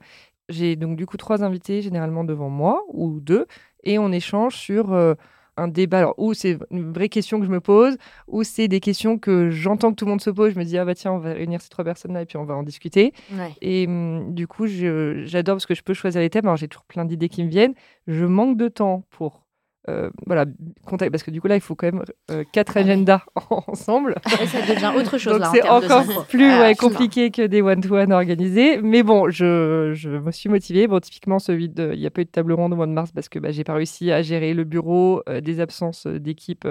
J'ai 0.50 0.76
donc 0.76 0.98
du 0.98 1.06
coup 1.06 1.18
trois 1.18 1.42
invités 1.44 1.82
généralement 1.82 2.26
devant 2.26 2.50
moi 2.50 2.84
ou 2.90 3.22
deux 3.22 3.48
et 3.84 3.98
on 3.98 4.12
échange 4.12 4.58
sur 4.58 4.94
euh, 4.94 5.16
un 5.58 5.68
débat. 5.68 6.00
Alors, 6.00 6.16
ou 6.18 6.34
c'est 6.34 6.58
une 6.72 6.92
vraie 6.92 7.10
question 7.10 7.40
que 7.40 7.46
je 7.46 7.52
me 7.52 7.62
pose, 7.62 7.98
ou 8.28 8.44
c'est 8.44 8.68
des 8.68 8.80
questions 8.80 9.18
que 9.18 9.50
j'entends 9.50 9.92
que 9.92 9.96
tout 9.96 10.06
le 10.06 10.12
monde 10.12 10.22
se 10.22 10.30
pose. 10.30 10.54
Je 10.54 10.60
me 10.60 10.66
dis, 10.66 10.78
ah 10.78 10.86
bah 10.86 10.96
tiens, 10.96 11.12
on 11.14 11.20
va 11.20 11.34
réunir 11.34 11.62
ces 11.62 11.70
trois 11.70 11.84
personnes-là 11.84 12.22
et 12.24 12.26
puis 12.26 12.38
on 12.38 12.46
va 12.46 12.56
en 12.56 12.64
discuter. 12.64 13.14
Ouais. 13.32 13.54
Et 13.62 13.88
hum, 13.88 14.34
du 14.34 14.48
coup, 14.48 14.68
j'adore 14.68 15.56
parce 15.56 15.66
que 15.66 15.76
je 15.76 15.84
peux 15.84 15.94
choisir 15.94 16.22
les 16.22 16.30
thèmes. 16.30 16.46
Alors, 16.46 16.58
j'ai 16.58 16.68
toujours 16.68 16.86
plein 16.86 17.06
d'idées 17.06 17.30
qui 17.30 17.44
me 17.44 17.50
viennent. 17.50 17.74
Je 18.08 18.26
manque 18.26 18.58
de 18.58 18.68
temps 18.68 19.04
pour 19.10 19.45
euh, 19.90 20.10
voilà, 20.26 20.46
contact, 20.86 21.12
parce 21.12 21.24
que 21.24 21.32
du 21.32 21.42
coup 21.42 21.48
là, 21.48 21.56
il 21.56 21.62
faut 21.62 21.76
quand 21.76 21.92
même 21.92 22.04
euh, 22.32 22.44
quatre 22.52 22.78
agendas 22.78 23.22
ensemble. 23.50 24.16
Et 24.42 24.48
ça 24.48 24.62
devient 24.62 24.92
autre 24.98 25.18
chose 25.18 25.40
Donc 25.40 25.48
c'est 25.54 25.62
de 25.62 25.68
encore 25.68 26.26
plus 26.28 26.50
Ah, 26.50 26.62
ouais, 26.62 26.76
compliqué 26.76 27.30
que 27.32 27.46
des 27.46 27.62
one-to-one 27.62 28.12
organisés. 28.12 28.82
Mais 28.82 29.04
bon, 29.04 29.30
je, 29.30 29.92
je 29.94 30.10
me 30.10 30.32
suis 30.32 30.50
motivée. 30.50 30.88
Bon, 30.88 31.00
typiquement, 31.00 31.40
celui 31.40 31.70
de, 31.70 31.92
il 31.94 32.00
n'y 32.00 32.08
a 32.08 32.12
pas 32.12 32.22
eu 32.22 32.26
de 32.26 32.30
table 32.30 32.54
ronde 32.54 32.74
au 32.74 32.76
mois 32.76 32.88
de 32.88 32.92
mars 32.92 33.12
parce 33.12 33.30
que 33.30 33.38
bah, 33.38 33.52
j'ai 33.52 33.64
pas 33.64 33.74
réussi 33.74 34.12
à 34.12 34.22
gérer 34.22 34.54
le 34.54 34.64
bureau, 34.64 35.22
euh, 35.30 35.42
des 35.42 35.60
absences 35.60 36.08
d'équipe 36.08 36.68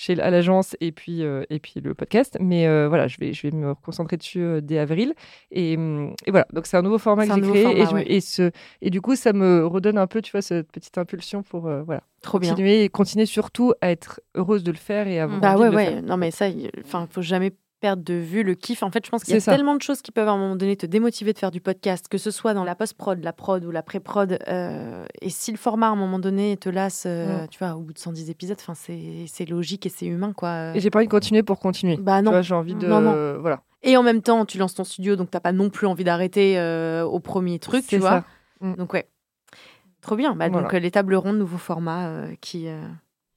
chez 0.00 0.20
à 0.20 0.30
l'agence 0.30 0.76
et 0.80 0.92
puis 0.92 1.24
euh, 1.24 1.42
et 1.50 1.58
puis 1.58 1.74
le 1.82 1.92
podcast. 1.92 2.36
Mais 2.40 2.68
euh, 2.68 2.86
voilà, 2.88 3.08
je 3.08 3.16
vais 3.18 3.32
je 3.32 3.42
vais 3.48 3.50
me 3.50 3.74
concentrer 3.74 4.16
dessus 4.16 4.40
euh, 4.40 4.60
dès 4.60 4.78
avril. 4.78 5.12
Et, 5.50 5.76
hum, 5.76 6.14
et 6.24 6.30
voilà, 6.30 6.46
donc 6.52 6.66
c'est 6.66 6.76
un 6.76 6.82
nouveau 6.82 6.98
format 6.98 7.26
que 7.26 7.34
j'ai 7.34 7.40
créé 7.40 7.62
et, 7.62 7.64
format, 7.64 7.84
je 7.86 7.90
me- 7.90 7.94
ouais. 8.00 8.12
et 8.12 8.20
ce 8.20 8.50
et 8.80 8.90
du 8.90 9.00
coup 9.00 9.16
ça 9.16 9.32
me 9.32 9.66
redonne 9.66 9.98
un 9.98 10.06
peu, 10.06 10.22
tu 10.22 10.30
vois, 10.30 10.40
cette 10.42 10.70
petite 10.70 10.96
impulsion 10.98 11.42
pour 11.42 11.62
voilà 11.62 12.02
Trop 12.22 12.38
bien. 12.38 12.50
continuer 12.50 12.84
et 12.84 12.88
continuer 12.88 13.26
surtout 13.26 13.72
à 13.80 13.90
être 13.90 14.20
heureuse 14.36 14.62
de 14.62 14.70
le 14.70 14.76
faire 14.78 15.08
et 15.08 15.18
à 15.18 15.26
Bah 15.26 15.56
ouais, 15.56 15.68
ouais. 15.68 16.00
Non, 16.00 16.16
mais 16.16 16.30
ça, 16.30 16.48
il 16.48 16.70
enfin, 16.84 17.08
faut 17.10 17.22
jamais 17.22 17.52
perdre 17.80 18.02
de 18.02 18.14
vue 18.14 18.42
le 18.42 18.54
kiff. 18.54 18.82
En 18.82 18.90
fait, 18.90 19.04
je 19.04 19.10
pense 19.10 19.22
qu'il 19.24 19.34
y 19.34 19.36
a 19.36 19.40
ça. 19.40 19.52
tellement 19.54 19.74
de 19.76 19.82
choses 19.82 20.02
qui 20.02 20.10
peuvent 20.12 20.28
à 20.28 20.32
un 20.32 20.36
moment 20.38 20.56
donné 20.56 20.76
te 20.76 20.86
démotiver 20.86 21.32
de 21.32 21.38
faire 21.38 21.50
du 21.50 21.60
podcast, 21.60 22.08
que 22.08 22.18
ce 22.18 22.30
soit 22.30 22.54
dans 22.54 22.64
la 22.64 22.74
post-prod, 22.74 23.22
la 23.22 23.32
prod 23.32 23.64
ou 23.64 23.70
la 23.70 23.82
pré-prod. 23.82 24.38
euh, 24.48 25.04
et 25.20 25.30
si 25.30 25.50
le 25.52 25.56
format 25.58 25.86
à 25.86 25.90
un 25.90 25.96
moment 25.96 26.18
donné 26.18 26.56
te 26.56 26.68
lasse, 26.68 27.04
euh, 27.06 27.46
tu 27.48 27.58
vois, 27.58 27.74
au 27.76 27.80
bout 27.82 27.92
de 27.92 27.98
110 27.98 28.30
épisodes, 28.30 28.56
enfin, 28.60 28.74
c'est 28.74 29.44
logique 29.46 29.86
et 29.86 29.88
c'est 29.88 30.06
humain, 30.06 30.32
quoi. 30.32 30.74
Et 30.76 30.80
j'ai 30.80 30.90
pas 30.90 30.98
envie 30.98 31.06
de 31.06 31.10
continuer 31.12 31.42
pour 31.42 31.58
continuer. 31.60 31.96
Bah 31.96 32.18
Tu 32.18 32.24
non. 32.24 32.42
j'ai 32.42 32.54
envie 32.54 32.74
de 32.74 32.86
Non, 32.86 33.00
non. 33.00 33.38
voilà. 33.40 33.62
Et 33.82 33.96
en 33.96 34.02
même 34.02 34.22
temps, 34.22 34.44
tu 34.44 34.58
lances 34.58 34.74
ton 34.74 34.84
studio, 34.84 35.14
donc 35.14 35.30
t'as 35.30 35.40
pas 35.40 35.52
non 35.52 35.70
plus 35.70 35.86
envie 35.86 36.02
d'arrêter 36.04 36.58
euh, 36.58 37.04
au 37.04 37.20
premier 37.20 37.58
truc, 37.60 37.86
tu 37.86 37.98
vois. 37.98 38.10
ça. 38.10 38.24
Mm. 38.60 38.74
Donc 38.74 38.92
ouais. 38.92 39.08
Trop 40.00 40.16
bien. 40.16 40.34
Bah, 40.34 40.48
Donc 40.48 40.62
Voilà. 40.62 40.78
les 40.80 40.90
tables 40.90 41.14
rondes, 41.14 41.38
nouveau 41.38 41.58
format 41.58 42.26
qui 42.40 42.66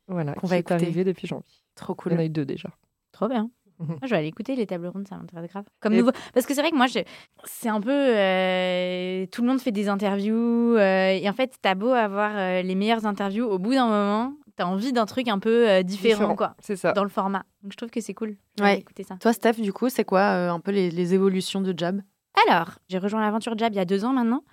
Voilà, 0.08 0.34
Qu'on 0.34 0.48
va 0.48 0.58
est 0.58 0.60
écouter. 0.62 0.74
arrivé 0.76 1.04
depuis 1.04 1.28
janvier. 1.28 1.46
trop 1.76 1.94
Il 2.06 2.10
y 2.10 2.14
en 2.14 2.16
cool. 2.16 2.20
a 2.22 2.26
eu 2.26 2.30
deux 2.30 2.46
déjà. 2.46 2.70
Trop 3.12 3.28
bien. 3.28 3.50
Mhm. 3.82 3.88
Moi, 3.88 3.98
je 4.04 4.08
vais 4.10 4.18
aller 4.18 4.28
écouter 4.28 4.56
les 4.56 4.66
tables 4.68 4.88
rondes, 4.88 5.08
ça 5.08 5.18
m'intéresse 5.18 5.50
grave. 5.50 5.66
Comme 5.80 5.94
Et- 5.94 5.98
nouveau. 5.98 6.12
Parce 6.34 6.46
que 6.46 6.54
c'est 6.54 6.62
vrai 6.62 6.72
que 6.72 6.76
moi, 6.78 6.88
je... 6.88 7.00
c'est 7.46 7.70
un 7.70 7.82
peu. 7.82 7.90
euh, 7.92 9.26
Tout 9.32 9.42
le 9.42 9.48
monde 9.48 9.60
fait 9.60 9.72
des 9.72 9.90
interviews. 9.90 10.76
euh, 10.78 11.12
Et 11.12 11.28
en 11.30 11.34
fait, 11.34 11.54
t'as 11.62 11.76
beau 11.76 11.90
avoir 11.92 12.32
euh, 12.36 12.62
les 12.62 12.76
meilleures 12.76 13.06
interviews, 13.06 13.46
au 13.46 13.60
bout 13.60 13.74
d'un 13.74 13.88
moment, 13.88 14.34
t'as 14.56 14.66
envie 14.66 14.94
d'un 14.94 15.06
truc 15.06 15.28
un 15.28 15.40
peu 15.40 15.84
différent, 15.84 16.14
Différent. 16.20 16.36
quoi, 16.36 16.56
C'est 16.60 16.76
ça. 16.76 16.92
dans 16.94 17.04
le 17.04 17.10
format. 17.10 17.44
Donc, 17.64 17.72
je 17.72 17.78
trouve 17.78 17.90
que 17.90 18.02
c'est 18.02 18.14
cool. 18.14 18.38
Ouais. 18.60 18.80
écouter 18.80 19.04
ça. 19.04 19.16
Toi, 19.20 19.34
Steph, 19.34 19.54
du 19.62 19.74
coup, 19.74 19.90
c'est 19.90 20.04
quoi 20.06 20.24
un 20.52 20.60
peu 20.60 20.72
les, 20.72 20.92
les 20.92 21.14
évolutions 21.14 21.62
de 21.62 21.74
Jab? 21.78 22.02
Alors, 22.48 22.72
j'ai 22.88 22.98
rejoint 22.98 23.22
l'aventure 23.22 23.58
Jab 23.58 23.74
il 23.74 23.78
y 23.78 23.80
a 23.80 23.86
deux 23.86 24.06
ans 24.06 24.14
maintenant. 24.14 24.44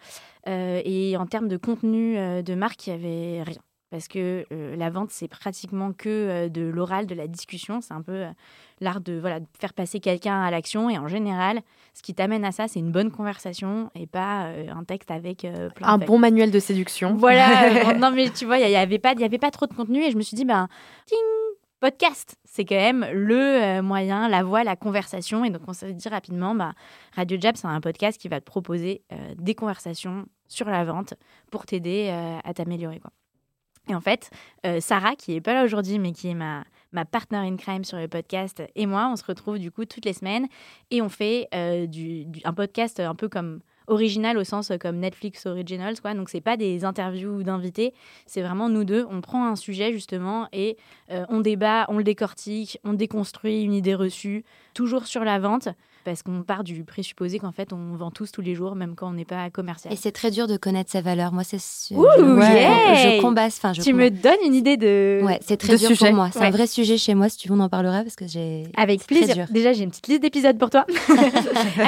Euh, 0.48 0.80
et 0.84 1.16
en 1.16 1.26
termes 1.26 1.48
de 1.48 1.56
contenu 1.56 2.16
euh, 2.16 2.42
de 2.42 2.54
marque, 2.54 2.86
il 2.86 2.96
n'y 2.96 2.96
avait 2.96 3.42
rien. 3.42 3.60
Parce 3.90 4.06
que 4.06 4.44
euh, 4.52 4.76
la 4.76 4.90
vente, 4.90 5.10
c'est 5.10 5.28
pratiquement 5.28 5.92
que 5.92 6.08
euh, 6.08 6.48
de 6.50 6.60
l'oral, 6.62 7.06
de 7.06 7.14
la 7.14 7.26
discussion. 7.26 7.80
C'est 7.80 7.94
un 7.94 8.02
peu 8.02 8.12
euh, 8.12 8.30
l'art 8.80 9.00
de, 9.00 9.18
voilà, 9.18 9.40
de 9.40 9.46
faire 9.58 9.72
passer 9.72 9.98
quelqu'un 9.98 10.42
à 10.42 10.50
l'action. 10.50 10.90
Et 10.90 10.98
en 10.98 11.08
général, 11.08 11.60
ce 11.94 12.02
qui 12.02 12.14
t'amène 12.14 12.44
à 12.44 12.52
ça, 12.52 12.68
c'est 12.68 12.80
une 12.80 12.92
bonne 12.92 13.10
conversation 13.10 13.90
et 13.94 14.06
pas 14.06 14.50
un 14.68 14.84
texte 14.84 15.10
avec 15.10 15.46
plein 15.74 15.88
Un 15.88 15.96
de 15.96 16.02
faits. 16.02 16.06
bon 16.08 16.18
manuel 16.18 16.50
de 16.50 16.58
séduction. 16.58 17.14
Voilà. 17.14 17.94
non, 17.98 18.10
mais 18.10 18.28
tu 18.30 18.44
vois, 18.44 18.58
il 18.58 18.68
n'y 18.68 18.76
avait, 18.76 18.98
pas- 18.98 19.12
il 19.14 19.20
y 19.20 19.24
avait 19.24 19.38
pas 19.38 19.50
trop 19.50 19.66
de 19.66 19.72
contenu. 19.74 20.02
Et 20.04 20.10
je 20.10 20.16
me 20.18 20.22
suis 20.22 20.36
dit, 20.36 20.44
ben, 20.44 20.68
ting, 21.06 21.18
podcast, 21.80 22.36
c'est 22.44 22.64
quand 22.66 22.74
même 22.76 23.06
le 23.12 23.80
moyen, 23.80 24.28
la 24.28 24.42
voix, 24.42 24.64
la 24.64 24.76
conversation. 24.76 25.44
Et 25.46 25.50
donc, 25.50 25.62
on 25.66 25.72
s'est 25.72 25.92
dit 25.94 26.08
rapidement, 26.10 26.54
bah, 26.54 26.72
Radio 27.16 27.38
Jab, 27.40 27.56
c'est 27.56 27.66
un 27.66 27.80
podcast 27.80 28.20
qui 28.20 28.28
va 28.28 28.38
te 28.40 28.44
proposer 28.44 29.02
des 29.38 29.54
conversations 29.54 30.26
sur 30.46 30.68
la 30.68 30.84
vente 30.84 31.14
pour 31.50 31.64
t'aider 31.66 32.10
à 32.44 32.52
t'améliorer. 32.54 33.00
Quoi. 33.00 33.10
Et 33.88 33.94
en 33.94 34.00
fait, 34.00 34.30
euh, 34.66 34.80
Sarah, 34.80 35.16
qui 35.16 35.34
est 35.34 35.40
pas 35.40 35.54
là 35.54 35.64
aujourd'hui, 35.64 35.98
mais 35.98 36.12
qui 36.12 36.28
est 36.28 36.34
ma, 36.34 36.64
ma 36.92 37.04
partner 37.04 37.38
in 37.38 37.56
crime 37.56 37.84
sur 37.84 37.98
le 37.98 38.08
podcast, 38.08 38.62
et 38.74 38.86
moi, 38.86 39.08
on 39.10 39.16
se 39.16 39.24
retrouve 39.24 39.58
du 39.58 39.70
coup 39.70 39.84
toutes 39.84 40.04
les 40.04 40.12
semaines 40.12 40.46
et 40.90 41.00
on 41.00 41.08
fait 41.08 41.48
euh, 41.54 41.86
du, 41.86 42.26
un 42.44 42.52
podcast 42.52 43.00
un 43.00 43.14
peu 43.14 43.28
comme 43.28 43.60
original 43.86 44.36
au 44.36 44.44
sens 44.44 44.70
euh, 44.70 44.76
comme 44.76 44.98
Netflix 44.98 45.46
Originals. 45.46 46.00
Quoi. 46.02 46.12
Donc, 46.12 46.28
c'est 46.28 46.42
pas 46.42 46.58
des 46.58 46.84
interviews 46.84 47.42
d'invités, 47.42 47.94
c'est 48.26 48.42
vraiment 48.42 48.68
nous 48.68 48.84
deux. 48.84 49.06
On 49.10 49.22
prend 49.22 49.46
un 49.46 49.56
sujet 49.56 49.92
justement 49.92 50.48
et 50.52 50.76
on 51.30 51.40
débat, 51.40 51.86
on 51.88 51.96
le 51.96 52.04
décortique, 52.04 52.78
on 52.84 52.92
déconstruit 52.92 53.62
une 53.62 53.72
idée 53.72 53.94
reçue, 53.94 54.44
toujours 54.74 55.06
sur 55.06 55.24
la 55.24 55.38
vente, 55.38 55.68
parce 56.08 56.22
qu'on 56.22 56.42
part 56.42 56.64
du 56.64 56.84
présupposé 56.84 57.38
qu'en 57.38 57.52
fait, 57.52 57.72
on 57.74 57.94
vend 57.96 58.10
tous 58.10 58.32
tous 58.32 58.40
les 58.40 58.54
jours, 58.54 58.74
même 58.74 58.94
quand 58.94 59.08
on 59.10 59.12
n'est 59.12 59.26
pas 59.26 59.50
commercial. 59.50 59.92
Et 59.92 59.96
c'est 59.96 60.10
très 60.12 60.30
dur 60.30 60.46
de 60.46 60.56
connaître 60.56 60.90
sa 60.90 61.02
valeur. 61.02 61.32
Moi, 61.32 61.44
c'est 61.44 61.58
ce- 61.60 61.92
Ouh, 61.92 62.06
je, 62.16 62.22
yeah 62.54 62.94
je 63.16 63.20
combat. 63.20 63.44
Enfin, 63.46 63.74
je 63.74 63.82
tu 63.82 63.90
combat. 63.92 64.04
me 64.04 64.10
donnes 64.10 64.38
une 64.46 64.54
idée 64.54 64.76
de... 64.78 65.20
Ouais, 65.22 65.38
c'est 65.42 65.58
très 65.58 65.74
de 65.74 65.78
dur 65.78 65.88
sujet. 65.88 66.06
pour 66.06 66.14
moi. 66.16 66.30
C'est 66.32 66.38
Ouais. 66.40 66.46
un 66.46 66.50
vrai 66.50 66.66
sujet 66.66 66.96
chez 66.96 67.14
moi. 67.14 67.28
Si 67.28 67.36
tu 67.36 67.48
veux, 67.48 67.54
on 67.54 67.60
en 67.60 67.68
parlera 67.68 68.02
parce 68.02 68.16
que 68.16 68.26
j'ai. 68.26 68.64
Avec 68.76 69.06
plaisir. 69.06 69.46
Déjà, 69.50 69.72
j'ai 69.74 69.84
une 69.84 69.90
petite 69.90 70.06
liste 70.08 70.22
d'épisodes 70.22 70.56
pour 70.58 70.70
toi. 70.70 70.86
ah 71.10 71.12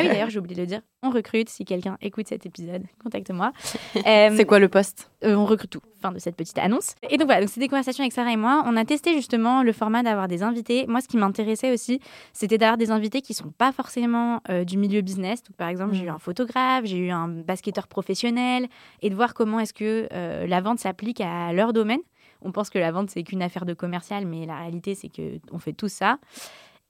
oui, 0.02 0.08
d'ailleurs, 0.08 0.28
j'ai 0.30 0.38
oublié 0.38 0.56
de 0.56 0.60
le 0.60 0.66
dire. 0.66 0.80
On 1.02 1.10
recrute. 1.10 1.48
Si 1.48 1.64
quelqu'un 1.64 1.96
écoute 2.02 2.28
cet 2.28 2.44
épisode, 2.44 2.82
contacte-moi. 3.02 3.52
Euh, 4.06 4.30
C'est 4.34 4.44
quoi 4.44 4.58
le 4.58 4.68
poste 4.68 5.10
euh, 5.24 5.34
on 5.34 5.44
recrute 5.44 5.70
tout. 5.70 5.80
Fin 6.00 6.12
de 6.12 6.18
cette 6.18 6.36
petite 6.36 6.56
annonce. 6.58 6.94
Et 7.10 7.18
donc 7.18 7.26
voilà, 7.26 7.40
donc 7.40 7.50
c'est 7.50 7.60
des 7.60 7.68
conversations 7.68 8.02
avec 8.02 8.12
Sarah 8.12 8.32
et 8.32 8.36
moi. 8.36 8.62
On 8.66 8.76
a 8.76 8.84
testé 8.86 9.14
justement 9.14 9.62
le 9.62 9.72
format 9.72 10.02
d'avoir 10.02 10.28
des 10.28 10.42
invités. 10.42 10.86
Moi, 10.86 11.02
ce 11.02 11.08
qui 11.08 11.18
m'intéressait 11.18 11.72
aussi, 11.72 12.00
c'était 12.32 12.56
d'avoir 12.56 12.78
des 12.78 12.90
invités 12.90 13.20
qui 13.20 13.34
sont 13.34 13.50
pas 13.50 13.72
forcément 13.72 14.40
euh, 14.48 14.64
du 14.64 14.78
milieu 14.78 15.02
business. 15.02 15.42
Donc, 15.42 15.56
par 15.56 15.68
exemple, 15.68 15.94
j'ai 15.94 16.04
eu 16.04 16.08
un 16.08 16.18
photographe, 16.18 16.84
j'ai 16.84 16.96
eu 16.96 17.10
un 17.10 17.28
basketteur 17.28 17.86
professionnel, 17.86 18.68
et 19.02 19.10
de 19.10 19.14
voir 19.14 19.34
comment 19.34 19.60
est-ce 19.60 19.74
que 19.74 20.08
la 20.46 20.60
vente 20.60 20.78
s'applique 20.78 21.20
à 21.20 21.52
leur 21.52 21.72
domaine. 21.74 22.00
On 22.42 22.52
pense 22.52 22.70
que 22.70 22.78
la 22.78 22.90
vente 22.90 23.10
c'est 23.10 23.22
qu'une 23.22 23.42
affaire 23.42 23.66
de 23.66 23.74
commercial, 23.74 24.26
mais 24.26 24.46
la 24.46 24.56
réalité 24.56 24.94
c'est 24.94 25.08
que 25.08 25.38
on 25.52 25.58
fait 25.58 25.72
tout 25.74 25.88
ça. 25.88 26.18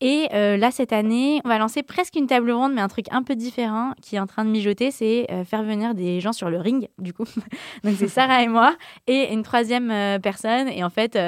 Et 0.00 0.28
euh, 0.32 0.56
là, 0.56 0.70
cette 0.70 0.92
année, 0.92 1.40
on 1.44 1.48
va 1.48 1.58
lancer 1.58 1.82
presque 1.82 2.16
une 2.16 2.26
table 2.26 2.50
ronde, 2.52 2.72
mais 2.72 2.80
un 2.80 2.88
truc 2.88 3.06
un 3.10 3.22
peu 3.22 3.34
différent 3.36 3.92
qui 4.00 4.16
est 4.16 4.18
en 4.18 4.26
train 4.26 4.44
de 4.44 4.50
mijoter, 4.50 4.90
c'est 4.90 5.26
euh, 5.30 5.44
faire 5.44 5.62
venir 5.62 5.94
des 5.94 6.20
gens 6.20 6.32
sur 6.32 6.48
le 6.48 6.58
ring, 6.58 6.88
du 6.98 7.12
coup. 7.12 7.24
Donc, 7.84 7.94
c'est 7.98 8.08
Sarah 8.08 8.42
et 8.42 8.48
moi, 8.48 8.74
et 9.06 9.32
une 9.32 9.42
troisième 9.42 9.90
euh, 9.90 10.18
personne. 10.18 10.68
Et 10.68 10.82
en 10.84 10.90
fait, 10.90 11.18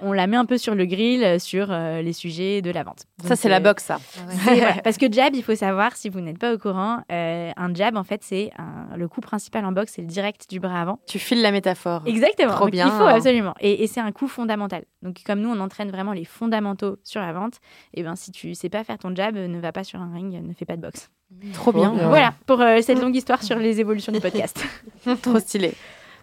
on 0.00 0.12
la 0.12 0.26
met 0.26 0.36
un 0.36 0.44
peu 0.44 0.58
sur 0.58 0.74
le 0.74 0.86
grill 0.86 1.40
sur 1.40 1.66
les 1.68 2.12
sujets 2.12 2.62
de 2.62 2.70
la 2.70 2.82
vente. 2.84 3.04
Ça, 3.24 3.36
c'est 3.36 3.48
la 3.48 3.60
boxe, 3.60 3.84
ça. 3.84 3.98
voilà, 4.44 4.74
parce 4.84 4.96
que 4.96 5.10
jab, 5.10 5.34
il 5.34 5.42
faut 5.42 5.54
savoir, 5.54 5.96
si 5.96 6.08
vous 6.08 6.20
n'êtes 6.20 6.38
pas 6.38 6.54
au 6.54 6.58
courant, 6.58 7.00
un 7.10 7.74
jab, 7.74 7.96
en 7.96 8.04
fait, 8.04 8.22
c'est 8.22 8.50
un- 8.58 8.96
le 8.96 9.08
coup 9.08 9.20
principal 9.20 9.64
en 9.64 9.72
boxe, 9.72 9.92
c'est 9.96 10.02
le 10.02 10.08
direct 10.08 10.48
du 10.48 10.60
bras 10.60 10.80
avant. 10.82 10.98
Tu 11.06 11.18
files 11.18 11.42
la 11.42 11.50
métaphore. 11.52 12.02
Exactement. 12.06 12.52
Trop 12.52 12.64
Donc, 12.66 12.72
bien. 12.72 12.86
Il 12.86 12.92
faut 12.92 13.04
absolument. 13.06 13.54
Et, 13.60 13.82
et 13.82 13.86
c'est 13.86 14.00
un 14.00 14.12
coup 14.12 14.28
fondamental. 14.28 14.84
Donc, 15.02 15.16
comme 15.26 15.40
nous, 15.40 15.48
on 15.50 15.60
entraîne 15.60 15.90
vraiment 15.90 16.12
les 16.12 16.24
fondamentaux 16.24 16.98
sur 17.04 17.20
la 17.20 17.32
vente, 17.32 17.54
et 17.94 18.02
ben 18.02 18.14
si 18.20 18.30
tu 18.30 18.54
sais 18.54 18.68
pas 18.68 18.84
faire 18.84 18.98
ton 18.98 19.14
jab, 19.14 19.36
ne 19.36 19.58
va 19.58 19.72
pas 19.72 19.84
sur 19.84 20.00
un 20.00 20.12
ring, 20.12 20.40
ne 20.42 20.52
fais 20.52 20.64
pas 20.64 20.76
de 20.76 20.82
boxe. 20.82 21.10
Trop 21.52 21.72
bien. 21.72 21.92
bien. 21.94 22.08
Voilà 22.08 22.34
pour 22.46 22.60
euh, 22.60 22.80
cette 22.82 23.00
longue 23.00 23.16
histoire 23.16 23.42
sur 23.42 23.56
les 23.56 23.80
évolutions 23.80 24.12
du 24.12 24.20
podcast. 24.20 24.62
Trop 25.22 25.38
stylé. 25.38 25.72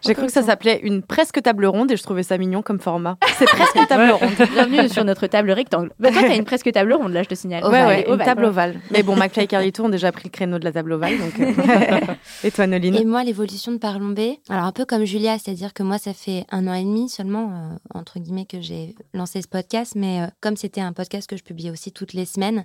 J'ai 0.04 0.14
cru 0.14 0.26
que 0.26 0.32
ça 0.32 0.42
s'appelait 0.42 0.80
une 0.82 1.02
presque 1.02 1.42
table 1.42 1.66
ronde 1.66 1.90
et 1.90 1.96
je 1.96 2.02
trouvais 2.02 2.22
ça 2.22 2.38
mignon 2.38 2.62
comme 2.62 2.78
format. 2.78 3.16
C'est 3.36 3.46
presque 3.46 3.74
une 3.74 3.86
table 3.88 4.10
ronde. 4.12 4.48
Bienvenue 4.52 4.88
sur 4.88 5.04
notre 5.04 5.26
table 5.26 5.50
rectangle. 5.50 5.90
Bah, 5.98 6.10
toi, 6.12 6.22
t'as 6.22 6.36
une 6.36 6.44
presque 6.44 6.70
table 6.72 6.92
ronde, 6.92 7.12
là, 7.12 7.22
je 7.22 7.28
te 7.28 7.34
signale. 7.34 7.64
Ouais, 7.64 7.84
ouais, 7.84 8.04
une 8.06 8.12
ovale. 8.14 8.26
table 8.26 8.44
ovale. 8.44 8.80
Mais 8.90 9.02
bon, 9.02 9.16
McFly 9.16 9.44
et 9.44 9.46
Carlito 9.46 9.84
ont 9.84 9.88
déjà 9.88 10.12
pris 10.12 10.24
le 10.24 10.30
créneau 10.30 10.58
de 10.58 10.64
la 10.64 10.72
table 10.72 10.92
ovale. 10.92 11.18
Donc 11.18 11.40
euh, 11.40 12.00
et 12.44 12.50
toi, 12.50 12.66
Noline? 12.66 12.94
Et 12.94 13.04
moi, 13.04 13.24
l'évolution 13.24 13.72
de 13.72 13.78
Parlons 13.78 14.10
B, 14.10 14.20
alors 14.48 14.64
un 14.64 14.72
peu 14.72 14.84
comme 14.84 15.04
Julia, 15.04 15.38
c'est-à-dire 15.38 15.74
que 15.74 15.82
moi, 15.82 15.98
ça 15.98 16.14
fait 16.14 16.44
un 16.50 16.66
an 16.68 16.74
et 16.74 16.84
demi 16.84 17.08
seulement, 17.08 17.50
euh, 17.52 17.98
entre 17.98 18.18
guillemets, 18.20 18.46
que 18.46 18.60
j'ai 18.60 18.94
lancé 19.14 19.42
ce 19.42 19.48
podcast, 19.48 19.94
mais 19.96 20.22
euh, 20.22 20.26
comme 20.40 20.56
c'était 20.56 20.80
un 20.80 20.92
podcast 20.92 21.28
que 21.28 21.36
je 21.36 21.42
publiais 21.42 21.70
aussi 21.70 21.92
toutes 21.92 22.12
les 22.12 22.24
semaines, 22.24 22.64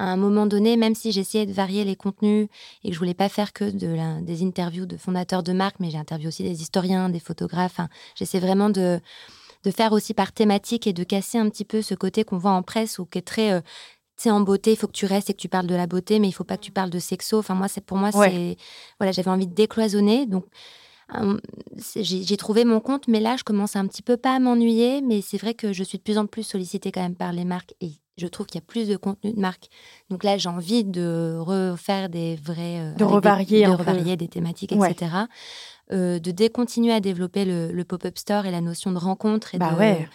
à 0.00 0.04
un 0.12 0.16
moment 0.16 0.46
donné, 0.46 0.76
même 0.78 0.94
si 0.94 1.12
j'essayais 1.12 1.44
de 1.44 1.52
varier 1.52 1.84
les 1.84 1.94
contenus 1.96 2.48
et 2.84 2.88
que 2.88 2.94
je 2.94 2.98
voulais 2.98 3.14
pas 3.14 3.28
faire 3.28 3.52
que 3.52 3.70
de 3.70 3.86
la- 3.86 4.20
des 4.22 4.42
interviews 4.42 4.86
de 4.86 4.96
fondateurs 4.96 5.42
de 5.42 5.52
marques, 5.52 5.76
mais 5.78 5.90
j'ai 5.90 5.98
interviewé 5.98 6.28
aussi 6.28 6.42
des 6.42 6.62
historiens, 6.62 7.10
des 7.10 7.20
photographes, 7.20 7.80
j'essaie 8.14 8.40
vraiment 8.40 8.70
de, 8.70 8.98
de 9.64 9.70
faire 9.70 9.92
aussi 9.92 10.14
par 10.14 10.32
thématique 10.32 10.86
et 10.86 10.94
de 10.94 11.04
casser 11.04 11.36
un 11.38 11.50
petit 11.50 11.66
peu 11.66 11.82
ce 11.82 11.94
côté 11.94 12.24
qu'on 12.24 12.38
voit 12.38 12.52
en 12.52 12.62
presse 12.62 12.98
ou 12.98 13.04
qui 13.04 13.18
est 13.18 13.22
très... 13.22 13.52
euh, 13.52 13.60
tu 14.16 14.24
sais, 14.24 14.30
en 14.30 14.40
beauté, 14.40 14.72
il 14.72 14.76
faut 14.76 14.86
que 14.86 14.92
tu 14.92 15.06
restes 15.06 15.28
et 15.30 15.34
que 15.34 15.38
tu 15.40 15.48
parles 15.48 15.66
de 15.66 15.74
la 15.74 15.86
beauté, 15.86 16.18
mais 16.18 16.28
il 16.28 16.32
faut 16.32 16.44
pas 16.44 16.56
que 16.56 16.62
tu 16.62 16.72
parles 16.72 16.90
de 16.90 16.98
sexo. 16.98 17.38
Enfin, 17.38 17.54
moi, 17.54 17.68
c'est 17.68 17.80
pour 17.84 17.96
moi, 17.98 18.10
Ouais. 18.14 18.30
c'est 18.30 18.56
voilà, 18.98 19.12
j'avais 19.12 19.30
envie 19.30 19.46
de 19.46 19.54
décloisonner. 19.54 20.26
Donc, 20.26 20.44
c'est- 21.78 22.04
j'ai 22.04 22.22
j'ai 22.22 22.36
trouvé 22.36 22.64
mon 22.64 22.80
compte, 22.80 23.08
mais 23.08 23.20
là, 23.20 23.36
je 23.36 23.44
commence 23.44 23.76
un 23.76 23.86
petit 23.86 24.02
peu 24.02 24.16
pas 24.16 24.34
à 24.34 24.38
m'ennuyer. 24.38 25.00
Mais 25.02 25.20
c'est 25.22 25.38
vrai 25.38 25.54
que 25.54 25.72
je 25.72 25.82
suis 25.84 25.98
de 25.98 26.02
plus 26.02 26.18
en 26.18 26.26
plus 26.26 26.42
sollicitée 26.42 26.92
quand 26.92 27.02
même 27.02 27.16
par 27.16 27.32
les 27.32 27.44
marques 27.44 27.74
et 27.80 27.92
je 28.20 28.26
trouve 28.28 28.46
qu'il 28.46 28.60
y 28.60 28.62
a 28.62 28.66
plus 28.66 28.86
de 28.88 28.96
contenu 28.96 29.32
de 29.32 29.40
marque. 29.40 29.68
Donc 30.10 30.22
là, 30.24 30.36
j'ai 30.38 30.48
envie 30.48 30.84
de 30.84 31.36
refaire 31.38 32.08
des 32.08 32.36
vrais. 32.36 32.78
euh, 32.80 32.94
des- 32.94 33.04
revarier 33.04 33.62
de 33.64 33.70
un 33.70 33.76
peu. 33.76 33.82
revarier 33.82 34.16
des 34.16 34.28
thématiques, 34.28 34.72
Ouais. 34.76 34.90
etc. 34.92 35.10
Euh, 35.92 36.18
de 36.20 36.30
décontinuer 36.30 36.92
à 36.92 37.00
développer 37.00 37.44
le, 37.44 37.72
le 37.72 37.84
pop-up 37.84 38.16
store 38.18 38.46
et 38.46 38.50
la 38.52 38.60
notion 38.60 38.92
de 38.92 38.98
rencontre 38.98 39.54
et 39.54 39.58
Bah 39.58 39.72
de, 39.72 39.78
ouais. 39.78 40.08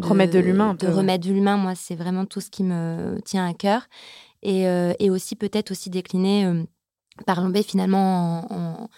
Remettre 0.00 0.34
de 0.34 0.38
l'humain 0.40 0.74
de 0.74 0.86
remettre 0.88 1.26
de 1.26 1.32
l'humain 1.32 1.56
moi 1.56 1.74
c'est 1.74 1.94
vraiment 1.94 2.26
tout 2.26 2.42
ce 2.42 2.50
qui 2.50 2.62
me 2.62 3.18
tient 3.24 3.48
à 3.48 3.54
cœur 3.54 3.86
et, 4.42 4.68
euh, 4.68 4.92
et 4.98 5.08
aussi 5.08 5.36
peut-être 5.36 5.70
aussi 5.70 5.88
décliner 5.88 6.44
euh, 6.44 6.62
Parlons 7.26 7.48
B 7.48 7.62
finalement 7.62 8.44
en, 8.50 8.54
en- 8.54 8.88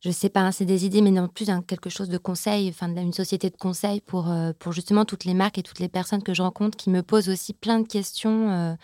je 0.00 0.10
sais 0.10 0.28
pas, 0.28 0.40
hein, 0.40 0.52
c'est 0.52 0.64
des 0.64 0.86
idées, 0.86 1.00
mais 1.02 1.10
non 1.10 1.28
plus 1.28 1.46
quelque 1.66 1.90
chose 1.90 2.08
de 2.08 2.18
conseil, 2.18 2.68
enfin 2.68 2.94
une 2.94 3.12
société 3.12 3.50
de 3.50 3.56
conseil 3.56 4.00
euh, 4.14 4.52
pour 4.58 4.72
justement 4.72 5.04
toutes 5.04 5.24
les 5.24 5.34
marques 5.34 5.58
et 5.58 5.62
toutes 5.62 5.80
les 5.80 5.88
personnes 5.88 6.22
que 6.22 6.34
je 6.34 6.42
rencontre 6.42 6.76
qui 6.76 6.90
me 6.90 7.02
posent 7.02 7.28
aussi 7.28 7.52
plein 7.52 7.80
de 7.80 7.86
questions. 7.86 8.76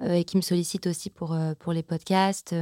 Euh, 0.00 0.06
euh, 0.08 0.14
et 0.14 0.24
qui 0.24 0.36
me 0.36 0.42
sollicitent 0.42 0.86
aussi 0.86 1.10
pour, 1.10 1.36
pour 1.60 1.72
les 1.72 1.82
podcasts. 1.82 2.54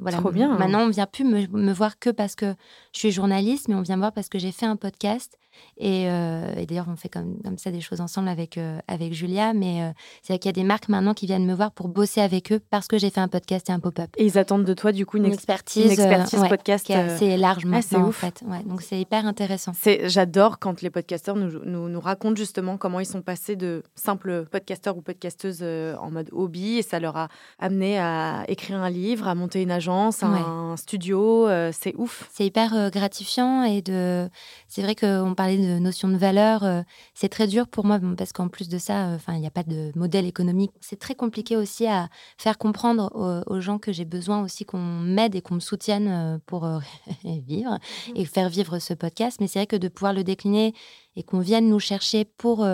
voilà. 0.00 0.18
Trop 0.18 0.30
bien. 0.30 0.52
hein. 0.52 0.58
Maintenant, 0.58 0.80
on 0.80 0.88
vient 0.90 1.06
plus 1.06 1.24
me, 1.24 1.46
me 1.48 1.72
voir 1.72 1.98
que 1.98 2.10
parce 2.10 2.34
que 2.34 2.54
je 2.92 2.98
suis 2.98 3.10
journaliste, 3.12 3.68
mais 3.68 3.74
on 3.74 3.82
vient 3.82 3.96
me 3.96 4.00
voir 4.00 4.12
parce 4.12 4.28
que 4.28 4.38
j'ai 4.38 4.52
fait 4.52 4.66
un 4.66 4.76
podcast 4.76 5.36
et, 5.76 6.08
euh, 6.08 6.54
et 6.56 6.64
d'ailleurs, 6.64 6.86
on 6.88 6.96
fait 6.96 7.10
comme, 7.10 7.36
comme 7.44 7.58
ça 7.58 7.70
des 7.70 7.82
choses 7.82 8.00
ensemble 8.00 8.28
avec, 8.28 8.56
euh, 8.56 8.78
avec 8.88 9.12
Julia. 9.12 9.52
Mais 9.52 9.82
euh, 9.82 9.90
c'est 10.22 10.32
vrai 10.32 10.38
qu'il 10.38 10.48
y 10.48 10.50
a 10.50 10.52
des 10.54 10.64
marques 10.64 10.88
maintenant 10.88 11.12
qui 11.12 11.26
viennent 11.26 11.44
me 11.44 11.52
voir 11.54 11.72
pour 11.72 11.88
bosser 11.88 12.22
avec 12.22 12.52
eux 12.52 12.60
parce 12.70 12.88
que 12.88 12.96
j'ai 12.96 13.10
fait 13.10 13.20
un 13.20 13.28
podcast 13.28 13.68
et 13.68 13.72
un 13.72 13.78
pop-up. 13.78 14.08
Et 14.16 14.24
ils 14.24 14.38
attendent 14.38 14.64
de 14.64 14.72
toi, 14.74 14.92
du 14.92 15.04
coup, 15.04 15.18
une, 15.18 15.24
Une 15.26 15.32
ex- 15.32 15.36
expertise, 15.42 15.84
une 15.84 15.90
expertise 15.92 16.38
euh, 16.38 16.42
ouais, 16.42 16.48
podcast. 16.48 16.86
qui 16.86 16.92
est 16.92 16.96
euh, 16.96 17.14
assez 17.14 17.36
large 17.36 17.64
ah, 17.70 17.82
c'est 17.82 17.96
maintenant, 17.96 18.06
en 18.06 18.08
ouf. 18.08 18.16
fait. 18.16 18.42
Ouais, 18.46 18.62
donc 18.64 18.80
c'est 18.80 18.98
hyper 18.98 19.26
intéressant. 19.26 19.72
C'est, 19.78 20.08
j'adore 20.08 20.58
quand 20.58 20.80
les 20.80 20.88
podcasteurs 20.90 21.36
nous, 21.36 21.62
nous, 21.66 21.90
nous 21.90 22.00
racontent 22.00 22.36
justement 22.36 22.78
comment 22.78 23.00
ils 23.00 23.06
sont 23.06 23.20
passés 23.22 23.54
de 23.56 23.82
simples 23.94 24.46
podcasteurs 24.50 24.96
ou 24.96 25.02
podcasteuses 25.02 25.58
euh, 25.60 25.96
en 25.98 26.10
mode 26.10 26.30
hobby 26.32 26.61
et 26.78 26.82
ça 26.82 27.00
leur 27.00 27.16
a 27.16 27.28
amené 27.58 27.98
à 27.98 28.44
écrire 28.48 28.78
un 28.78 28.90
livre, 28.90 29.28
à 29.28 29.34
monter 29.34 29.62
une 29.62 29.70
agence, 29.70 30.22
un 30.22 30.76
studio. 30.76 31.46
euh, 31.48 31.70
c'est 31.72 31.94
ouf. 31.96 32.28
C'est 32.32 32.46
hyper 32.46 32.74
euh, 32.74 32.90
gratifiant 32.90 33.64
et 33.64 33.82
de. 33.82 34.28
C'est 34.68 34.82
vrai 34.82 34.94
qu'on 34.94 35.34
parlait 35.34 35.58
de 35.58 35.78
notion 35.78 36.08
de 36.08 36.16
valeur. 36.16 36.64
euh, 36.64 36.82
c'est 37.14 37.28
très 37.28 37.46
dur 37.46 37.68
pour 37.68 37.84
moi 37.84 37.98
parce 38.16 38.32
qu'en 38.32 38.48
plus 38.48 38.68
de 38.68 38.78
ça, 38.78 39.08
enfin, 39.14 39.34
il 39.34 39.40
n'y 39.40 39.46
a 39.46 39.50
pas 39.50 39.62
de 39.62 39.92
modèle 39.94 40.26
économique. 40.26 40.72
C'est 40.80 40.98
très 40.98 41.14
compliqué 41.14 41.56
aussi 41.56 41.86
à 41.86 42.08
faire 42.38 42.58
comprendre 42.58 43.10
aux, 43.14 43.54
aux 43.54 43.60
gens 43.60 43.78
que 43.78 43.92
j'ai 43.92 44.04
besoin 44.04 44.42
aussi 44.42 44.64
qu'on 44.64 44.78
m'aide 44.78 45.34
et 45.34 45.42
qu'on 45.42 45.54
me 45.56 45.60
soutienne 45.60 46.40
pour 46.46 46.66
vivre 47.24 47.78
et 48.14 48.24
faire 48.24 48.48
vivre 48.48 48.78
ce 48.78 48.94
podcast. 48.94 49.38
Mais 49.40 49.46
c'est 49.46 49.58
vrai 49.58 49.66
que 49.66 49.76
de 49.76 49.88
pouvoir 49.88 50.12
le 50.12 50.24
décliner 50.24 50.74
et 51.16 51.22
qu'on 51.22 51.40
vienne 51.40 51.68
nous 51.68 51.80
chercher 51.80 52.24
pour 52.24 52.66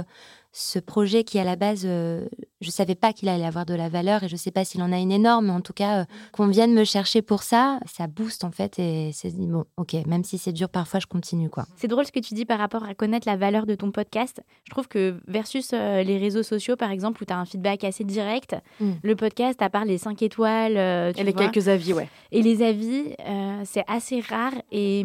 ce 0.60 0.80
projet 0.80 1.22
qui 1.22 1.38
à 1.38 1.44
la 1.44 1.54
base, 1.54 1.82
euh, 1.84 2.26
je 2.60 2.70
savais 2.70 2.96
pas 2.96 3.12
qu'il 3.12 3.28
allait 3.28 3.44
avoir 3.44 3.64
de 3.64 3.74
la 3.74 3.88
valeur 3.88 4.24
et 4.24 4.28
je 4.28 4.34
sais 4.34 4.50
pas 4.50 4.64
s'il 4.64 4.82
en 4.82 4.90
a 4.90 4.98
une 4.98 5.12
énorme, 5.12 5.46
mais 5.46 5.52
en 5.52 5.60
tout 5.60 5.72
cas, 5.72 6.00
euh, 6.00 6.04
qu'on 6.32 6.48
vienne 6.48 6.74
me 6.74 6.82
chercher 6.82 7.22
pour 7.22 7.44
ça, 7.44 7.78
ça 7.86 8.08
booste 8.08 8.42
en 8.42 8.50
fait 8.50 8.76
et 8.80 9.12
c'est 9.12 9.32
bon, 9.36 9.64
ok, 9.76 9.94
même 10.06 10.24
si 10.24 10.36
c'est 10.36 10.52
dur 10.52 10.68
parfois, 10.68 10.98
je 10.98 11.06
continue 11.06 11.48
quoi. 11.48 11.66
C'est 11.76 11.86
drôle 11.86 12.06
ce 12.06 12.10
que 12.12 12.18
tu 12.18 12.34
dis 12.34 12.44
par 12.44 12.58
rapport 12.58 12.82
à 12.82 12.94
connaître 12.94 13.28
la 13.28 13.36
valeur 13.36 13.66
de 13.66 13.76
ton 13.76 13.92
podcast. 13.92 14.42
Je 14.64 14.70
trouve 14.70 14.88
que 14.88 15.20
versus 15.28 15.70
euh, 15.72 16.02
les 16.02 16.18
réseaux 16.18 16.42
sociaux, 16.42 16.74
par 16.74 16.90
exemple, 16.90 17.22
où 17.22 17.24
tu 17.24 17.32
as 17.32 17.38
un 17.38 17.44
feedback 17.44 17.84
assez 17.84 18.02
direct, 18.04 18.56
Mm. 18.80 18.92
le 19.02 19.16
podcast, 19.16 19.62
à 19.62 19.70
part 19.70 19.84
les 19.84 19.98
5 19.98 20.20
étoiles 20.22 20.76
euh, 20.76 21.12
tu 21.12 21.20
Et 21.20 21.24
les 21.24 21.32
vois, 21.32 21.48
quelques 21.48 21.68
avis, 21.68 21.92
ouais. 21.92 22.08
et 22.32 22.42
les 22.42 22.62
avis, 22.62 23.14
euh, 23.26 23.60
c'est 23.64 23.84
assez 23.86 24.20
rare. 24.20 24.52
Et, 24.72 25.04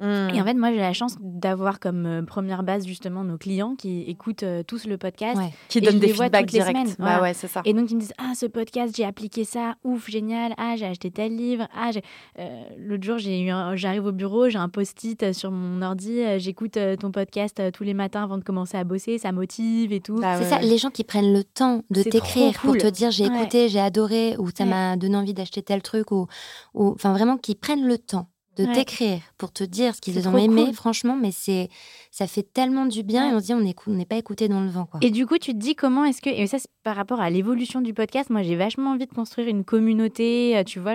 Et 0.00 0.40
en 0.40 0.44
fait, 0.44 0.54
moi, 0.54 0.70
j'ai 0.72 0.78
la 0.78 0.92
chance 0.92 1.16
d'avoir 1.20 1.80
comme 1.80 2.04
euh, 2.04 2.22
première 2.22 2.62
base 2.62 2.86
justement 2.86 3.24
nos 3.24 3.38
clients 3.38 3.74
qui 3.76 4.02
écoutent 4.02 4.42
euh, 4.42 4.62
tous 4.62 4.86
le 4.86 4.98
podcast. 4.98 5.38
Ouais. 5.38 5.52
qui 5.68 5.78
et 5.78 5.80
donne 5.80 5.94
je 5.94 5.98
des 6.00 6.08
feedbacks 6.08 6.46
directs. 6.46 6.68
semaines, 6.76 6.88
Bah 6.88 6.94
voilà. 6.98 7.22
ouais, 7.22 7.34
c'est 7.34 7.46
ça. 7.48 7.62
Et 7.64 7.72
donc 7.72 7.90
ils 7.90 7.94
me 7.94 8.00
disent 8.00 8.12
ah 8.18 8.32
ce 8.34 8.44
podcast 8.46 8.94
j'ai 8.96 9.04
appliqué 9.04 9.44
ça 9.44 9.76
ouf 9.84 10.08
génial 10.10 10.52
ah 10.58 10.74
j'ai 10.76 10.84
acheté 10.86 11.10
tel 11.10 11.34
livre 11.34 11.66
ah 11.74 11.90
j'ai- 11.92 12.02
euh, 12.38 12.62
l'autre 12.78 13.04
jour 13.04 13.18
j'ai 13.18 13.40
eu 13.40 13.50
un- 13.50 13.74
j'arrive 13.76 14.04
au 14.04 14.12
bureau 14.12 14.48
j'ai 14.48 14.58
un 14.58 14.68
post-it 14.68 15.32
sur 15.32 15.50
mon 15.50 15.80
ordi 15.82 16.20
j'écoute 16.38 16.76
euh, 16.76 16.96
ton 16.96 17.10
podcast 17.10 17.58
euh, 17.60 17.70
tous 17.70 17.84
les 17.84 17.94
matins 17.94 18.22
avant 18.24 18.36
de 18.38 18.44
commencer 18.44 18.76
à 18.76 18.84
bosser 18.84 19.18
ça 19.18 19.32
motive 19.32 19.92
et 19.92 20.00
tout 20.00 20.16
Bah 20.16 20.36
C'est 20.36 20.44
ouais, 20.44 20.50
ça, 20.50 20.58
les 20.60 20.78
gens 20.78 20.90
qui 20.90 21.04
prennent 21.04 21.32
le 21.32 21.42
temps 21.44 21.82
de 21.90 22.02
C'est 22.02 22.10
t'écrire 22.10 22.52
pour 22.60 22.76
te 22.76 22.86
dire 22.88 23.10
j'ai 23.10 23.28
Ouais. 23.28 23.34
écouté, 23.40 23.68
j'ai 23.68 23.80
adoré, 23.80 24.36
ou 24.38 24.48
ça 24.56 24.64
Ouais. 24.64 24.70
m'a 24.70 24.96
donné 24.96 25.16
envie 25.16 25.34
d'acheter 25.34 25.62
tel 25.62 25.80
truc, 25.82 26.10
ou, 26.12 26.26
ou 26.74 26.88
enfin 26.88 27.12
vraiment 27.12 27.36
qui 27.38 27.54
prennent 27.54 27.86
le 27.86 27.98
temps 27.98 28.28
de 28.56 28.64
Ouais. 28.64 28.72
t'écrire 28.72 29.20
pour 29.38 29.52
te 29.52 29.62
dire 29.64 29.94
ce 29.94 30.00
qu'ils 30.00 30.28
ont 30.28 30.36
aimé, 30.38 30.64
cool. 30.66 30.74
franchement, 30.74 31.16
mais 31.20 31.30
c'est 31.32 31.68
ça 32.10 32.26
fait 32.26 32.42
tellement 32.42 32.86
du 32.86 33.02
bien 33.02 33.26
Ouais. 33.26 33.32
et 33.32 33.34
on 33.36 33.40
se 33.40 33.44
dit 33.46 33.54
on 33.54 33.90
n'est 33.94 34.04
pas 34.06 34.16
écouté 34.16 34.48
dans 34.48 34.60
le 34.60 34.68
vent 34.68 34.86
quoi. 34.86 35.00
et 35.02 35.10
du 35.10 35.26
coup 35.26 35.36
tu 35.38 35.52
te 35.52 35.58
dis 35.58 35.74
comment 35.74 36.04
est-ce 36.06 36.22
que 36.22 36.30
et 36.30 36.46
ça 36.46 36.58
c'est 36.58 36.68
par 36.82 36.96
rapport 36.96 37.20
à 37.20 37.28
l'évolution 37.28 37.82
du 37.82 37.92
podcast 37.92 38.30
moi 38.30 38.42
j'ai 38.42 38.56
vachement 38.56 38.92
envie 38.92 39.06
de 39.06 39.12
construire 39.12 39.48
une 39.48 39.64
communauté 39.64 40.56
euh, 40.56 40.62
tu 40.64 40.78
vois 40.80 40.94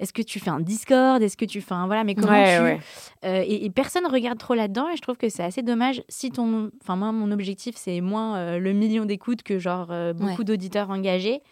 est-ce 0.00 0.12
que 0.14 0.22
tu 0.22 0.40
fais 0.40 0.48
un 0.50 0.60
Discord 0.60 1.22
est-ce 1.22 1.36
que 1.36 1.44
tu 1.44 1.60
fais 1.60 1.74
un 1.74 1.86
voilà 1.86 2.02
mais 2.04 2.14
comment 2.14 2.32
Ouais, 2.32 2.56
tu 2.56 2.62
ouais. 2.62 2.80
Euh, 3.26 3.44
et, 3.46 3.64
et 3.66 3.70
personne 3.70 4.06
regarde 4.06 4.38
trop 4.38 4.54
là-dedans 4.54 4.88
et 4.88 4.96
je 4.96 5.02
trouve 5.02 5.16
que 5.16 5.28
c'est 5.28 5.42
assez 5.44 5.62
dommage 5.62 6.02
si 6.08 6.30
ton 6.30 6.70
enfin 6.82 6.96
moi 6.96 7.12
mon 7.12 7.30
objectif 7.30 7.74
c'est 7.76 8.00
moins 8.00 8.36
euh, 8.36 8.58
le 8.58 8.72
million 8.72 9.04
d'écoutes 9.04 9.42
que 9.42 9.58
genre 9.58 9.88
euh, 9.90 10.12
beaucoup 10.14 10.44
d'auditeurs 10.44 10.88
engagés 10.90 11.42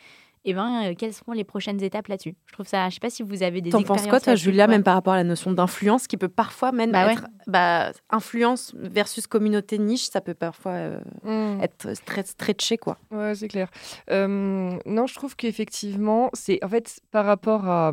et 0.44 0.54
ben 0.54 0.90
euh, 0.90 0.94
quelles 0.98 1.12
seront 1.12 1.32
les 1.32 1.44
prochaines 1.44 1.82
étapes 1.82 2.08
là-dessus? 2.08 2.34
Je 2.46 2.52
trouve 2.52 2.66
ça 2.66 2.88
je 2.88 2.94
sais 2.94 3.00
pas 3.00 3.10
si 3.10 3.22
vous 3.22 3.42
avez 3.42 3.60
des 3.60 3.70
T'en 3.70 3.82
penses 3.82 4.06
quoi, 4.06 4.20
toi, 4.20 4.34
Julia, 4.34 4.64
ouais. 4.64 4.70
même 4.70 4.82
par 4.82 4.94
rapport 4.94 5.12
à 5.12 5.16
la 5.16 5.24
notion 5.24 5.52
d'influence 5.52 6.06
qui 6.06 6.16
peut 6.16 6.28
parfois 6.28 6.72
même 6.72 6.90
Bah 6.92 7.06
ouais. 7.06 7.12
être 7.12 7.26
bah, 7.46 7.92
influence 8.10 8.74
versus 8.76 9.26
communauté 9.26 9.78
niche, 9.78 10.08
ça 10.10 10.20
peut 10.20 10.34
parfois 10.34 10.72
euh, 10.72 11.00
Mm. 11.24 11.60
être 11.62 11.92
très 12.04 12.24
stretché, 12.24 12.76
quoi. 12.78 12.98
Ouais, 13.10 13.34
c'est 13.34 13.48
clair. 13.48 13.68
Euh, 14.10 14.76
non, 14.86 15.06
je 15.06 15.14
trouve 15.14 15.36
qu'effectivement, 15.36 16.30
c'est 16.32 16.62
en 16.64 16.68
fait 16.68 17.00
par 17.10 17.24
rapport 17.24 17.66
à 17.68 17.92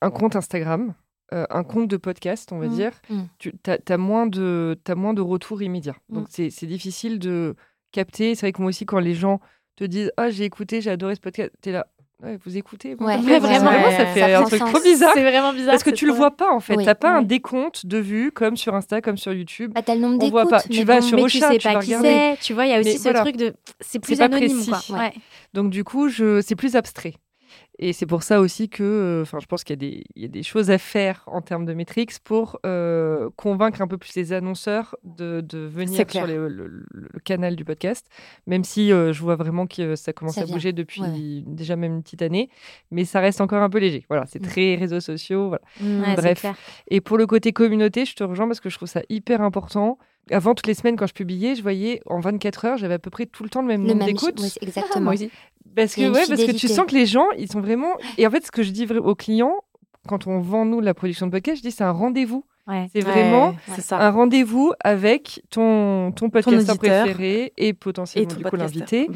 un 0.00 0.10
compte 0.10 0.36
Instagram, 0.36 0.94
euh, 1.32 1.46
un 1.50 1.64
compte 1.64 1.88
de 1.88 1.96
podcast, 1.96 2.52
on 2.52 2.58
va 2.58 2.66
Mhm. 2.66 2.74
dire, 2.74 2.92
Mhm. 3.10 3.28
tu 3.38 3.52
as, 3.66 3.96
moins 3.96 4.26
de 4.26 4.78
t'as 4.84 4.94
moins 4.94 5.14
de 5.14 5.20
retours 5.22 5.62
immédiats. 5.62 5.96
Donc 6.10 6.26
c'est 6.30 6.50
c'est 6.50 6.66
difficile 6.66 7.18
de 7.18 7.54
capter. 7.90 8.34
C'est 8.34 8.46
vrai 8.46 8.52
que 8.52 8.60
moi 8.62 8.68
aussi, 8.68 8.84
quand 8.86 8.98
les 8.98 9.14
gens 9.14 9.40
te 9.76 9.84
disent 9.84 10.12
ah 10.16 10.30
j'ai 10.30 10.44
écouté, 10.44 10.80
j'ai 10.80 10.90
adoré 10.90 11.14
ce 11.14 11.20
podcast, 11.20 11.50
t'es 11.60 11.72
là. 11.72 11.86
Ouais, 12.22 12.38
vous 12.44 12.56
écoutez 12.56 12.94
mon 13.00 13.06
Ouais, 13.06 13.16
vraiment. 13.16 13.40
Vraiment, 13.40 13.90
ça 13.90 14.06
fait 14.06 14.20
ça 14.20 14.38
un 14.38 14.44
truc 14.44 14.60
sens. 14.60 14.70
trop 14.70 14.80
bizarre. 14.80 15.10
c'est 15.12 15.22
vraiment 15.28 15.52
bizarre 15.52 15.72
Parce 15.72 15.82
que 15.82 15.90
tu 15.90 16.06
le 16.06 16.12
vois 16.12 16.30
pas 16.30 16.52
en 16.52 16.60
fait. 16.60 16.76
Oui. 16.76 16.84
T'as 16.84 16.94
pas 16.94 17.10
un 17.10 17.22
décompte 17.22 17.84
de 17.84 17.98
vues 17.98 18.30
comme 18.30 18.56
sur 18.56 18.76
Insta, 18.76 19.00
comme 19.00 19.16
sur 19.16 19.32
YouTube. 19.32 19.74
Pas 19.74 19.82
t'as 19.82 19.96
le 19.96 20.02
nombre 20.02 20.14
On 20.14 20.18
d'écoutes. 20.18 20.30
voit 20.30 20.46
pas. 20.48 20.62
Tu 20.62 20.84
vas 20.84 21.00
bon, 21.00 21.06
sur 21.06 21.16
mais 21.16 21.24
au 21.24 21.28
tu 21.28 21.40
sais 21.40 21.58
tu 21.58 21.66
pas 21.66 21.74
vas 21.74 21.80
qui 21.80 21.86
regarder. 21.96 22.36
c'est 22.36 22.42
tu 22.42 22.52
vois 22.54 22.66
il 22.66 22.70
y 22.70 22.74
a 22.74 22.78
aussi 22.78 22.90
Mais 22.90 22.96
ce 22.96 23.02
voilà. 23.02 23.20
truc 23.22 23.36
de 23.36 23.52
c'est 23.80 23.98
plus 23.98 24.18
pas 24.18 24.26
anonyme 24.26 24.64
précis. 24.66 24.92
quoi. 24.92 25.10
Donc 25.52 25.70
du 25.70 25.82
coup, 25.82 26.08
je... 26.08 26.40
c'est 26.42 26.54
plus 26.54 26.76
abstrait. 26.76 27.14
Et 27.78 27.92
c'est 27.92 28.06
pour 28.06 28.22
ça 28.22 28.40
aussi 28.40 28.68
que, 28.68 28.82
euh, 28.82 29.22
enfin, 29.22 29.38
je 29.40 29.46
pense 29.46 29.64
qu'il 29.64 29.74
y, 29.74 29.78
a 29.78 29.90
des- 29.90 30.04
il 30.14 30.22
y 30.22 30.24
a 30.24 30.28
des 30.28 30.42
choses 30.42 30.70
à 30.70 30.78
faire 30.78 31.24
en 31.26 31.40
termes 31.40 31.64
de 31.64 31.72
métriques 31.74 32.12
pour 32.22 32.60
euh, 32.66 33.30
convaincre 33.36 33.80
un 33.82 33.88
peu 33.88 33.96
plus 33.98 34.14
les 34.14 34.32
annonceurs 34.32 34.94
de, 35.04 35.40
de 35.40 35.58
venir 35.58 36.08
sur 36.08 36.26
les- 36.26 36.34
le, 36.36 36.48
le- 36.48 36.84
le 36.92 37.18
canal 37.24 37.56
du 37.56 37.64
podcast. 37.64 38.06
Même 38.46 38.62
si 38.62 38.92
euh, 38.92 39.12
je 39.12 39.20
vois 39.22 39.36
vraiment 39.36 39.66
que 39.66 39.96
ça 39.96 40.12
commence 40.12 40.34
Ça 40.34 40.42
à 40.42 40.46
bouger 40.46 40.72
depuis 40.72 41.00
Ouais, 41.02 41.42
déjà 41.46 41.74
même 41.76 41.94
une 41.96 42.02
petite 42.02 42.22
année, 42.22 42.50
mais 42.90 43.04
ça 43.04 43.20
reste 43.20 43.40
encore 43.40 43.62
un 43.62 43.70
peu 43.70 43.78
léger. 43.78 44.04
Voilà, 44.08 44.26
c'est 44.26 44.40
Mm. 44.42 44.46
très 44.46 44.74
réseaux 44.76 45.00
sociaux. 45.00 45.48
Voilà. 45.48 45.62
Ouais, 45.80 46.14
c'est 46.16 46.22
Bref. 46.42 46.46
Et 46.88 47.00
pour 47.00 47.16
le 47.18 47.26
côté 47.26 47.52
communauté, 47.52 48.04
je 48.04 48.14
te 48.14 48.22
rejoins 48.22 48.46
parce 48.46 48.60
que 48.60 48.68
je 48.70 48.76
trouve 48.76 48.88
ça 48.88 49.02
hyper 49.08 49.40
important. 49.40 49.98
Avant, 50.30 50.54
toutes 50.54 50.66
les 50.66 50.74
semaines, 50.74 50.96
quand 50.96 51.06
je 51.06 51.14
publiais, 51.14 51.54
je 51.56 51.62
voyais 51.62 52.00
en 52.06 52.20
24 52.20 52.64
heures, 52.64 52.76
j'avais 52.76 52.94
à 52.94 52.98
peu 52.98 53.10
près 53.10 53.26
tout 53.26 53.42
le 53.42 53.50
temps 53.50 53.60
le 53.60 53.68
même 53.68 53.82
Le 53.82 53.94
nombre 53.94 54.06
d'écoutes. 54.06 54.40
oui, 54.40 54.52
exactement. 54.62 55.10
aussi 55.10 55.30
Parce 55.74 55.94
que, 55.94 56.02
ouais, 56.02 56.24
parce 56.28 56.44
que 56.44 56.52
tu 56.52 56.68
sens 56.68 56.86
que 56.86 56.94
les 56.94 57.06
gens, 57.06 57.26
ils 57.36 57.50
sont 57.50 57.60
vraiment. 57.60 57.94
Et 58.18 58.26
en 58.26 58.30
fait, 58.30 58.46
ce 58.46 58.52
que 58.52 58.62
je 58.62 58.70
dis 58.70 58.86
aux 58.86 59.14
clients, 59.14 59.56
quand 60.08 60.26
on 60.26 60.40
vend, 60.40 60.64
nous, 60.64 60.80
la 60.80 60.94
production 60.94 61.26
de 61.26 61.32
podcast, 61.32 61.58
je 61.58 61.62
dis 61.62 61.72
c'est 61.72 61.84
un 61.84 61.90
rendez-vous. 61.92 62.44
Ouais 62.68 62.88
C'est 62.92 63.00
vraiment 63.00 63.48
Ouais, 63.68 63.82
un 63.90 64.10
rendez-vous 64.10 64.72
avec 64.82 65.42
ton, 65.50 66.12
ton 66.12 66.30
podcasteur 66.30 66.76
préféré 66.78 67.52
et 67.56 67.72
potentiellement 67.72 68.28
du 68.34 68.44
coup 68.44 68.56
l'invité. 68.56 69.08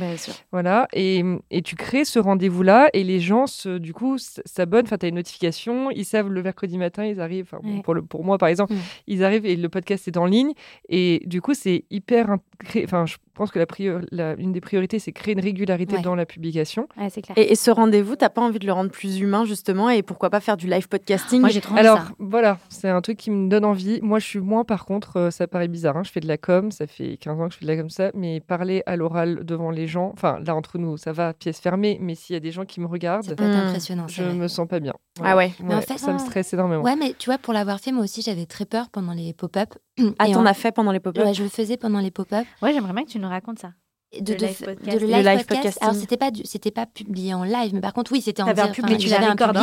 Voilà. 0.52 0.88
Et, 0.92 1.22
et 1.50 1.62
tu 1.62 1.76
crées 1.76 2.04
ce 2.04 2.18
rendez-vous-là 2.18 2.88
et 2.92 3.04
les 3.04 3.20
gens, 3.20 3.46
se, 3.46 3.78
du 3.78 3.92
coup, 3.92 4.16
s'abonnent. 4.18 4.84
Enfin, 4.86 4.98
tu 4.98 5.06
as 5.06 5.08
une 5.08 5.14
notification. 5.16 5.90
Ils 5.90 6.04
savent 6.04 6.28
le 6.28 6.42
mercredi 6.42 6.78
matin, 6.78 7.04
ils 7.04 7.20
arrivent. 7.20 7.52
Bon, 7.62 7.82
pour, 7.82 7.94
le, 7.94 8.02
pour 8.02 8.24
moi, 8.24 8.38
par 8.38 8.48
exemple, 8.48 8.74
Mm. 8.74 8.78
ils 9.06 9.24
arrivent 9.24 9.46
et 9.46 9.56
le 9.56 9.68
podcast 9.68 10.08
est 10.08 10.16
en 10.16 10.26
ligne. 10.26 10.52
Et 10.88 11.22
du 11.26 11.40
coup, 11.40 11.54
c'est 11.54 11.84
hyper. 11.90 12.36
Enfin, 12.84 13.06
je 13.06 13.16
pense 13.36 13.50
que 13.50 13.58
la, 13.58 13.66
prior- 13.66 14.00
la- 14.10 14.34
une 14.38 14.52
des 14.52 14.60
priorités, 14.60 14.98
c'est 14.98 15.12
créer 15.12 15.34
une 15.34 15.40
régularité 15.40 15.96
Ouais. 15.96 16.02
dans 16.02 16.14
la 16.14 16.26
publication. 16.26 16.88
Ouais, 16.98 17.10
c'est 17.10 17.22
clair 17.22 17.36
Et, 17.38 17.52
et 17.52 17.54
ce 17.54 17.70
rendez-vous, 17.70 18.16
t'as 18.16 18.28
pas 18.30 18.40
envie 18.42 18.58
de 18.58 18.66
le 18.66 18.72
rendre 18.72 18.90
plus 18.90 19.20
humain, 19.20 19.44
justement, 19.44 19.88
et 19.90 20.02
pourquoi 20.02 20.30
pas 20.30 20.40
faire 20.40 20.56
du 20.56 20.66
live 20.66 20.88
podcasting 20.88 21.40
moi 21.40 21.50
j'ai 21.50 21.60
trop 21.60 21.72
envie 21.72 21.80
Alors 21.80 21.98
ça. 21.98 22.08
voilà, 22.18 22.58
c'est 22.68 22.88
un 22.88 23.00
truc 23.00 23.18
qui 23.18 23.30
me 23.30 23.48
donne 23.48 23.64
envie. 23.64 24.00
Moi, 24.02 24.18
je 24.18 24.26
suis 24.26 24.40
moins, 24.40 24.64
par 24.64 24.84
contre, 24.86 25.16
euh, 25.18 25.30
ça 25.30 25.46
paraît 25.46 25.68
bizarre. 25.68 25.96
hein, 25.96 26.02
je 26.04 26.10
fais 26.10 26.20
de 26.20 26.28
la 26.28 26.38
com, 26.38 26.70
ça 26.70 26.86
fait 26.86 27.16
15 27.18 27.40
ans 27.40 27.48
que 27.48 27.54
je 27.54 27.58
fais 27.58 27.66
de 27.66 27.70
la 27.70 27.76
com, 27.76 27.90
ça, 27.90 28.10
mais 28.14 28.40
parler 28.40 28.82
à 28.86 28.96
l'oral 28.96 29.44
devant 29.44 29.70
les 29.70 29.86
gens, 29.86 30.10
enfin 30.12 30.38
là 30.44 30.54
entre 30.56 30.78
nous, 30.78 30.96
ça 30.96 31.12
va, 31.12 31.32
pièce 31.34 31.60
fermée, 31.60 31.98
mais 32.00 32.14
s'il 32.14 32.34
y 32.34 32.36
a 32.36 32.40
des 32.40 32.50
gens 32.52 32.64
qui 32.64 32.80
me 32.80 32.86
Ça 32.86 32.92
regardent, 32.92 33.26
peut 33.36 33.44
être 33.44 33.56
Mm. 33.56 33.68
impressionnant. 33.68 34.06
je 34.08 34.22
vrai. 34.22 34.34
me 34.34 34.48
sens 34.48 34.66
pas 34.66 34.80
bien. 34.80 34.94
Ah 35.22 35.36
ouais. 35.36 35.52
Mais 35.62 35.74
en 35.74 35.80
fait- 35.80 35.98
ça 35.98 36.12
me 36.12 36.18
stresse 36.18 36.52
énormément. 36.54 36.82
Ouais, 36.82 36.96
mais 36.96 37.14
tu 37.18 37.30
vois, 37.30 37.38
pour 37.38 37.52
l'avoir 37.54 37.80
fait, 37.80 37.92
moi 37.92 38.04
aussi, 38.04 38.22
j'avais 38.22 38.46
très 38.46 38.64
peur 38.64 38.88
pendant 38.90 39.12
les 39.12 39.32
pop-up. 39.32 39.74
Ah, 40.18 40.28
Et 40.28 40.32
t'en 40.32 40.40
en- 40.42 40.46
as 40.46 40.54
fait 40.54 40.72
pendant 40.72 40.92
les 40.92 41.00
pop-up 41.00 41.24
Ouais, 41.24 41.34
je 41.34 41.42
le 41.42 41.48
faisais 41.48 41.76
pendant 41.76 42.00
les 42.00 42.10
pop-up. 42.10 42.46
ouais 42.62 42.72
j'aimerais 42.72 42.92
bien 42.92 43.04
que 43.04 43.10
tu 43.10 43.18
nous 43.18 43.28
racontes 43.28 43.58
ça 43.58 43.72
Et 44.12 44.20
De, 44.20 44.32
Le 44.34 44.38
de, 44.38 44.46
live 44.46 44.58
podcast. 44.64 44.84
de 44.86 44.92
le 44.92 45.06
Le 45.06 45.12
live, 45.12 45.26
live 45.26 45.36
podcast. 45.38 45.48
podcasting. 45.48 45.82
Alors, 45.82 45.94
c'était 46.00 46.16
pas, 46.16 46.30
du- 46.30 46.42
c'était 46.44 46.70
pas 46.70 46.86
publié 46.86 47.34
en 47.34 47.44
live, 47.44 47.72
mais 47.74 47.80
par 47.80 47.92
contre, 47.92 48.12
oui, 48.12 48.20
c'était 48.20 48.42
en 48.42 48.52
direct. 48.52 48.74
public, 48.74 48.96
Enfin, 48.96 49.02
tu 49.04 49.08
la 49.08 49.16
j'avais 49.16 49.26
un 49.26 49.36
public. 49.36 49.62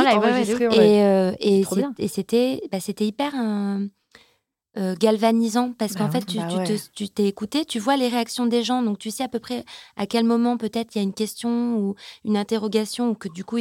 live, 0.60 0.69
ouais. 0.69 0.78
Et, 0.78 1.04
euh, 1.04 1.32
et 1.39 1.63
et 2.00 2.08
c'était 2.08 2.62
bah, 2.72 2.80
c'était 2.80 3.06
hyper 3.08 3.32
euh, 3.39 3.88
euh, 4.80 4.96
galvanisant 5.00 5.72
parce 5.78 5.93
Bah 5.93 6.00
qu'en 6.00 6.06
oui, 6.08 6.12
fait, 6.13 6.26
tu 6.26 6.38
bah 6.39 6.48
tu 6.50 6.58
ouais. 6.58 6.63
te- 6.65 6.89
tu 6.96 7.08
t'es 7.08 7.26
écouté, 7.28 7.63
tu 7.63 7.78
vois 7.78 7.96
les 7.96 8.08
réactions 8.08 8.48
des 8.48 8.63
gens, 8.63 8.82
donc 8.82 8.98
tu 8.98 9.12
sais 9.12 9.24
à 9.24 9.28
peu 9.28 9.38
près 9.39 9.63
à 9.98 10.08
quel 10.08 10.26
moment 10.26 10.58
peut-être 10.58 10.96
il 10.96 10.98
y 10.98 11.02
a 11.02 11.04
une 11.04 11.13
question 11.13 11.78
ou 11.78 11.93
une 12.26 12.36
interrogation 12.38 13.12
ou 13.12 13.13
que 13.13 13.30
du 13.30 13.43
coup, 13.46 13.60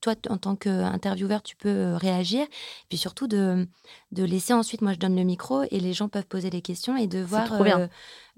toi, 0.00 0.14
en 0.30 0.36
tant 0.38 0.54
qu'intervieweur, 0.54 1.42
tu 1.42 1.56
peux 1.56 1.68
euh, 1.68 1.96
réagir. 1.96 2.46
Puis 2.88 2.98
surtout 2.98 3.26
de, 3.26 3.66
de 4.14 4.24
laisser 4.24 4.52
ensuite, 4.54 4.80
moi 4.80 4.92
je 4.94 4.98
donne 4.98 5.16
le 5.16 5.24
micro 5.24 5.62
et 5.70 5.80
les 5.80 5.92
gens 5.92 6.08
peuvent 6.08 6.26
poser 6.26 6.48
des 6.48 6.62
questions 6.62 6.96
et 6.96 7.06
de 7.06 7.18
voir 7.20 7.48
euh, 7.80 7.86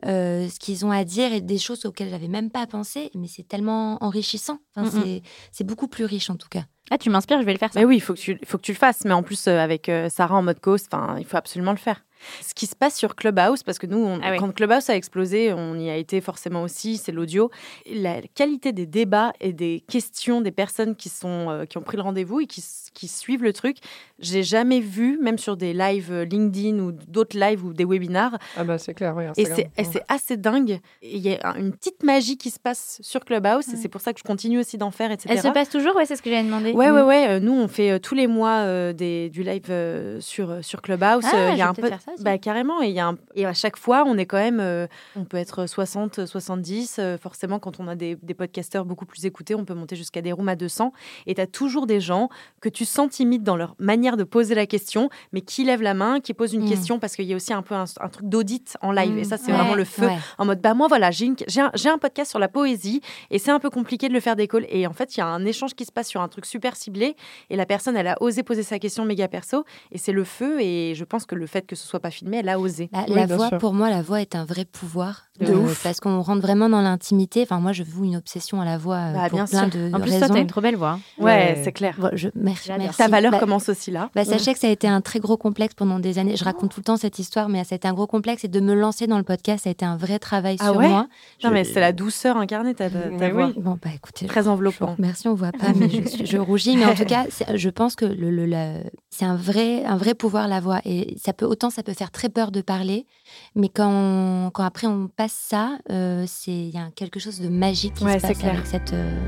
euh, 0.07 0.49
ce 0.49 0.59
qu'ils 0.59 0.85
ont 0.85 0.91
à 0.91 1.05
dire 1.05 1.33
et 1.33 1.41
des 1.41 1.59
choses 1.59 1.85
auxquelles 1.87 2.11
j'avais 2.11 2.29
même 2.29 2.51
pas 2.51 2.67
pensé, 2.67 3.11
mais 3.15 3.29
c'est 3.29 3.47
tellement 3.47 4.03
enrichissant. 4.03 4.59
Enfin, 4.75 4.89
Mm, 4.91 5.01
mm. 5.01 5.05
c'est- 5.05 5.23
C'est 5.53 5.65
beaucoup 5.65 5.89
plus 5.89 6.05
riche 6.05 6.31
en 6.31 6.37
tout 6.37 6.49
cas. 6.49 6.65
Ah, 6.91 6.99
tu 6.99 7.11
m'inspires, 7.11 7.41
je 7.41 7.45
vais 7.47 7.53
le 7.53 7.59
faire 7.59 7.73
ça. 7.73 7.81
Mais 7.81 7.85
oui, 7.87 7.97
il 7.97 8.01
faut 8.01 8.15
que 8.15 8.19
tu, 8.21 8.39
faut 8.45 8.59
que 8.59 8.63
tu 8.63 8.73
le 8.73 8.77
fasses. 8.79 9.05
Mais 9.05 9.13
en 9.13 9.23
plus, 9.23 9.49
euh, 9.49 9.59
avec 9.59 9.89
euh, 9.89 10.09
Sarah 10.09 10.37
en 10.37 10.43
mode 10.43 10.59
enfin, 10.65 11.17
il 11.19 11.25
faut 11.25 11.37
absolument 11.37 11.73
le 11.73 11.79
faire. 11.79 12.05
Ce 12.43 12.55
qui 12.55 12.67
se 12.67 12.75
passe 12.77 12.97
sur 12.97 13.15
Clubhouse, 13.17 13.63
parce 13.63 13.79
que 13.79 13.87
nous, 13.87 13.99
on- 13.99 14.21
Ah 14.23 14.31
oui. 14.33 14.37
quand 14.39 14.53
Clubhouse 14.53 14.89
a 14.91 14.97
explosé, 14.97 15.53
on 15.53 15.77
y 15.79 15.91
a 15.91 15.97
été 15.97 16.21
forcément 16.21 16.63
aussi, 16.63 16.97
c'est 16.97 17.13
l'audio. 17.13 17.51
La 17.93 18.21
qualité 18.35 18.73
des 18.73 18.87
débats 18.87 19.33
et 19.41 19.53
des 19.53 19.83
questions 19.89 20.41
des 20.41 20.51
personnes 20.53 20.97
qui, 20.97 21.09
sont, 21.09 21.51
euh, 21.51 21.65
qui 21.65 21.79
ont 21.79 21.83
pris 21.83 21.97
le 21.97 22.03
rendez-vous 22.03 22.41
et 22.41 22.47
qui, 22.47 22.65
qui 22.95 23.09
suivent 23.09 23.43
le 23.43 23.53
truc, 23.53 23.77
j'ai 24.19 24.43
jamais 24.43 24.81
vu, 24.81 25.19
même 25.21 25.39
sur 25.39 25.57
des 25.57 25.73
lives 25.75 26.11
euh, 26.13 26.25
LinkedIn 26.25 26.79
ou 26.79 26.93
d'autres 26.93 27.39
lives 27.39 27.65
ou 27.65 27.73
des 27.73 27.85
webinars. 27.85 28.39
Ah 28.57 28.65
bah 28.65 28.79
c'est 28.79 28.95
clair, 28.95 29.15
oui. 29.17 29.25
Et 29.37 29.43
Instagram. 29.43 29.57
c'est 29.77 29.83
et 29.83 29.85
c'est 29.85 30.03
assez 30.09 30.37
dingue. 30.37 30.81
Il 31.03 31.19
y 31.19 31.35
a 31.35 31.41
un- 31.51 31.57
une 31.57 31.73
petite 31.73 32.03
magie 32.03 32.37
qui 32.37 32.51
se 32.51 32.59
passe 32.59 32.99
sur 33.03 33.25
Clubhouse 33.25 33.69
et 33.73 33.77
c'est 33.77 33.89
pour 33.89 34.01
ça 34.01 34.13
que 34.13 34.19
je 34.21 34.25
continue 34.25 34.59
aussi 34.59 34.79
d'en 34.79 34.91
faire, 34.91 35.11
etc. 35.13 35.29
Elle 35.31 35.41
se 35.43 35.49
passe 35.49 35.69
toujours, 35.69 35.95
ouais, 35.97 36.07
c'est 36.07 36.17
ce 36.17 36.23
que 36.23 36.31
j'avais 36.31 36.43
demandé. 36.45 36.73
Ouais, 36.73 36.91
Mm. 36.91 36.95
ouais, 36.95 37.03
ouais. 37.03 37.27
euh, 37.29 37.41
Nous, 37.41 37.53
on 37.53 37.69
fait 37.69 37.91
euh, 37.93 37.99
tous 37.99 38.15
les 38.15 38.27
mois 38.27 38.61
euh, 38.61 38.93
des, 38.93 39.29
du 39.31 39.43
live 39.43 39.67
euh, 39.71 40.21
sur, 40.21 40.51
euh, 40.51 40.63
sur 40.63 40.81
Clubhouse. 40.83 41.25
Ah, 41.27 41.37
Euh, 41.37 41.49
je 41.49 41.53
il 41.55 41.59
y 41.59 41.63
a 41.63 41.65
vais 41.65 41.71
un 41.71 41.75
peu. 41.75 41.89
faire 41.89 42.01
ça 42.01 42.13
aussi. 42.17 42.25
Bah, 42.25 42.37
carrément. 42.39 42.83
Et, 42.83 42.91
y 42.91 43.01
a 43.01 43.07
un- 43.09 43.19
et 43.35 43.47
à 43.47 43.55
chaque 43.55 43.77
fois, 43.77 44.05
on 44.07 44.19
est 44.19 44.27
quand 44.27 44.37
même. 44.37 44.61
euh, 44.61 44.87
on 45.17 45.25
peut 45.25 45.37
être 45.37 45.67
60, 45.67 46.27
70. 46.27 46.97
euh, 46.99 47.17
forcément, 47.19 47.59
quand 47.59 47.81
on 47.81 47.89
a 47.89 47.95
des, 47.95 48.17
des 48.23 48.35
podcasteurs 48.35 48.85
beaucoup 48.85 49.07
plus 49.07 49.25
écoutés, 49.27 49.55
on 49.55 49.65
peut 49.65 49.75
monter 49.75 49.97
jusqu'à 49.97 50.23
des 50.23 50.33
rooms 50.33 50.49
à 50.49 50.57
200. 50.57 50.93
Et 51.27 51.35
tu 51.35 51.41
as 51.41 51.47
toujours 51.47 51.87
des 51.87 52.01
gens 52.01 52.29
que 52.61 52.69
tu 52.69 52.85
sens 52.85 53.11
timides 53.11 53.43
dans 53.43 53.57
leur 53.57 53.75
manière 53.79 54.17
de 54.17 54.25
poser 54.25 54.55
la 54.55 54.67
question, 54.67 55.09
mais 55.33 55.41
qui 55.41 55.65
lèvent 55.65 55.83
la 55.83 55.95
main, 55.95 56.21
qui 56.21 56.35
posent 56.35 56.53
une 56.55 56.65
Mm. 56.65 56.69
question, 56.71 56.99
parce 56.99 57.17
qu'il 57.17 57.27
y 57.27 57.33
a 57.33 57.37
aussi 57.37 57.53
un 57.53 57.63
peu 57.63 57.75
un, 57.75 57.85
un 58.01 58.09
truc 58.09 58.29
d'audit 58.29 58.77
en 58.83 58.93
live. 58.93 59.13
Mm. 59.15 59.19
Et 59.19 59.25
ça, 59.25 59.37
c'est 59.37 59.53
Ouais, 59.53 59.59
vraiment 59.59 59.75
le 59.75 59.85
feu 59.85 60.07
ouais. 60.07 60.19
en 60.39 60.45
mode 60.45 60.61
bah 60.61 60.75
moi 60.75 60.89
voilà 60.89 61.11
j'ai 61.11 61.27
une- 61.27 61.37
un, 61.59 61.71
j'ai 61.75 61.89
un 61.89 61.99
podcast 61.99 62.31
sur 62.31 62.39
la 62.39 62.49
poésie 62.49 63.01
et 63.31 63.39
c'est 63.39 63.51
un 63.51 63.59
peu 63.61 63.71
compliqué 63.71 64.09
de 64.09 64.13
le 64.15 64.21
faire 64.21 64.35
d'école 64.37 64.67
et 64.69 64.87
en 64.87 64.93
fait 64.93 65.17
il 65.17 65.21
y 65.21 65.23
a 65.23 65.27
un 65.27 65.45
échange 65.45 65.75
qui 65.75 65.85
se 65.85 65.93
passe 65.93 66.09
sur 66.09 66.21
un 66.21 66.29
truc 66.29 66.47
super 66.47 66.75
ciblé 66.77 67.15
et 67.51 67.57
la 67.57 67.67
personne 67.67 67.97
elle 67.97 68.07
a 68.09 68.17
osé 68.23 68.43
poser 68.43 68.63
sa 68.63 68.79
question 68.79 69.05
méga 69.05 69.29
perso 69.29 69.65
et 69.93 69.99
c'est 69.99 70.13
le 70.13 70.25
feu 70.25 70.61
et 70.61 70.95
je 70.95 71.05
pense 71.05 71.27
que 71.27 71.35
le 71.35 71.47
fait 71.47 71.67
que 71.67 71.77
ce 71.77 71.87
soit 71.87 71.96
pas 72.01 72.11
filmé 72.11 72.39
elle 72.39 72.49
a 72.49 72.59
osé 72.59 72.89
Bah, 72.93 73.05
Oui, 73.09 73.15
la 73.15 73.27
voix, 73.27 73.49
sûr. 73.49 73.59
pour 73.59 73.73
moi, 73.75 73.91
la 73.91 74.03
voix 74.03 74.21
est 74.21 74.35
un 74.35 74.45
vrai 74.45 74.65
pouvoir. 74.65 75.23
De 75.39 75.53
ouf. 75.53 75.83
Parce 75.83 76.01
qu'on 76.01 76.23
rentre 76.23 76.41
vraiment 76.41 76.71
dans 76.71 76.81
l'intimité. 76.81 77.43
Enfin, 77.43 77.61
moi, 77.61 77.73
je 77.73 77.83
voue 77.83 78.05
une 78.07 78.17
obsession 78.17 78.59
à 78.63 78.65
la 78.65 78.79
voix 78.79 78.97
euh, 78.97 79.13
Bah, 79.13 79.29
pour 79.29 79.37
bien 79.39 79.45
plein 79.47 79.71
sûr. 79.71 79.79
de 79.81 79.91
En 79.95 80.01
plus, 80.01 80.11
raisons. 80.13 80.27
toi, 80.29 80.35
t'as 80.37 80.41
une 80.41 80.47
trop 80.47 80.63
belle 80.63 80.77
voix. 80.77 80.93
hein. 80.93 81.01
ouais, 81.23 81.61
c'est 81.63 81.73
clair 81.73 81.95
Bon, 81.99 82.09
je- 82.15 82.31
merci, 82.35 82.71
ta 82.97 83.09
valeur 83.09 83.33
Bah, 83.33 83.39
commence 83.39 83.69
aussi 83.69 83.91
là 83.91 84.09
Bah, 84.15 84.25
sachez 84.25 84.55
que 84.55 84.59
ça 84.59 84.67
a 84.67 84.71
été 84.71 84.89
un 84.89 85.03
très 85.03 85.19
gros 85.21 85.37
complexe 85.37 85.75
pendant 85.75 85.99
des 85.99 86.19
années. 86.19 86.37
Je 86.37 86.45
raconte 86.45 86.71
tout 86.71 86.81
le 86.81 86.85
temps 86.85 86.97
cette 86.97 87.19
histoire, 87.19 87.51
mais 87.51 87.63
ça 87.65 87.75
a 87.75 87.77
été 87.77 87.87
un 87.87 87.93
gros 87.93 88.07
complexe. 88.07 88.45
Et 88.45 88.49
de 88.49 88.61
me 88.61 88.73
lancer 88.73 89.07
dans 89.07 89.19
le 89.19 89.25
podcast, 89.25 89.65
ça 89.65 89.69
a 89.69 89.73
été 89.73 89.85
un 89.85 89.99
vrai 89.99 90.19
travail 90.19 90.57
Ah 90.61 90.65
sur 90.69 90.77
ouais? 90.77 90.89
moi. 90.89 91.07
non 91.45 91.51
Je- 91.51 91.55
mais 91.55 91.65
c'est 91.65 91.81
la 91.81 91.93
douceur 91.93 92.39
incarnée 92.39 92.75
ta, 92.75 92.89
ta, 92.89 92.99
ta 92.99 93.09
Mais 93.11 93.31
voix 93.31 93.47
oui. 93.49 93.55
Bon, 93.59 93.73
bah 93.83 93.91
écoutez, 93.95 94.25
très 94.25 94.49
enveloppant 94.49 94.97
Merci, 94.99 95.29
on 95.29 95.35
voit 95.35 95.53
pas, 95.53 95.75
mais 95.77 95.91
je, 96.25 96.39
rougis. 96.39 96.79
Mais 96.79 96.87
en 96.87 96.95
tout 96.95 97.05
cas, 97.05 97.27
je 97.55 97.69
pense 97.69 97.95
que 97.95 98.07
le, 98.07 98.31
le- 98.31 98.47
la- 98.47 98.79
c'est 99.17 99.25
un 99.25 99.37
vrai, 99.37 99.85
un 99.85 99.97
vrai 99.97 100.15
pouvoir 100.15 100.47
la 100.49 100.61
voix. 100.61 100.81
Et 100.85 101.17
ça 101.19 101.33
peut 101.33 101.47
autant, 101.47 101.71
ça 101.71 101.83
peut 101.83 101.95
faire 101.95 102.11
très 102.11 102.29
peur 102.29 102.51
de 102.53 102.61
parler, 102.61 103.07
mais 103.55 103.69
quand, 103.69 103.91
on- 103.91 104.51
quand 104.51 104.65
après 104.65 104.87
on 104.87 105.09
passe 105.09 105.33
ça, 105.33 105.79
euh, 105.91 106.25
c'est 106.27 106.51
il 106.53 106.71
y 106.75 106.79
a 106.79 106.91
quelque 106.95 107.19
chose 107.21 107.41
de 107.41 107.49
magique 107.49 107.95
qui 107.95 108.05
Ouais, 108.05 108.19
se 108.19 108.27
passe 108.27 108.39
clair. 108.39 108.53
avec 108.55 108.67
cette, 108.67 108.93
euh, 108.93 109.19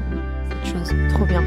cette 0.65 0.73
chose. 0.77 0.89
Trop 1.15 1.25
bien. 1.25 1.43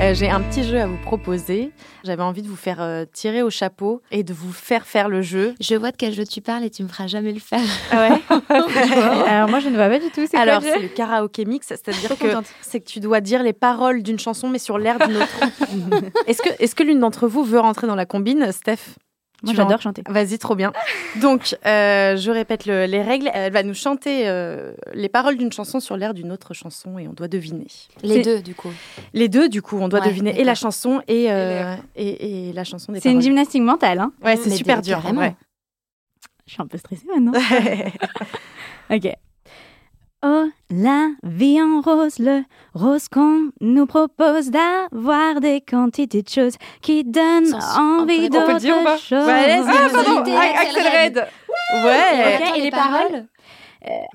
Euh, 0.00 0.12
J'ai 0.12 0.28
un 0.28 0.40
petit 0.40 0.64
jeu 0.64 0.80
à 0.80 0.86
vous 0.86 0.96
proposer. 0.96 1.70
J'avais 2.04 2.22
envie 2.22 2.42
de 2.42 2.48
vous 2.48 2.56
faire 2.56 2.80
euh, 2.82 3.04
tirer 3.12 3.42
au 3.42 3.50
chapeau 3.50 4.02
et 4.10 4.24
de 4.24 4.34
vous 4.34 4.52
faire 4.52 4.86
faire 4.86 5.08
le 5.08 5.22
jeu. 5.22 5.54
Je 5.60 5.76
vois 5.76 5.92
de 5.92 5.96
quel 5.96 6.12
jeu 6.12 6.24
tu 6.26 6.40
parles 6.40 6.64
et 6.64 6.70
tu 6.70 6.82
me 6.82 6.88
feras 6.88 7.06
jamais 7.06 7.32
le 7.32 7.38
faire. 7.40 7.60
Ah 7.92 8.08
ouais 8.08 8.20
Alors, 9.28 9.48
moi, 9.48 9.60
je 9.60 9.68
ne 9.68 9.76
vois 9.76 9.88
pas 9.88 10.00
du 10.00 10.10
tout. 10.10 10.26
C'est 10.28 10.36
Alors, 10.36 10.60
c'est 10.62 10.80
le 10.80 10.88
karaoké 10.88 11.44
mix, 11.44 11.68
c'est-à-dire 11.68 12.18
que 12.18 12.26
c'est 12.60 12.80
que 12.80 12.86
tu 12.86 13.00
dois 13.00 13.20
dire 13.20 13.42
les 13.42 13.52
paroles 13.52 14.02
d'une 14.02 14.18
chanson, 14.18 14.48
mais 14.48 14.58
sur 14.58 14.78
l'air 14.78 14.98
d'une 14.98 15.16
autre. 15.16 15.40
est-ce 16.26 16.42
que, 16.42 16.50
est-ce 16.58 16.74
que 16.74 16.82
l'une 16.82 16.98
d'entre 16.98 17.28
vous 17.28 17.44
veut 17.44 17.60
rentrer 17.60 17.86
dans 17.86 17.94
la 17.96 18.06
combine, 18.06 18.50
Steph? 18.50 18.96
Moi, 19.44 19.54
j'adore 19.54 19.80
chanter. 19.80 20.02
Vas-y, 20.08 20.38
trop 20.38 20.54
bien. 20.54 20.72
Donc, 21.20 21.56
euh, 21.66 22.16
je 22.16 22.30
répète 22.30 22.66
le- 22.66 22.86
les 22.86 23.02
règles. 23.02 23.30
Elle 23.32 23.52
va 23.52 23.62
nous 23.62 23.74
chanter 23.74 24.26
euh, 24.28 24.72
les 24.94 25.08
paroles 25.08 25.36
d'une 25.36 25.52
chanson 25.52 25.80
sur 25.80 25.96
l'air 25.96 26.14
d'une 26.14 26.32
autre 26.32 26.54
chanson 26.54 26.98
et 26.98 27.06
on 27.08 27.12
doit 27.12 27.28
deviner. 27.28 27.66
Les 28.02 28.22
deux, 28.22 28.42
du 28.42 28.54
coup. 28.54 28.70
Les 29.12 29.28
deux, 29.28 29.48
du 29.48 29.62
coup, 29.62 29.78
on 29.78 29.88
doit 29.88 30.00
Ouais, 30.00 30.06
deviner 30.08 30.40
et 30.40 30.44
la 30.44 30.54
chanson 30.54 31.02
et, 31.08 31.30
euh, 31.30 31.74
et, 31.96 32.48
et 32.48 32.52
la 32.52 32.64
chanson 32.64 32.92
des 32.92 33.00
C'est 33.00 33.10
une 33.12 33.20
gymnastique 33.22 33.62
mentale. 33.62 34.00
Hein. 34.00 34.12
Ouais, 34.24 34.36
c'est 34.36 34.50
super 34.50 34.82
dur. 34.82 34.98
vrai. 35.00 35.36
Je 36.46 36.52
suis 36.52 36.62
un 36.62 36.66
peu 36.66 36.76
stressée 36.78 37.06
maintenant. 37.14 37.32
Ok. 38.90 39.08
Oh, 40.26 40.48
la 40.70 41.08
vie 41.22 41.60
en 41.60 41.80
rose, 41.82 42.18
le 42.18 42.42
rose 42.72 43.08
qu'on 43.08 43.50
nous 43.60 43.84
propose 43.86 44.50
d'avoir 44.50 45.40
des 45.40 45.60
quantités 45.60 46.22
de 46.22 46.28
choses 46.28 46.54
qui 46.80 47.04
donnent 47.04 47.44
Sans- 47.46 48.00
envie 48.00 48.28
on 48.28 48.30
peut- 48.30 48.38
on 48.38 48.46
peut 48.46 48.52
le 48.54 48.58
dire 48.58 48.76
ou 48.80 48.84
pas 48.84 48.90
d'autres 48.92 49.02
choses. 49.04 49.26
Ouais, 49.26 49.60
Ah, 49.66 49.88
pardon, 49.92 50.20
Axel 50.36 50.82
Red. 51.04 51.26
Ouais. 51.84 52.38
Ok, 52.50 52.56
et 52.56 52.60
les 52.62 52.70
paroles 52.70 53.26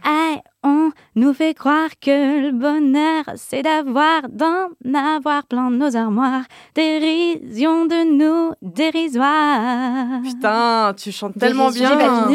Ah, 0.04 0.38
on 0.64 0.90
nous 1.16 1.32
fait 1.34 1.54
croire 1.54 1.90
que 2.02 2.42
le 2.42 2.52
bonheur, 2.52 3.24
c'est 3.36 3.62
d'avoir, 3.62 4.24
d'en 4.30 4.70
avoir 4.96 5.44
plein 5.44 5.70
nos 5.70 5.96
armoires. 5.96 6.42
Dérision 6.74 7.86
de 7.86 8.04
nous, 8.18 8.54
dérisoire. 8.64 10.22
Putain, 10.24 10.94
tu 10.98 11.12
chantes 11.12 11.38
tellement 11.38 11.70
bien. 11.70 11.92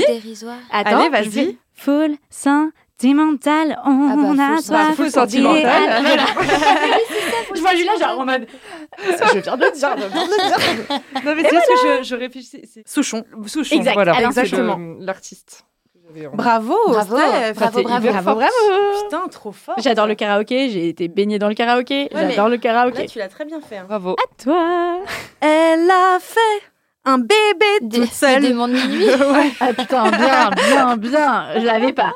Dérisoire. 0.07 0.55
Attends, 0.71 1.01
Allez, 1.01 1.09
vas-y. 1.09 1.59
Full 1.75 2.15
sentimental, 2.99 3.79
on 3.85 4.09
Ah 4.11 4.35
bah, 4.35 4.55
a 4.57 4.63
soif. 4.63 4.91
d'idéal. 4.97 5.11
sentimental. 5.11 6.03
Voilà. 6.03 6.25
Je 7.55 7.61
vois 7.61 7.75
Julia 7.75 7.97
genre 8.01 8.19
en 8.21 8.25
mode. 8.27 8.47
Je 8.99 9.41
viens 9.41 9.57
de 9.57 9.65
le 9.65 9.71
dire, 9.73 9.91
je 9.97 10.07
viens 10.07 10.09
de 10.09 10.31
le 10.31 10.87
dire. 10.89 11.01
Non, 11.25 11.35
mais 11.37 11.43
c'est 11.43 11.51
juste 11.51 11.67
que 11.69 11.99
je, 11.99 12.03
je 12.09 12.15
réfléchis. 12.17 12.63
Souchon. 12.87 13.25
Souchon, 13.47 13.77
Exact. 13.77 13.95
voilà. 13.95 14.15
Alors, 14.17 14.31
exactement. 14.31 14.77
le- 14.77 15.05
L'artiste. 15.05 15.65
Bravo, 16.35 16.77
Bravo, 16.89 17.17
Steph. 17.17 17.55
bravo, 17.55 17.83
bravo. 17.83 18.13
Bravo. 18.35 18.43
Putain, 19.05 19.27
trop 19.29 19.53
fort. 19.53 19.75
J'adore 19.79 20.07
le 20.07 20.15
karaoké, 20.15 20.69
j'ai 20.69 20.89
été 20.89 21.09
baignée 21.09 21.39
dans 21.39 21.49
le 21.49 21.55
karaoké. 21.55 22.09
Ouais, 22.15 22.29
J'adore 22.31 22.49
le 22.49 22.55
Là, 22.57 22.61
karaoké. 22.61 23.07
tu 23.07 23.19
l'as 23.19 23.29
très 23.29 23.45
bien 23.45 23.61
fait. 23.61 23.79
hein. 23.79 23.87
Bravo. 23.89 24.15
Toi. 24.43 24.99
Elle 25.41 25.91
a 25.91 26.19
fait 26.21 26.63
un 27.05 27.19
bébé 27.19 27.89
toute 27.91 28.13
seule. 28.13 28.43
des 28.43 28.49
démons 28.49 28.69
de 28.69 28.75
minuit. 28.75 29.07
Ouais. 29.33 29.51
Ah 29.61 29.73
putain, 29.73 30.11
bien, 30.11 30.51
bien, 30.51 30.97
bien. 30.97 31.47
Je 31.59 31.65
l'avais 31.65 31.93
pas. 31.93 32.13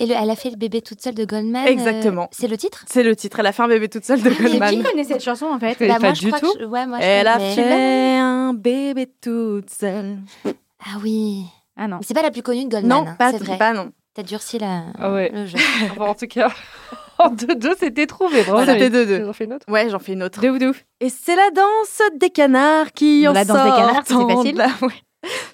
Et 0.00 0.06
le- 0.06 0.14
elle 0.20 0.30
a 0.30 0.34
fait 0.36 0.50
le 0.50 0.56
bébé 0.56 0.80
toute 0.82 1.00
seule 1.02 1.14
de 1.14 1.24
Goldman. 1.24 1.66
Exactement. 1.66 2.22
euh, 2.24 2.26
c'est 2.32 2.48
le 2.48 2.56
titre? 2.56 2.84
C'est 2.88 3.02
le 3.02 3.14
titre. 3.14 3.38
Elle 3.40 3.46
a 3.46 3.52
fait 3.52 3.62
un 3.62 3.68
bébé 3.68 3.88
toute 3.88 4.04
seule 4.04 4.20
de 4.22 4.30
Ah, 4.30 4.34
mais 4.40 4.48
Goldman. 4.50 4.70
qui 4.70 4.82
connaît 4.82 5.04
cette 5.04 5.22
chanson 5.22 5.46
en 5.46 5.58
fait? 5.60 5.76
Bah, 5.78 5.94
pas 5.94 5.98
moi, 6.00 6.12
du 6.12 6.20
je 6.22 6.26
crois 6.28 6.40
tout. 6.40 6.52
que 6.54 6.60
je- 6.60 6.64
ouais, 6.64 6.86
moi, 6.86 6.98
je 7.00 7.04
Elle 7.04 7.28
a 7.28 7.38
fait 7.38 8.16
un 8.18 8.52
bébé 8.54 9.06
toute 9.20 9.70
seule. 9.70 10.18
Ah 10.44 10.98
oui. 11.02 11.44
Ah 11.76 11.86
non. 11.88 11.98
C'est 12.02 12.14
pas 12.14 12.22
la 12.22 12.30
plus 12.30 12.42
connue 12.42 12.64
de 12.64 12.70
Goldman. 12.70 13.04
Non, 13.04 13.10
hein, 13.10 13.16
pas, 13.18 13.30
c'est 13.32 13.42
vrai. 13.44 13.58
pas 13.58 13.72
non. 13.72 13.90
T'as 14.14 14.22
durci 14.24 14.58
la... 14.58 14.84
Ah 14.98 15.12
ouais. 15.12 15.30
le 15.32 15.46
jeu. 15.46 15.56
En 16.00 16.14
tout 16.14 16.26
cas, 16.26 16.50
en 17.18 17.30
2-2, 17.32 17.74
c'était 17.78 18.06
trouvé. 18.06 18.42
Bravo. 18.42 18.64
C'était 18.66 18.90
J'en 18.90 19.28
2-2. 19.30 19.32
fais 19.34 19.44
une 19.44 19.52
autre. 19.52 19.66
Ouais, 19.68 19.88
j'en 19.88 19.98
fais 19.98 20.14
une 20.14 20.22
autre. 20.22 20.40
De 20.40 20.48
ouf, 20.48 20.58
de 20.58 20.66
ouf. 20.68 20.84
Et 21.00 21.08
c'est 21.10 21.36
la 21.36 21.50
danse 21.54 22.00
des 22.18 22.30
canards 22.30 22.92
qui 22.92 23.28
en 23.28 23.32
La 23.32 23.44
danse 23.44 23.56
des 23.62 23.70
canards, 23.70 24.02
c'est 24.06 24.14
facile. 24.34 24.56
la- 24.56 24.66
ouais. 24.82 24.94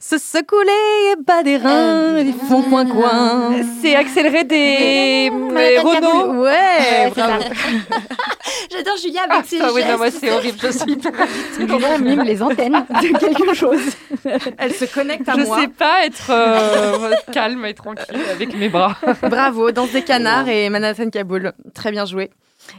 Se 0.01 0.19
secouler 0.19 1.13
et 1.13 1.17
bas 1.23 1.43
des 1.43 1.57
reins, 1.57 1.71
Euh, 1.71 2.23
ils 2.25 2.33
font 2.33 2.63
coin 2.63 2.87
coin. 2.87 3.51
C'est 3.83 3.97
accéléré 3.97 4.45
des 4.45 5.29
Renault. 5.31 6.43
Ouais. 6.43 7.13
J'adore 8.71 8.97
Julia 8.97 9.23
avec 9.29 9.47
ses 9.47 9.61
Ah 9.61 9.71
oui, 9.75 9.83
non, 9.89 9.97
moi 9.99 10.11
c'est 10.11 10.31
horrible, 10.31 10.59
je 10.63 10.69
suis 10.71 10.93
hyper. 10.93 11.13
Julia 11.59 11.99
mime 11.99 12.23
les 12.23 12.41
antennes 12.43 12.85
de 12.91 13.19
quelque 13.19 13.55
chose. 13.55 13.81
Elle 14.59 14.73
se 14.73 14.85
connecte 14.85 15.29
à 15.29 15.33
Je 15.37 15.41
moi. 15.45 15.61
sais 15.61 15.69
pas 15.69 16.05
être 16.07 16.31
euh, 16.31 17.13
calme 17.33 17.65
et 17.67 17.75
tranquille 17.75 18.05
avec 18.31 18.55
mes 18.57 18.69
bras. 18.69 18.97
Bravo, 19.23 19.73
Danse 19.73 19.91
des 19.93 20.03
canards 20.03 20.49
et 20.49 20.69
Manhattan 20.71 21.11
Kaboul. 21.11 21.53
Très 21.75 21.91
bien 21.91 22.05
joué. 22.05 22.31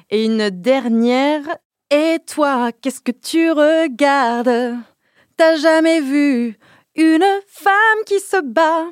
Et 0.09 0.23
une 0.23 0.49
dernière. 0.49 1.41
Et 1.91 2.19
toi, 2.33 2.71
qu'est-ce 2.81 2.99
que 3.01 3.11
tu 3.11 3.51
regardes? 3.51 4.75
T'as 5.37 5.55
jamais 5.57 6.01
vu 6.01 6.57
une 6.97 7.25
femme 7.47 8.03
qui 8.05 8.19
se 8.19 8.41
bat 8.41 8.85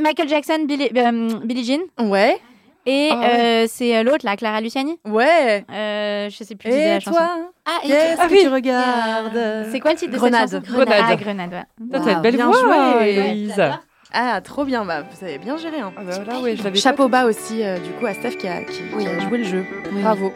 Michael 0.00 0.28
Jackson, 0.28 0.64
Billie, 0.66 0.90
euh, 0.96 1.38
Billie 1.44 1.64
Jean. 1.64 1.80
Ouais, 2.10 2.38
Et 2.86 3.08
Ah 3.12 3.18
ouais. 3.18 3.26
euh, 3.64 3.66
c'est 3.68 3.96
euh, 3.96 4.02
l'autre, 4.02 4.24
là, 4.26 4.36
Clara 4.36 4.60
Luciani. 4.60 4.98
ouais. 5.06 5.64
Euh, 5.70 6.28
je 6.30 6.44
sais 6.44 6.54
plus 6.54 6.70
Et 6.70 6.86
la 6.88 7.00
chanson. 7.00 7.16
toi, 7.16 7.30
Ah, 7.64 7.78
et 7.84 7.88
qu'est-ce 7.88 8.20
Ah 8.20 8.26
que 8.28 8.32
oui. 8.32 8.38
tu 8.42 8.48
regardes 8.48 9.68
C'est 9.70 9.80
quoi 9.80 9.92
le 9.92 9.96
titre 9.96 10.12
de 10.12 10.16
Grenade. 10.18 10.48
cette 10.48 10.64
chanson 10.66 10.76
Grenade. 10.78 11.04
Ah, 11.08 11.16
Grenade, 11.16 11.52
ouais. 11.52 11.64
T'as 11.92 12.12
une 12.12 12.20
belle 12.20 12.36
Bien 12.36 12.50
voix. 12.50 13.78
Ah, 14.16 14.40
trop 14.42 14.64
bien. 14.64 14.84
Bah, 14.84 15.02
vous 15.10 15.24
avez 15.24 15.38
bien 15.38 15.56
géré. 15.56 15.80
Hein. 15.80 15.92
Ah 15.96 16.02
bah 16.04 16.24
là, 16.24 16.40
ouais, 16.40 16.54
je 16.56 16.62
l'avais 16.62 16.78
Chapeau 16.78 17.08
bas 17.08 17.24
aussi, 17.26 17.64
euh, 17.64 17.78
du 17.78 17.90
coup, 17.92 18.06
à 18.06 18.14
Steph 18.14 18.36
qui 18.36 18.46
a, 18.46 18.62
qui, 18.62 18.76
qui 18.78 18.82
Oui. 18.94 19.06
a 19.08 19.18
joué 19.20 19.38
le 19.38 19.44
jeu. 19.44 19.64
Oui. 19.92 20.02
Bravo. 20.02 20.32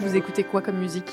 Vous 0.00 0.16
écoutez 0.16 0.44
quoi 0.44 0.60
comme 0.60 0.76
musique? 0.78 1.10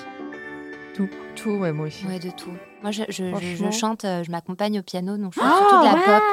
Tout, 1.35 1.49
ouais, 1.51 1.71
moi 1.73 1.87
aussi. 1.87 2.05
Ouais, 2.05 2.19
de 2.19 2.29
tout. 2.29 2.51
Moi, 2.81 2.91
je, 2.91 3.03
je, 3.09 3.13
je- 3.13 3.23
je 3.23 3.29
Franchement. 3.55 3.71
chante, 3.71 4.05
euh, 4.05 4.23
je 4.23 4.31
m'accompagne 4.31 4.79
au 4.79 4.83
piano, 4.83 5.17
donc 5.17 5.33
je 5.35 5.39
fais 5.39 5.45
Ah, 5.45 5.57
surtout 5.57 5.79
de 5.79 5.85
la 5.85 5.93
ouais. 5.95 6.05
pop. 6.05 6.23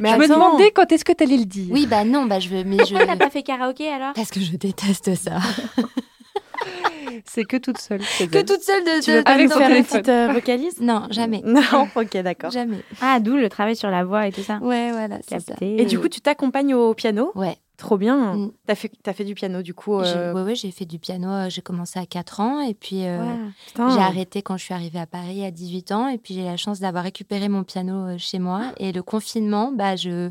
Mais 0.00 0.10
je 0.12 0.16
me 0.16 0.28
demandais 0.28 0.70
quand 0.70 0.90
est-ce 0.92 1.04
que 1.04 1.12
tu 1.12 1.24
allais 1.24 1.36
le 1.36 1.44
dire. 1.44 1.66
Oui, 1.70 1.86
bah 1.86 2.04
non, 2.04 2.24
bah 2.26 2.38
je 2.40 2.48
veux, 2.48 2.64
mais 2.64 2.78
je. 2.86 2.94
T'as 2.94 3.16
pas 3.16 3.30
fait 3.30 3.42
karaoké 3.42 3.88
alors? 3.88 4.12
Parce 4.14 4.30
que 4.30 4.40
je 4.40 4.56
déteste 4.56 5.14
ça. 5.16 5.38
C'est 7.24 7.44
que 7.44 7.56
toute 7.56 7.78
seule. 7.78 8.00
que 8.00 8.42
toute 8.42 8.62
seule 8.62 8.84
de. 8.84 9.02
Tu 9.02 9.10
de- 9.10 9.16
veux 9.18 9.24
pas 9.24 9.32
Avec 9.32 9.50
faire 9.52 9.70
une 9.70 9.84
petite 9.84 10.08
euh, 10.08 10.28
vocalise 10.32 10.80
Non, 10.80 11.04
jamais. 11.10 11.42
Non, 11.44 11.88
ok, 11.94 12.16
d'accord. 12.18 12.50
Jamais. 12.50 12.78
Ah, 13.00 13.20
d'où 13.20 13.36
le 13.36 13.48
travail 13.48 13.74
sur 13.76 13.88
la 13.90 14.04
voix 14.04 14.26
et 14.26 14.32
tout 14.32 14.42
ça. 14.42 14.58
Ouais, 14.60 14.90
voilà, 14.92 15.18
c'est 15.26 15.40
ça. 15.40 15.54
Et 15.60 15.84
du 15.86 15.98
coup, 15.98 16.08
tu 16.08 16.20
t'accompagnes 16.20 16.74
au 16.74 16.94
piano? 16.94 17.32
Ouais. 17.34 17.56
Trop 17.76 17.98
bien. 17.98 18.34
Mm. 18.34 18.52
T'as 18.66 18.74
fait, 18.74 18.90
fait 19.12 19.24
du 19.24 19.34
piano, 19.34 19.60
du 19.62 19.74
coup. 19.74 19.94
Euh, 20.00 20.32
ouais, 20.32 20.54
j'ai 20.54 20.70
fait 20.70 20.86
du 20.86 20.98
piano. 20.98 21.28
euh, 21.28 21.50
J'ai 21.50 21.60
commencé 21.62 21.98
à 21.98 22.06
4 22.06 22.40
ans 22.40 22.60
et 22.60 22.72
puis 22.74 23.04
euh, 23.06 23.18
Ouais. 23.20 23.90
j'ai 23.92 24.00
arrêté 24.00 24.40
quand 24.42 24.56
je 24.56 24.64
suis 24.64 24.72
arrivée 24.74 24.98
à 24.98 25.06
Paris 25.06 25.44
à 25.44 25.50
18 25.50 25.92
ans. 25.92 26.08
Et 26.08 26.16
puis 26.18 26.34
j'ai 26.34 26.44
la 26.44 26.56
chance 26.56 26.80
d'avoir 26.80 27.04
récupéré 27.04 27.48
mon 27.48 27.64
piano 27.64 28.16
chez 28.18 28.38
moi. 28.38 28.72
Et 28.78 28.92
le 28.92 29.02
confinement, 29.02 29.72
bah, 29.72 29.94
je, 29.96 30.30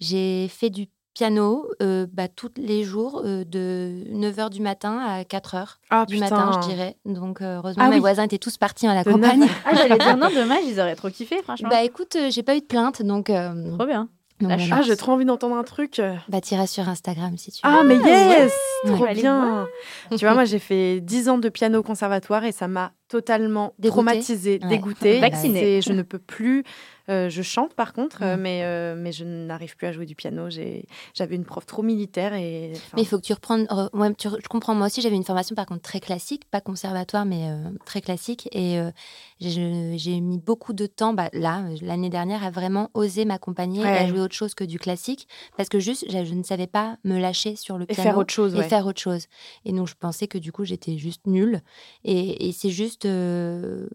j'ai 0.00 0.48
fait 0.48 0.70
du 0.70 0.86
piano 1.14 1.66
euh, 1.82 2.06
bah, 2.10 2.26
tous 2.26 2.50
les 2.56 2.84
jours 2.84 3.20
euh, 3.24 3.44
de 3.44 4.02
9h 4.12 4.48
du 4.50 4.62
matin 4.62 4.98
à 4.98 5.22
4h 5.24 5.76
Ah, 5.90 6.06
du 6.06 6.14
putain. 6.14 6.30
matin, 6.30 6.50
je 6.62 6.66
dirais. 6.68 6.96
Donc 7.04 7.42
euh, 7.42 7.56
heureusement, 7.58 7.84
Ah 7.84 7.88
mes 7.90 7.96
oui. 7.96 8.00
voisins 8.00 8.22
étaient 8.24 8.38
tous 8.38 8.56
partis 8.56 8.86
à 8.86 8.94
la 8.94 9.04
De 9.04 9.12
campagne. 9.12 9.40
9 9.40 9.62
Ah, 9.66 9.74
j'allais 9.76 9.98
dire 9.98 10.16
non, 10.16 10.30
dommage, 10.34 10.64
ils 10.66 10.80
auraient 10.80 10.96
trop 10.96 11.10
kiffé, 11.10 11.42
franchement. 11.42 11.68
Bah 11.68 11.84
écoute, 11.84 12.16
j'ai 12.30 12.42
pas 12.42 12.56
eu 12.56 12.60
de 12.60 12.64
plainte, 12.66 13.02
donc, 13.02 13.26
trop 13.26 13.86
bien. 13.86 14.08
La. 14.48 14.56
Ah, 14.72 14.82
j'ai 14.82 14.96
trop 14.96 15.12
envie 15.12 15.24
d'entendre 15.24 15.56
un 15.56 15.64
truc. 15.64 16.00
Bah 16.28 16.40
t'iras 16.40 16.66
sur 16.66 16.88
Instagram 16.88 17.36
si 17.36 17.52
tu 17.52 17.66
veux. 17.66 17.72
Ah, 17.72 17.82
mais 17.84 17.96
yes 17.96 18.52
Ouais. 18.84 18.92
Trop 18.92 19.04
Ouais. 19.04 19.14
Bien 19.14 19.68
Tu 20.10 20.24
vois, 20.24 20.34
moi, 20.34 20.44
j'ai 20.44 20.58
fait 20.58 21.00
10 21.00 21.28
ans 21.28 21.38
de 21.38 21.48
piano 21.48 21.78
au 21.80 21.82
conservatoire 21.82 22.44
et 22.44 22.52
ça 22.52 22.66
m'a 22.68 22.92
totalement 23.12 23.74
Dégoûtée. 23.78 23.90
traumatisée, 23.90 24.58
Ouais. 24.62 24.68
dégoûtée. 24.68 25.20
Vaccinée. 25.20 25.82
Je 25.82 25.92
ne 25.92 26.00
peux 26.02 26.18
plus... 26.18 26.64
euh, 27.08 27.28
je 27.28 27.42
chante, 27.42 27.74
par 27.74 27.92
contre, 27.92 28.22
euh, 28.22 28.36
Mm. 28.36 28.40
mais, 28.40 28.60
euh, 28.64 28.94
mais 28.96 29.12
je 29.12 29.24
n'arrive 29.24 29.76
plus 29.76 29.86
à 29.88 29.92
jouer 29.92 30.06
du 30.06 30.14
piano. 30.14 30.48
J'avais 31.14 31.34
une 31.36 31.44
prof 31.44 31.66
trop 31.66 31.82
militaire 31.82 32.32
et... 32.32 32.72
Mais 32.94 33.02
il 33.02 33.06
faut 33.06 33.18
que 33.18 33.24
tu 33.24 33.32
reprennes. 33.34 33.64
re- 33.64 33.90
ouais, 33.92 34.14
tu 34.14 34.28
re- 34.28 34.38
je 34.42 34.48
comprends. 34.48 34.74
Moi 34.74 34.86
aussi, 34.86 35.02
j'avais 35.02 35.16
une 35.16 35.24
formation 35.24 35.54
par 35.54 35.66
contre 35.66 35.82
très 35.82 36.00
classique, 36.00 36.44
pas 36.50 36.60
conservatoire, 36.62 37.24
mais 37.26 37.48
euh, 37.50 37.70
très 37.84 38.00
classique. 38.00 38.48
Et 38.52 38.78
euh, 38.78 38.90
j'ai 39.40 40.20
mis 40.20 40.38
beaucoup 40.38 40.72
de 40.72 40.86
temps, 40.86 41.12
bah, 41.12 41.28
là, 41.32 41.64
euh, 41.64 41.76
l'année 41.82 42.08
dernière, 42.08 42.44
à 42.44 42.50
vraiment 42.50 42.88
oser 42.94 43.24
m'accompagner 43.24 43.82
et 43.82 43.86
à 43.86 44.06
jouer 44.06 44.20
autre 44.20 44.34
chose 44.34 44.54
que 44.54 44.64
du 44.64 44.78
classique, 44.78 45.26
parce 45.56 45.68
que 45.68 45.80
juste, 45.80 46.04
je, 46.08 46.24
je 46.24 46.34
ne 46.34 46.42
savais 46.44 46.66
pas 46.68 46.96
me 47.04 47.18
lâcher 47.18 47.56
sur 47.56 47.78
le 47.78 47.84
Et 47.84 47.94
piano 47.94 48.02
faire 48.10 48.18
autre 48.18 48.32
chose, 48.32 48.54
et 48.54 48.58
ouais. 48.58 48.68
faire 48.68 48.86
autre 48.86 49.00
chose. 49.00 49.26
Et 49.64 49.72
donc, 49.72 49.88
je 49.88 49.94
pensais 49.98 50.28
que 50.28 50.38
du 50.38 50.52
coup, 50.52 50.64
j'étais 50.64 50.96
juste 50.98 51.26
nulle. 51.26 51.60
Et, 52.04 52.48
et 52.48 52.52
c'est 52.52 52.70
juste. 52.70 53.01
Euh, 53.04 53.86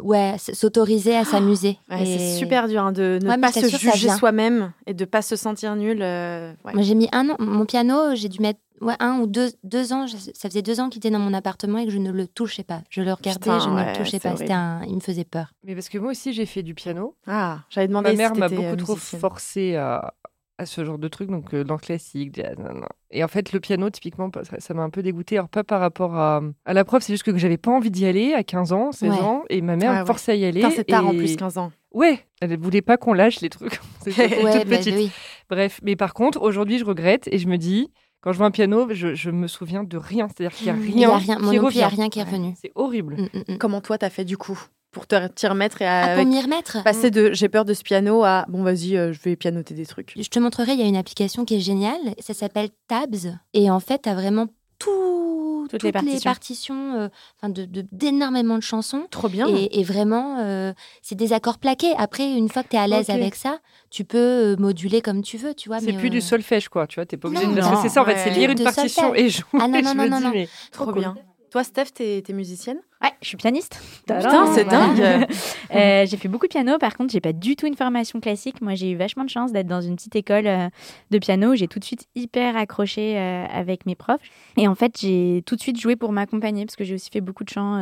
ouais, 0.00 0.36
s'autoriser 0.38 1.16
à 1.16 1.24
s'amuser. 1.24 1.78
Ouais, 1.90 2.02
Et- 2.02 2.18
C'est 2.18 2.38
super 2.38 2.68
dur 2.68 2.82
hein, 2.82 2.92
de 2.92 3.18
ne 3.22 3.28
Ouais, 3.28 3.38
pas 3.38 3.52
se 3.52 3.66
juger 3.68 3.90
vient. 3.92 4.16
soi-même 4.16 4.72
et 4.86 4.94
de 4.94 5.04
pas 5.04 5.22
se 5.22 5.36
sentir 5.36 5.76
nul. 5.76 6.00
euh, 6.02 6.52
ouais. 6.64 6.72
Moi, 6.74 6.82
j'ai 6.82 6.94
mis 6.94 7.08
un 7.12 7.28
an. 7.30 7.36
Mon 7.38 7.64
piano, 7.66 8.14
j'ai 8.14 8.28
dû 8.28 8.40
mettre 8.40 8.60
ouais, 8.80 8.94
un 9.00 9.18
ou 9.20 9.26
deux, 9.26 9.50
deux 9.62 9.92
ans. 9.92 10.06
je- 10.06 10.16
Ça 10.16 10.48
faisait 10.48 10.62
deux 10.62 10.80
ans 10.80 10.88
qu'il 10.88 10.98
était 10.98 11.10
dans 11.10 11.18
mon 11.18 11.34
appartement 11.34 11.78
et 11.78 11.84
que 11.86 11.90
je 11.92 11.98
ne 11.98 12.10
le 12.10 12.26
touchais 12.26 12.64
pas. 12.64 12.82
Je 12.90 13.02
le 13.02 13.12
regardais, 13.12 13.40
Putain, 13.40 13.58
je 13.60 13.68
ne 13.68 13.74
ouais, 13.76 13.92
le 13.92 13.96
touchais 14.04 14.20
pas. 14.20 14.34
Un... 14.52 14.82
Il 14.86 14.94
me 14.94 15.00
faisait 15.00 15.24
peur. 15.24 15.52
Mais 15.64 15.74
parce 15.74 15.88
que 15.88 15.98
moi 15.98 16.10
aussi, 16.12 16.32
j'ai 16.32 16.46
fait 16.46 16.62
du 16.62 16.74
piano. 16.74 17.16
Ah, 17.26 17.60
j'avais 17.70 17.88
demandé 17.88 18.04
Ma 18.08 18.12
si 18.12 18.16
mère 18.16 18.34
m'a 18.36 18.48
beaucoup 18.48 18.62
euh, 18.62 18.76
trop 18.76 18.96
forcé 18.96 19.76
à, 19.76 20.14
à 20.58 20.66
ce 20.66 20.84
genre 20.84 20.98
de 20.98 21.08
truc, 21.08 21.30
donc 21.30 21.52
euh, 21.52 21.64
dans 21.64 21.74
le 21.74 21.80
classique, 21.80 22.34
jazz, 22.36 22.56
nan, 22.58 22.74
nan. 22.74 22.84
Et 23.10 23.24
en 23.24 23.28
fait, 23.28 23.52
le 23.52 23.60
piano, 23.60 23.90
typiquement, 23.90 24.30
ça- 24.58 24.74
m'a 24.74 24.82
un 24.82 24.90
peu 24.90 25.02
dégoûté. 25.02 25.36
Alors, 25.36 25.48
pas 25.48 25.64
par 25.64 25.80
rapport 25.80 26.14
à, 26.16 26.42
à 26.64 26.72
la 26.74 26.84
prof, 26.84 27.02
c'est 27.02 27.12
juste 27.12 27.24
que 27.24 27.36
j'avais 27.36 27.56
pas 27.58 27.70
envie 27.72 27.90
d'y 27.90 28.06
aller 28.06 28.34
à 28.34 28.44
15 28.44 28.72
ans, 28.72 28.92
16 28.92 29.10
Ouais. 29.10 29.18
ans, 29.20 29.42
et 29.50 29.60
ma 29.62 29.76
mère 29.76 29.90
Ah 29.90 29.94
me 29.94 30.00
ouais. 30.00 30.06
forçait 30.06 30.32
à 30.32 30.34
y 30.36 30.44
aller. 30.44 30.60
Putain, 30.60 30.70
c'est 30.74 30.84
tard 30.84 31.06
en 31.06 31.10
plus, 31.10 31.36
15 31.36 31.58
ans. 31.58 31.72
Ouais, 31.92 32.20
elle 32.40 32.56
voulait 32.58 32.82
pas 32.82 32.96
qu'on 32.96 33.12
lâche 33.14 33.40
les 33.40 33.50
trucs. 33.50 33.80
C'était 34.00 34.28
toute 34.28 34.44
Ouais, 34.44 34.64
bah, 34.64 34.76
petite. 34.78 34.94
oui. 34.94 35.10
Bref, 35.50 35.80
mais 35.82 35.96
par 35.96 36.14
contre, 36.14 36.40
aujourd'hui, 36.42 36.78
je 36.78 36.84
regrette 36.84 37.28
et 37.32 37.38
je 37.38 37.46
me 37.48 37.56
dis, 37.58 37.90
quand 38.20 38.32
je 38.32 38.38
vois 38.38 38.46
un 38.46 38.50
piano, 38.50 38.86
je, 38.90 39.14
je 39.14 39.30
me 39.30 39.46
souviens 39.48 39.84
de 39.84 39.96
rien. 39.96 40.28
C'est-à-dire 40.28 40.56
qu'il 40.56 40.66
y 40.66 40.70
a 40.70 40.72
rien. 40.74 40.84
Il 40.86 40.98
y 41.00 41.04
a 41.04 41.16
rien. 41.16 41.36
Plus, 41.36 41.74
il 41.74 41.78
y 41.78 41.82
a 41.82 41.88
rien 41.88 42.08
qui 42.08 42.18
est 42.20 42.22
Ouais. 42.22 42.30
revenu. 42.30 42.54
C'est 42.60 42.72
horrible. 42.74 43.16
Mm, 43.16 43.38
mm, 43.38 43.54
mm. 43.54 43.58
Comment 43.58 43.80
toi, 43.80 43.98
t'as 43.98 44.08
fait 44.10 44.24
du 44.24 44.36
coup? 44.38 44.58
Pour 44.94 45.06
te 45.06 45.26
t'y 45.28 45.46
remettre 45.46 45.82
et 45.82 45.86
Ah, 45.86 46.12
à, 46.12 46.16
pour 46.16 46.24
m'y 46.24 46.40
remettre 46.40 46.82
passer 46.82 47.10
de 47.10 47.32
j'ai 47.34 47.50
peur 47.50 47.66
de 47.66 47.74
ce 47.74 47.82
piano 47.82 48.24
à 48.24 48.46
bon, 48.48 48.62
vas-y, 48.62 48.96
euh, 48.96 49.12
je 49.12 49.20
vais 49.20 49.36
pianoter 49.36 49.74
des 49.74 49.84
trucs 49.84 50.14
Je 50.16 50.28
te 50.28 50.38
montrerai, 50.38 50.72
il 50.72 50.80
y 50.80 50.82
a 50.82 50.86
une 50.86 50.96
application 50.96 51.44
qui 51.44 51.56
est 51.56 51.60
géniale. 51.60 52.00
Ça 52.20 52.32
s'appelle 52.32 52.70
Tabs. 52.88 53.36
Et 53.52 53.70
en 53.70 53.80
fait, 53.80 54.02
tu 54.02 54.08
as 54.08 54.14
vraiment 54.14 54.46
tout, 54.78 55.66
Toutes 55.70 55.82
les 55.82 55.92
partitions. 55.92 56.94
euh, 56.94 57.08
enfin, 57.38 57.48
de- 57.48 57.64
de- 57.64 57.86
d'énormément 57.92 58.56
de, 58.56 58.62
chansons. 58.62 59.06
Trop 59.10 59.28
bien. 59.28 59.46
Et, 59.48 59.80
et 59.80 59.82
vraiment, 59.82 60.38
euh, 60.40 60.72
c'est 61.02 61.14
des 61.14 61.32
accords 61.32 61.58
plaqués. 61.58 61.92
Après, 61.96 62.30
une 62.32 62.48
fois 62.48 62.62
que 62.62 62.68
tu 62.68 62.76
es 62.76 62.78
à 62.78 62.86
l'aise 62.86 63.08
Ok. 63.08 63.14
avec 63.14 63.34
ça, 63.34 63.58
tu 63.90 64.04
peux 64.04 64.18
euh, 64.18 64.56
moduler 64.58 65.00
comme 65.00 65.22
tu 65.22 65.36
veux, 65.38 65.54
tu 65.54 65.68
vois. 65.68 65.80
C'est 65.80 65.92
plus 65.94 66.08
euh, 66.08 66.10
du 66.10 66.20
solfège, 66.20 66.68
quoi. 66.68 66.86
Tu 66.86 66.96
vois, 66.96 67.06
t'es 67.06 67.16
pas 67.16 67.28
obligé 67.28 67.46
Non, 67.46 67.54
de. 67.54 67.76
c'est 67.82 67.88
ça, 67.88 68.02
en 68.02 68.04
fait, 68.04 68.12
ouais. 68.14 68.20
c'est 68.24 68.30
lire 68.30 68.50
une 68.50 68.58
De 68.58 68.64
partition 68.64 69.02
solfège. 69.08 69.24
et 69.24 69.28
jouer. 69.30 69.60
Ah 69.60 69.68
non, 69.68 69.80
non, 69.82 69.94
non, 69.94 70.08
non, 70.08 70.18
dis, 70.18 70.24
non. 70.24 70.30
mais 70.34 70.48
Trop 70.70 70.86
cool. 70.86 71.00
bien. 71.00 71.14
Toi, 71.50 71.62
Steph, 71.62 71.86
t'es 71.94 72.20
t'es 72.26 72.32
musicienne? 72.32 72.78
Ouais, 73.02 73.10
je 73.20 73.28
suis 73.28 73.36
pianiste. 73.36 73.78
Putain, 74.00 74.52
c'est 74.54 74.64
voilà. 74.64 74.86
dingue. 74.94 75.26
Euh, 75.74 76.06
j'ai 76.06 76.16
fait 76.16 76.28
beaucoup 76.28 76.46
de 76.46 76.52
piano, 76.52 76.78
par 76.78 76.96
contre, 76.96 77.12
j'ai 77.12 77.20
pas 77.20 77.32
du 77.32 77.56
tout 77.56 77.66
une 77.66 77.74
formation 77.74 78.20
classique. 78.20 78.62
Moi, 78.62 78.76
j'ai 78.76 78.92
eu 78.92 78.96
vachement 78.96 79.24
de 79.24 79.30
chance 79.30 79.50
d'être 79.50 79.66
dans 79.66 79.80
une 79.80 79.96
petite 79.96 80.14
école 80.14 80.46
euh, 80.46 80.68
de 81.10 81.18
piano 81.18 81.56
j'ai 81.56 81.66
tout 81.66 81.80
de 81.80 81.84
suite 81.84 82.06
hyper 82.14 82.56
accroché 82.56 83.18
euh, 83.18 83.44
avec 83.46 83.84
mes 83.84 83.96
profs. 83.96 84.20
Et 84.56 84.68
en 84.68 84.76
fait, 84.76 84.96
j'ai 85.00 85.42
tout 85.46 85.56
de 85.56 85.60
suite 85.60 85.80
joué 85.80 85.96
pour 85.96 86.12
m'accompagner 86.12 86.64
parce 86.64 86.76
que 86.76 86.84
j'ai 86.84 86.94
aussi 86.94 87.10
fait 87.10 87.20
beaucoup 87.20 87.42
de 87.42 87.48
chant 87.48 87.74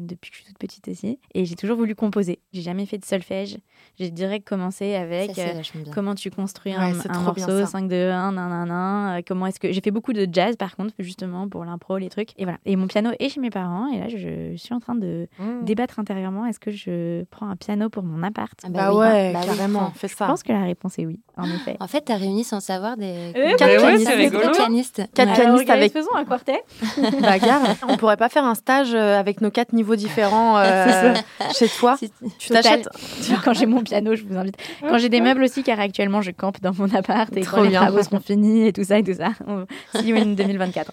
depuis 0.00 0.30
que 0.30 0.36
je 0.36 0.42
suis 0.42 0.48
toute 0.48 0.58
petite 0.58 0.88
aussi. 0.88 1.20
Et 1.34 1.44
j'ai 1.44 1.54
toujours 1.54 1.76
voulu 1.76 1.94
composer. 1.94 2.40
J'ai 2.52 2.62
jamais 2.62 2.86
fait 2.86 2.98
de 2.98 3.04
solfège. 3.04 3.58
J'ai 3.98 4.10
direct 4.10 4.48
commencé 4.48 4.94
avec. 4.96 5.38
Comment 5.94 6.16
tu 6.16 6.30
construis 6.30 6.72
un, 6.72 6.92
un 7.08 7.20
morceau, 7.20 7.60
ça. 7.60 7.66
5 7.66 7.88
2 7.88 8.10
1 8.10 8.32
nanana, 8.32 9.16
euh, 9.16 9.22
comment 9.26 9.46
est-ce 9.46 9.60
que 9.60 9.72
j'ai 9.72 9.80
fait 9.80 9.90
beaucoup 9.90 10.12
de 10.12 10.26
jazz 10.30 10.56
par 10.56 10.76
contre 10.76 10.94
justement 10.98 11.48
pour 11.48 11.64
l'impro 11.64 11.98
les 11.98 12.08
trucs 12.08 12.30
et 12.38 12.44
voilà 12.44 12.58
et 12.64 12.76
mon 12.76 12.86
piano 12.86 13.10
est 13.18 13.28
chez 13.28 13.40
mes 13.40 13.50
parents 13.50 13.88
et 13.92 13.98
là 13.98 14.08
je 14.08 14.39
suis 14.56 14.74
en 14.74 14.80
train 14.80 14.94
de 14.94 15.28
Hmm. 15.38 15.64
débattre 15.64 15.98
intérieurement 15.98 16.46
est-ce 16.46 16.60
que 16.60 16.70
je 16.70 17.24
prends 17.30 17.48
un 17.48 17.56
piano 17.56 17.88
pour 17.88 18.02
mon 18.02 18.22
appart 18.22 18.52
Ah 18.64 18.68
Bah, 18.70 18.90
oui. 18.92 18.98
ouais, 18.98 19.32
Bah 19.32 19.40
oui. 19.42 19.46
carrément, 19.46 19.90
fais 19.94 20.08
Je 20.08 20.16
ça. 20.16 20.26
pense 20.26 20.42
que 20.42 20.52
la 20.52 20.64
réponse 20.64 20.98
est 20.98 21.06
oui 21.06 21.20
en 21.36 21.44
effet. 21.44 21.76
En 21.80 21.86
fait, 21.86 22.04
tu 22.04 22.12
as 22.12 22.16
réuni 22.16 22.44
sans 22.44 22.60
savoir 22.60 22.96
des 22.96 23.32
Eh 23.34 23.54
Quatre 23.56 23.70
ouais, 23.70 23.78
pianistes. 24.04 24.52
pianistes. 24.56 25.02
Quatre 25.14 25.28
Ouais. 25.30 25.34
pianistes 25.40 25.70
avec- 25.70 25.92
faisons 25.92 26.14
un 26.14 26.24
quartet. 26.24 26.60
Bagarre. 27.22 27.62
On 27.88 27.96
pourrait 27.96 28.16
pas 28.16 28.28
faire 28.28 28.44
un 28.44 28.54
stage 28.54 28.94
euh, 28.94 29.18
avec 29.18 29.40
nos 29.40 29.50
quatre 29.50 29.72
niveaux 29.72 29.96
différents 29.96 30.58
euh, 30.58 31.14
chez 31.56 31.68
toi 31.68 31.96
Si- 31.96 32.10
Tu 32.38 32.48
t'achètes 32.50 32.88
Quand 33.44 33.52
j'ai 33.54 33.66
mon 33.66 33.82
piano, 33.82 34.14
je 34.14 34.24
vous 34.24 34.36
invite. 34.36 34.56
Quand 34.80 34.98
j'ai 34.98 35.08
des 35.08 35.20
meubles 35.20 35.42
aussi, 35.42 35.62
car 35.62 35.80
actuellement 35.80 36.20
je 36.20 36.30
campe 36.30 36.60
dans 36.60 36.72
mon 36.78 36.92
appart 36.94 37.34
et 37.36 37.40
Trop 37.42 37.56
quand 37.58 37.62
les 37.62 37.70
bien. 37.70 37.80
travaux 37.82 38.02
seront 38.02 38.20
finis 38.20 38.66
et 38.66 38.72
tout 38.72 38.84
ça 38.84 38.98
et 38.98 39.02
tout 39.04 39.14
ça. 39.14 39.30
On- 39.46 39.64
See 39.98 40.08
you 40.08 40.16
in 40.16 40.26
2024. 40.34 40.92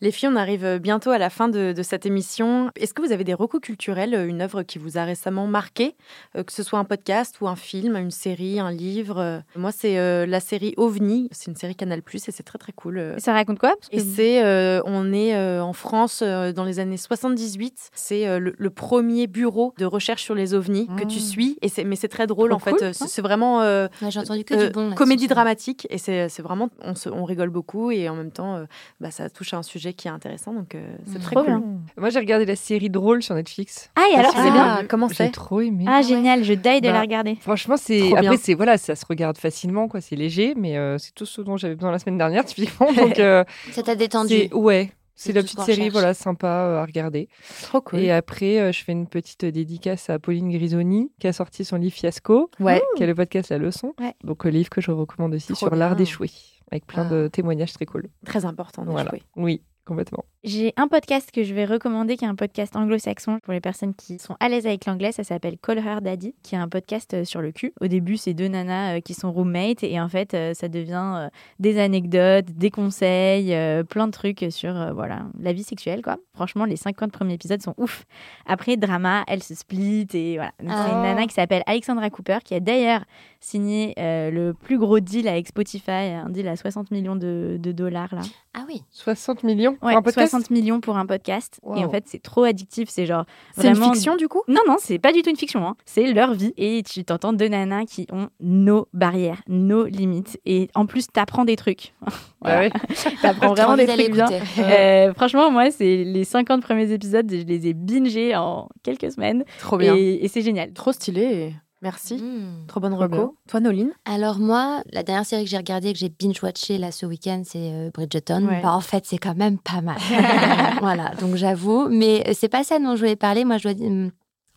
Les 0.00 0.10
filles, 0.10 0.28
on 0.32 0.36
arrive 0.36 0.78
bientôt 0.78 1.10
à 1.10 1.18
la 1.18 1.30
fin 1.30 1.48
de, 1.48 1.72
de 1.72 1.82
cette 1.82 2.06
émission. 2.06 2.65
Est-ce 2.76 2.92
que 2.94 3.02
vous 3.02 3.12
avez 3.12 3.24
des 3.24 3.34
recos 3.34 3.60
culturels, 3.60 4.14
euh, 4.14 4.26
une 4.26 4.40
œuvre 4.42 4.62
qui 4.62 4.78
vous 4.78 4.98
a 4.98 5.04
récemment 5.04 5.46
marqué, 5.46 5.94
euh, 6.36 6.42
que 6.42 6.52
ce 6.52 6.62
soit 6.62 6.78
un 6.78 6.84
podcast 6.84 7.40
ou 7.40 7.48
un 7.48 7.56
film, 7.56 7.96
une 7.96 8.10
série, 8.10 8.58
un 8.60 8.70
livre 8.70 9.18
euh, 9.18 9.38
Moi, 9.56 9.72
c'est 9.72 9.98
euh, 9.98 10.26
la 10.26 10.40
série 10.40 10.74
OVNI. 10.76 11.28
C'est 11.32 11.50
une 11.50 11.56
série 11.56 11.74
Canal 11.76 12.02
Plus 12.02 12.28
et 12.28 12.32
c'est 12.32 12.42
très 12.42 12.58
très 12.58 12.72
cool. 12.72 12.98
Et 13.16 13.20
ça 13.20 13.32
raconte 13.32 13.58
quoi? 13.58 13.74
Parce 13.80 13.88
Et 13.92 14.00
c'est, 14.00 14.44
euh, 14.44 14.80
on 14.84 15.12
est 15.12 15.34
euh, 15.36 15.62
en 15.62 15.72
France 15.72 16.20
euh, 16.22 16.52
dans 16.52 16.64
les 16.64 16.78
années 16.78 16.96
78. 16.96 17.90
C'est 17.94 18.26
euh, 18.26 18.38
le, 18.38 18.54
le 18.56 18.70
premier 18.70 19.26
bureau 19.26 19.74
de 19.78 19.84
recherche 19.84 20.22
sur 20.22 20.34
les 20.34 20.54
ovnis 20.54 20.88
que 20.98 21.04
tu 21.04 21.16
Mmh. 21.16 21.20
suis. 21.20 21.58
Et 21.62 21.68
c'est, 21.68 21.84
mais 21.84 21.96
c'est 21.96 22.08
très 22.08 22.26
drôle 22.26 22.50
Trop 22.50 22.56
en 22.56 22.58
fait. 22.58 22.70
cool, 22.72 22.94
ça. 22.94 23.06
c'est, 23.08 23.22
vraiment 23.22 23.62
euh, 23.62 23.88
Ouais, 24.02 24.10
J'ai 24.10 24.20
entendu 24.20 24.44
que 24.44 24.54
euh, 24.54 24.66
du 24.66 24.72
bon. 24.72 24.94
comédie 24.94 25.26
dramatique 25.28 25.86
et 25.90 25.98
c'est, 25.98 26.28
c'est 26.28 26.42
vraiment, 26.42 26.68
on, 26.82 26.94
se- 26.94 27.08
on 27.08 27.24
rigole 27.24 27.50
beaucoup 27.50 27.90
et 27.90 28.08
en 28.08 28.14
même 28.16 28.30
temps, 28.30 28.56
euh, 28.56 28.64
bah, 29.00 29.10
ça 29.10 29.30
touche 29.30 29.54
à 29.54 29.56
un 29.58 29.62
sujet 29.62 29.92
qui 29.94 30.08
est 30.08 30.10
intéressant. 30.10 30.52
Donc 30.52 30.74
euh, 30.74 30.94
c'est 31.06 31.18
Mmh. 31.18 31.22
très 31.22 31.34
Trop 31.36 31.44
cool. 31.44 31.58
bien. 31.58 31.62
Moi, 31.96 32.10
j'ai 32.10 32.18
regardé 32.18 32.44
la 32.44 32.55
série 32.56 32.90
Drôle 32.90 33.22
sur 33.22 33.34
Netflix. 33.34 33.90
Ah, 33.96 34.06
et 34.12 34.16
alors 34.16 34.32
Ah, 34.34 34.42
c'est 34.44 34.50
bien. 34.50 34.86
comment 34.88 35.08
J'ai 35.08 35.14
c'est 35.14 35.30
trop 35.30 35.60
aimé. 35.60 35.84
Ah, 35.86 36.02
génial, 36.02 36.42
je 36.44 36.54
daille 36.54 36.80
de 36.80 36.86
Bah, 36.88 36.94
la 36.94 37.00
regarder. 37.02 37.36
Franchement, 37.36 37.76
c'est 37.76 38.16
après 38.16 38.36
c'est 38.36 38.54
voilà, 38.54 38.78
ça 38.78 38.96
se 38.96 39.04
regarde 39.06 39.38
facilement 39.38 39.86
quoi, 39.88 40.00
c'est 40.00 40.16
léger, 40.16 40.54
mais 40.56 40.76
euh, 40.76 40.98
c'est 40.98 41.14
tout 41.14 41.26
ce 41.26 41.40
dont 41.42 41.56
j'avais 41.56 41.74
besoin 41.76 41.92
la 41.92 41.98
semaine 41.98 42.18
dernière 42.18 42.44
typiquement. 42.46 42.92
Donc 42.92 43.18
euh, 43.20 43.44
Ça 43.70 43.82
t'a 43.82 43.94
détendu. 43.94 44.28
c'est 44.34 44.54
ouais, 44.54 44.92
C'est 45.14 45.32
la 45.32 45.42
petite 45.42 45.60
série 45.60 45.88
voilà 45.88 46.12
sympa 46.14 46.46
euh, 46.48 46.82
à 46.82 46.84
regarder. 46.84 47.28
Trop 47.62 47.80
cool. 47.80 48.00
Et 48.00 48.10
après, 48.10 48.58
euh, 48.60 48.72
je 48.72 48.82
fais 48.84 48.92
une 48.92 49.06
petite 49.06 49.44
dédicace 49.44 50.10
à 50.10 50.18
Pauline 50.18 50.50
Grisoni 50.50 51.10
qui 51.20 51.26
a 51.26 51.32
sorti 51.32 51.64
son 51.64 51.76
livre 51.76 51.94
Fiasco, 51.94 52.50
Ouais. 52.60 52.82
qui 52.96 53.02
est 53.02 53.06
le 53.06 53.14
podcast 53.14 53.50
La 53.50 53.58
Leçon. 53.58 53.94
Ouais. 54.00 54.14
Donc 54.24 54.44
le 54.44 54.50
livre 54.50 54.70
que 54.70 54.80
je 54.80 54.90
recommande 54.90 55.34
aussi 55.34 55.48
Trop 55.54 55.66
sur 55.68 55.74
l'art 55.76 55.96
d'échouer, 55.96 56.30
avec 56.70 56.86
plein 56.86 57.06
Ah. 57.06 57.10
de 57.10 57.28
témoignages 57.28 57.72
très 57.72 57.86
cool. 57.86 58.08
Très 58.24 58.44
important 58.44 58.84
Voilà. 58.84 59.04
d'échouer. 59.10 59.22
Oui. 59.36 59.62
Complètement. 59.86 60.24
J'ai 60.42 60.72
un 60.76 60.88
podcast 60.88 61.30
que 61.32 61.44
je 61.44 61.54
vais 61.54 61.64
recommander 61.64 62.16
qui 62.16 62.24
est 62.24 62.28
un 62.28 62.34
podcast 62.34 62.74
anglo-saxon 62.74 63.38
pour 63.42 63.52
les 63.52 63.60
personnes 63.60 63.94
qui 63.94 64.18
sont 64.18 64.36
à 64.40 64.48
l'aise 64.48 64.66
avec 64.66 64.84
l'anglais. 64.84 65.12
Ça 65.12 65.22
s'appelle 65.22 65.58
Call 65.58 65.78
Her 65.78 66.00
Daddy, 66.00 66.34
qui 66.42 66.56
est 66.56 66.58
un 66.58 66.68
podcast 66.68 67.14
euh, 67.14 67.24
sur 67.24 67.40
le 67.40 67.52
cul. 67.52 67.72
Au 67.80 67.86
début, 67.86 68.16
c'est 68.16 68.34
deux 68.34 68.48
nanas 68.48 68.96
euh, 68.96 69.00
qui 69.00 69.14
sont 69.14 69.30
roommates 69.32 69.84
et 69.84 70.00
en 70.00 70.08
fait, 70.08 70.34
euh, 70.34 70.54
ça 70.54 70.66
devient 70.68 71.28
des 71.60 71.78
anecdotes, 71.78 72.46
des 72.50 72.70
conseils, 72.70 73.54
plein 73.88 74.06
de 74.06 74.12
trucs 74.12 74.44
sur 74.50 74.92
voilà 74.94 75.26
la 75.38 75.52
vie 75.52 75.62
sexuelle 75.62 76.02
quoi. 76.02 76.16
Franchement, 76.34 76.64
les 76.64 76.76
50 76.76 77.12
premiers 77.12 77.34
épisodes 77.34 77.62
sont 77.62 77.74
ouf. 77.78 78.04
Après, 78.46 78.76
drama, 78.76 79.24
elle 79.28 79.42
se 79.42 79.54
split 79.54 80.06
et 80.14 80.34
voilà. 80.36 80.52
C'est 80.58 80.66
une 80.66 80.72
Oh. 80.98 81.02
nana 81.02 81.26
qui 81.26 81.34
s'appelle 81.34 81.62
Alexandra 81.66 82.10
Cooper 82.10 82.38
qui 82.44 82.54
a 82.54 82.60
d'ailleurs 82.60 83.04
signé 83.46 83.94
le 83.96 84.52
plus 84.52 84.78
gros 84.78 85.00
deal 85.00 85.28
avec 85.28 85.48
Spotify, 85.48 85.90
un 85.90 86.28
deal 86.30 86.48
à 86.48 86.56
60 86.56 86.90
millions 86.90 87.16
de, 87.16 87.56
de 87.60 87.72
dollars 87.72 88.14
là. 88.14 88.22
Ah 88.58 88.64
oui. 88.68 88.82
60 88.90 89.42
millions 89.44 89.74
pour 89.74 89.86
Ouais, 89.88 89.94
un 89.94 90.00
podcast 90.02 90.30
60 90.30 90.50
millions 90.50 90.80
pour 90.80 90.96
un 90.96 91.04
podcast. 91.06 91.60
Et 91.76 91.84
en 91.84 91.90
fait, 91.90 92.04
c'est 92.06 92.22
trop 92.22 92.44
addictif. 92.44 92.88
C'est 92.88 93.04
genre 93.06 93.24
C'est 93.56 93.68
une 93.68 93.76
fiction 93.76 94.16
du 94.16 94.28
coup? 94.28 94.42
Non, 94.48 94.60
non, 94.66 94.76
c'est 94.78 94.98
pas 94.98 95.12
du 95.12 95.20
tout 95.22 95.28
une 95.30 95.36
fiction. 95.36 95.66
hein. 95.66 95.76
C'est 95.84 96.12
leur 96.12 96.32
vie. 96.32 96.54
Et 96.56 96.82
tu 96.82 97.04
t'entends 97.04 97.32
deux 97.34 97.48
nanas 97.48 97.84
qui 97.84 98.06
ont 98.12 98.28
nos 98.40 98.88
barrières, 98.94 99.42
nos 99.46 99.84
limites. 99.84 100.40
Et 100.46 100.68
en 100.74 100.86
plus, 100.86 101.06
t'apprends 101.08 101.44
des 101.44 101.56
trucs. 101.56 101.94
Ah 102.48 102.60
oui. 102.60 102.68
T'apprends 103.22 103.54
vraiment 103.54 103.76
des 103.76 103.86
trucs 103.86 104.12
bien. 104.12 104.28
Euh, 104.60 105.12
franchement, 105.14 105.50
moi, 105.50 105.72
c'est 105.72 106.04
les 106.04 106.22
50 106.22 106.62
premiers 106.62 106.92
épisodes, 106.92 107.28
je 107.28 107.42
les 107.44 107.66
ai 107.66 107.74
bingés 107.74 108.36
en 108.36 108.68
quelques 108.84 109.10
semaines. 109.10 109.44
Trop 109.58 109.78
bien. 109.78 109.96
Et, 109.96 110.24
et 110.24 110.28
c'est 110.28 110.42
génial. 110.42 110.72
Trop 110.72 110.92
stylé. 110.92 111.54
Merci. 111.82 112.16
Mm. 112.16 112.66
Trop 112.66 112.80
bonne 112.80 112.94
reco. 112.94 113.36
Toi, 113.48 113.60
Noline 113.60 113.92
Alors 114.04 114.38
moi, 114.38 114.82
la 114.92 115.02
dernière 115.02 115.26
série 115.26 115.44
que 115.44 115.50
j'ai 115.50 115.56
regardée, 115.56 115.92
que 115.92 115.98
j'ai 115.98 116.08
binge-watchée 116.08 116.78
là 116.78 116.90
ce 116.90 117.06
week-end, 117.06 117.42
c'est 117.44 117.70
euh, 117.72 117.90
Bridgerton. 117.92 118.46
Ouais. 118.46 118.62
Bah, 118.62 118.72
en 118.72 118.80
fait, 118.80 119.04
c'est 119.06 119.18
quand 119.18 119.36
même 119.36 119.58
pas 119.58 119.80
mal. 119.82 119.98
voilà, 120.80 121.14
donc 121.20 121.36
j'avoue. 121.36 121.88
Mais 121.88 122.28
euh, 122.28 122.32
c'est 122.34 122.48
pas 122.48 122.64
ça 122.64 122.78
dont 122.78 122.96
je 122.96 123.00
voulais 123.00 123.16
parler. 123.16 123.44
Moi, 123.44 123.58
je 123.58 123.64
dois 123.64 123.74
dire, 123.74 123.86
hum, 123.86 124.10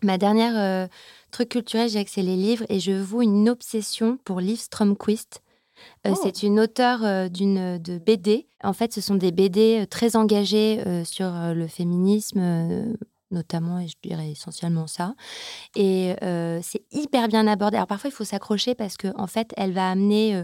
ma 0.03 0.17
dernière 0.17 0.53
euh, 0.55 0.87
truc 1.31 1.49
culturel, 1.49 1.91
que 1.91 2.09
c'est 2.09 2.21
les 2.21 2.35
livres. 2.35 2.65
Et 2.69 2.79
je 2.79 2.91
voue 2.91 3.21
une 3.21 3.49
obsession 3.49 4.17
pour 4.23 4.39
Liv 4.39 4.59
Stromquist. 4.59 5.41
Euh, 6.07 6.11
Oh. 6.11 6.19
C'est 6.21 6.43
une 6.43 6.59
auteure 6.59 7.03
euh, 7.03 7.29
d'une 7.29 7.77
de 7.77 7.97
BD. 7.97 8.47
En 8.63 8.73
fait, 8.73 8.93
ce 8.93 9.01
sont 9.01 9.15
des 9.15 9.31
BD 9.31 9.81
euh, 9.81 9.85
très 9.85 10.15
engagées 10.15 10.81
euh, 10.85 11.03
sur 11.05 11.27
euh, 11.27 11.53
le 11.53 11.67
féminisme, 11.67 12.39
euh, 12.41 12.93
notamment, 13.31 13.79
et 13.79 13.87
je 13.87 13.95
dirais 14.03 14.31
essentiellement 14.31 14.87
ça. 14.87 15.13
Et 15.75 16.15
euh, 16.23 16.59
c'est 16.63 16.83
hyper 16.91 17.27
bien 17.27 17.47
abordé. 17.47 17.77
Alors 17.77 17.87
parfois, 17.87 18.09
il 18.09 18.13
faut 18.13 18.23
s'accrocher 18.23 18.75
parce 18.75 18.97
que 18.97 19.07
en 19.17 19.27
fait, 19.27 19.53
elle 19.57 19.71
va 19.73 19.89
amener 19.89 20.35
euh, 20.35 20.43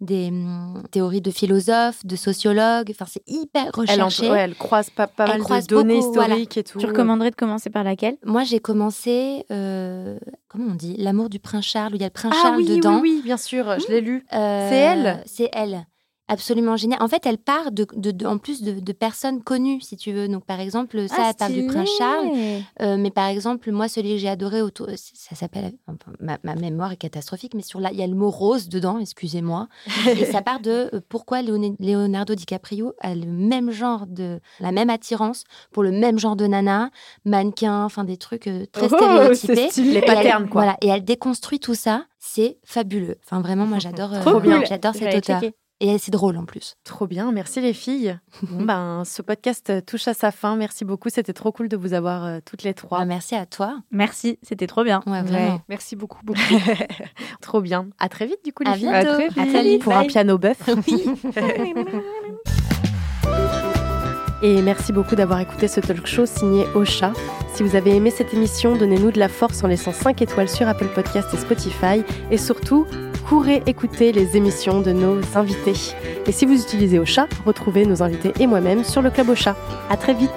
des 0.00 0.28
hum, 0.28 0.82
théories 0.90 1.20
de 1.20 1.30
philosophes, 1.30 2.04
de 2.04 2.16
sociologues. 2.16 2.90
Enfin, 2.90 3.06
c'est 3.08 3.22
hyper 3.26 3.66
elle, 3.88 4.02
en- 4.02 4.06
recherché. 4.06 4.30
ouais, 4.30 4.40
elle 4.40 4.54
croise 4.56 4.90
pas, 4.90 5.06
pas 5.06 5.24
Elle 5.24 5.30
mal 5.32 5.40
croise 5.42 5.66
de 5.66 5.74
données 5.76 5.94
beaucoup, 6.00 6.12
voilà. 6.14 6.34
historiques 6.34 6.56
et 6.56 6.64
tout. 6.64 6.78
Tu 6.78 6.86
recommanderais 6.86 7.30
de 7.30 7.36
commencer 7.36 7.70
par 7.70 7.84
laquelle? 7.84 8.16
Moi, 8.24 8.44
j'ai 8.44 8.58
commencé, 8.60 9.44
euh, 9.50 10.18
comment 10.48 10.72
on 10.72 10.74
dit, 10.74 10.96
L'amour 10.98 11.28
du 11.28 11.38
prince 11.38 11.64
Charles, 11.64 11.92
où 11.92 11.96
il 11.96 12.00
y 12.00 12.04
a 12.04 12.08
le 12.08 12.12
prince 12.12 12.34
Ah 12.36 12.42
Charles 12.42 12.56
oui, 12.58 12.66
oui, 12.68 12.76
dedans. 12.76 13.00
oui, 13.00 13.20
bien 13.24 13.36
sûr, 13.36 13.78
je 13.78 13.86
l'ai 13.92 14.00
lu. 14.00 14.26
Euh, 14.32 14.68
C'est 14.70 14.76
elle? 14.76 15.22
C'est 15.26 15.50
elle. 15.52 15.86
Absolument 16.26 16.76
génial. 16.78 17.02
En 17.02 17.08
fait, 17.08 17.26
elle 17.26 17.36
part 17.36 17.70
de, 17.70 17.86
de- 17.94 18.10
de- 18.10 18.24
en 18.26 18.38
plus 18.38 18.62
de, 18.62 18.80
de 18.80 18.92
personnes 18.92 19.42
connues, 19.42 19.82
si 19.82 19.96
tu 19.98 20.10
veux. 20.12 20.26
Donc, 20.26 20.46
par 20.46 20.58
exemple, 20.58 21.06
ça, 21.06 21.14
Ah, 21.18 21.26
elle 21.30 21.34
parle 21.36 21.52
du 21.52 21.66
prince 21.66 21.90
Charles. 21.98 22.30
Euh, 22.80 22.96
mais 22.96 23.10
par 23.10 23.26
exemple, 23.28 23.70
moi, 23.72 23.88
celui 23.88 24.12
que 24.12 24.16
j'ai 24.18 24.28
adoré 24.30 24.62
autour, 24.62 24.88
ça 24.96 25.36
s'appelle, 25.36 25.72
ma, 26.20 26.38
ma 26.42 26.54
mémoire 26.54 26.92
est 26.92 26.96
catastrophique, 26.96 27.52
mais 27.54 27.62
sur 27.62 27.78
là, 27.78 27.90
il 27.92 27.98
y 27.98 28.02
a 28.02 28.06
le 28.06 28.14
mot 28.14 28.30
rose 28.30 28.70
dedans, 28.70 28.98
excusez-moi. 28.98 29.68
Et 30.18 30.24
ça 30.24 30.40
part 30.40 30.60
de 30.60 30.88
euh, 30.94 31.00
pourquoi 31.10 31.42
Leonardo 31.42 32.34
DiCaprio 32.34 32.94
a 33.00 33.14
le 33.14 33.26
même 33.26 33.70
genre 33.70 34.06
de, 34.06 34.40
la 34.60 34.72
même 34.72 34.88
attirance 34.88 35.44
pour 35.72 35.82
le 35.82 35.90
même 35.90 36.18
genre 36.18 36.36
de 36.36 36.46
nana, 36.46 36.90
mannequin, 37.26 37.84
enfin 37.84 38.04
des 38.04 38.16
trucs 38.16 38.46
euh, 38.46 38.64
très 38.72 38.86
Oh, 38.90 38.96
stéréotypés. 38.96 39.68
Les 39.82 40.00
patterns, 40.00 40.48
quoi. 40.48 40.62
Voilà, 40.62 40.76
et 40.80 40.88
elle 40.88 41.04
déconstruit 41.04 41.60
tout 41.60 41.74
ça. 41.74 42.06
C'est 42.18 42.56
fabuleux. 42.64 43.16
Enfin, 43.26 43.42
vraiment, 43.42 43.66
moi, 43.66 43.78
j'adore. 43.80 44.14
euh, 44.14 44.20
Trop 44.20 44.40
bien. 44.40 44.64
J'adore 44.64 44.94
auteure. 44.96 45.40
checker. 45.40 45.54
Et 45.86 45.98
c'est 45.98 46.10
drôle 46.10 46.38
en 46.38 46.46
plus. 46.46 46.76
Trop 46.82 47.06
bien, 47.06 47.30
merci 47.30 47.60
les 47.60 47.74
filles. 47.74 48.18
Bon, 48.42 48.64
ben, 48.64 49.02
ce 49.04 49.20
podcast 49.20 49.68
euh, 49.68 49.80
touche 49.82 50.08
à 50.08 50.14
sa 50.14 50.30
fin. 50.30 50.56
Merci 50.56 50.86
beaucoup, 50.86 51.10
c'était 51.10 51.34
trop 51.34 51.52
cool 51.52 51.68
de 51.68 51.76
vous 51.76 51.92
avoir 51.92 52.24
euh, 52.24 52.38
toutes 52.42 52.62
les 52.62 52.72
trois. 52.72 53.00
Ah, 53.00 53.04
merci 53.04 53.34
à 53.34 53.44
toi. 53.44 53.80
Merci, 53.90 54.38
c'était 54.42 54.66
trop 54.66 54.82
bien. 54.82 55.02
Ouais, 55.06 55.20
vraiment. 55.22 55.60
Merci 55.68 55.94
beaucoup, 55.94 56.20
beaucoup. 56.24 56.40
Trop 57.42 57.60
bien. 57.60 57.88
À 57.98 58.08
très 58.08 58.24
vite 58.26 58.38
du 58.44 58.52
coup 58.54 58.62
les 58.64 58.70
À 58.70 58.74
filles. 58.76 58.88
bientôt. 58.88 59.10
À 59.10 59.14
très 59.16 59.24
À 59.40 59.44
vite. 59.44 59.52
très 59.52 59.62
vite. 59.62 59.82
Pour 59.82 59.94
un 59.94 60.04
piano 60.06 60.38
bœuf. 60.38 60.58
Et 64.42 64.60
merci 64.62 64.92
beaucoup 64.92 65.14
d'avoir 65.16 65.40
écouté 65.40 65.68
ce 65.68 65.80
talk 65.80 66.06
show 66.06 66.26
signé 66.26 66.66
Ocha. 66.74 67.12
Si 67.54 67.62
vous 67.62 67.76
avez 67.76 67.94
aimé 67.96 68.10
cette 68.10 68.32
émission, 68.34 68.76
donnez-nous 68.76 69.10
de 69.10 69.18
la 69.18 69.28
force 69.28 69.62
en 69.64 69.68
laissant 69.68 69.92
5 69.92 70.20
étoiles 70.22 70.48
sur 70.48 70.66
Apple 70.68 70.88
Podcast 70.94 71.28
et 71.32 71.36
Spotify. 71.38 72.02
Et 72.30 72.36
surtout, 72.38 72.86
courez 73.34 73.64
écouter 73.66 74.12
les 74.12 74.36
émissions 74.36 74.80
de 74.80 74.92
nos 74.92 75.18
invités. 75.34 75.74
Et 76.24 76.30
si 76.30 76.46
vous 76.46 76.54
utilisez 76.54 77.00
Ocha, 77.00 77.26
retrouvez 77.44 77.84
nos 77.84 78.00
invités 78.00 78.32
et 78.38 78.46
moi-même 78.46 78.84
sur 78.84 79.02
le 79.02 79.10
Club 79.10 79.28
Ocha. 79.28 79.56
À 79.90 79.96
très 79.96 80.14
vite 80.14 80.30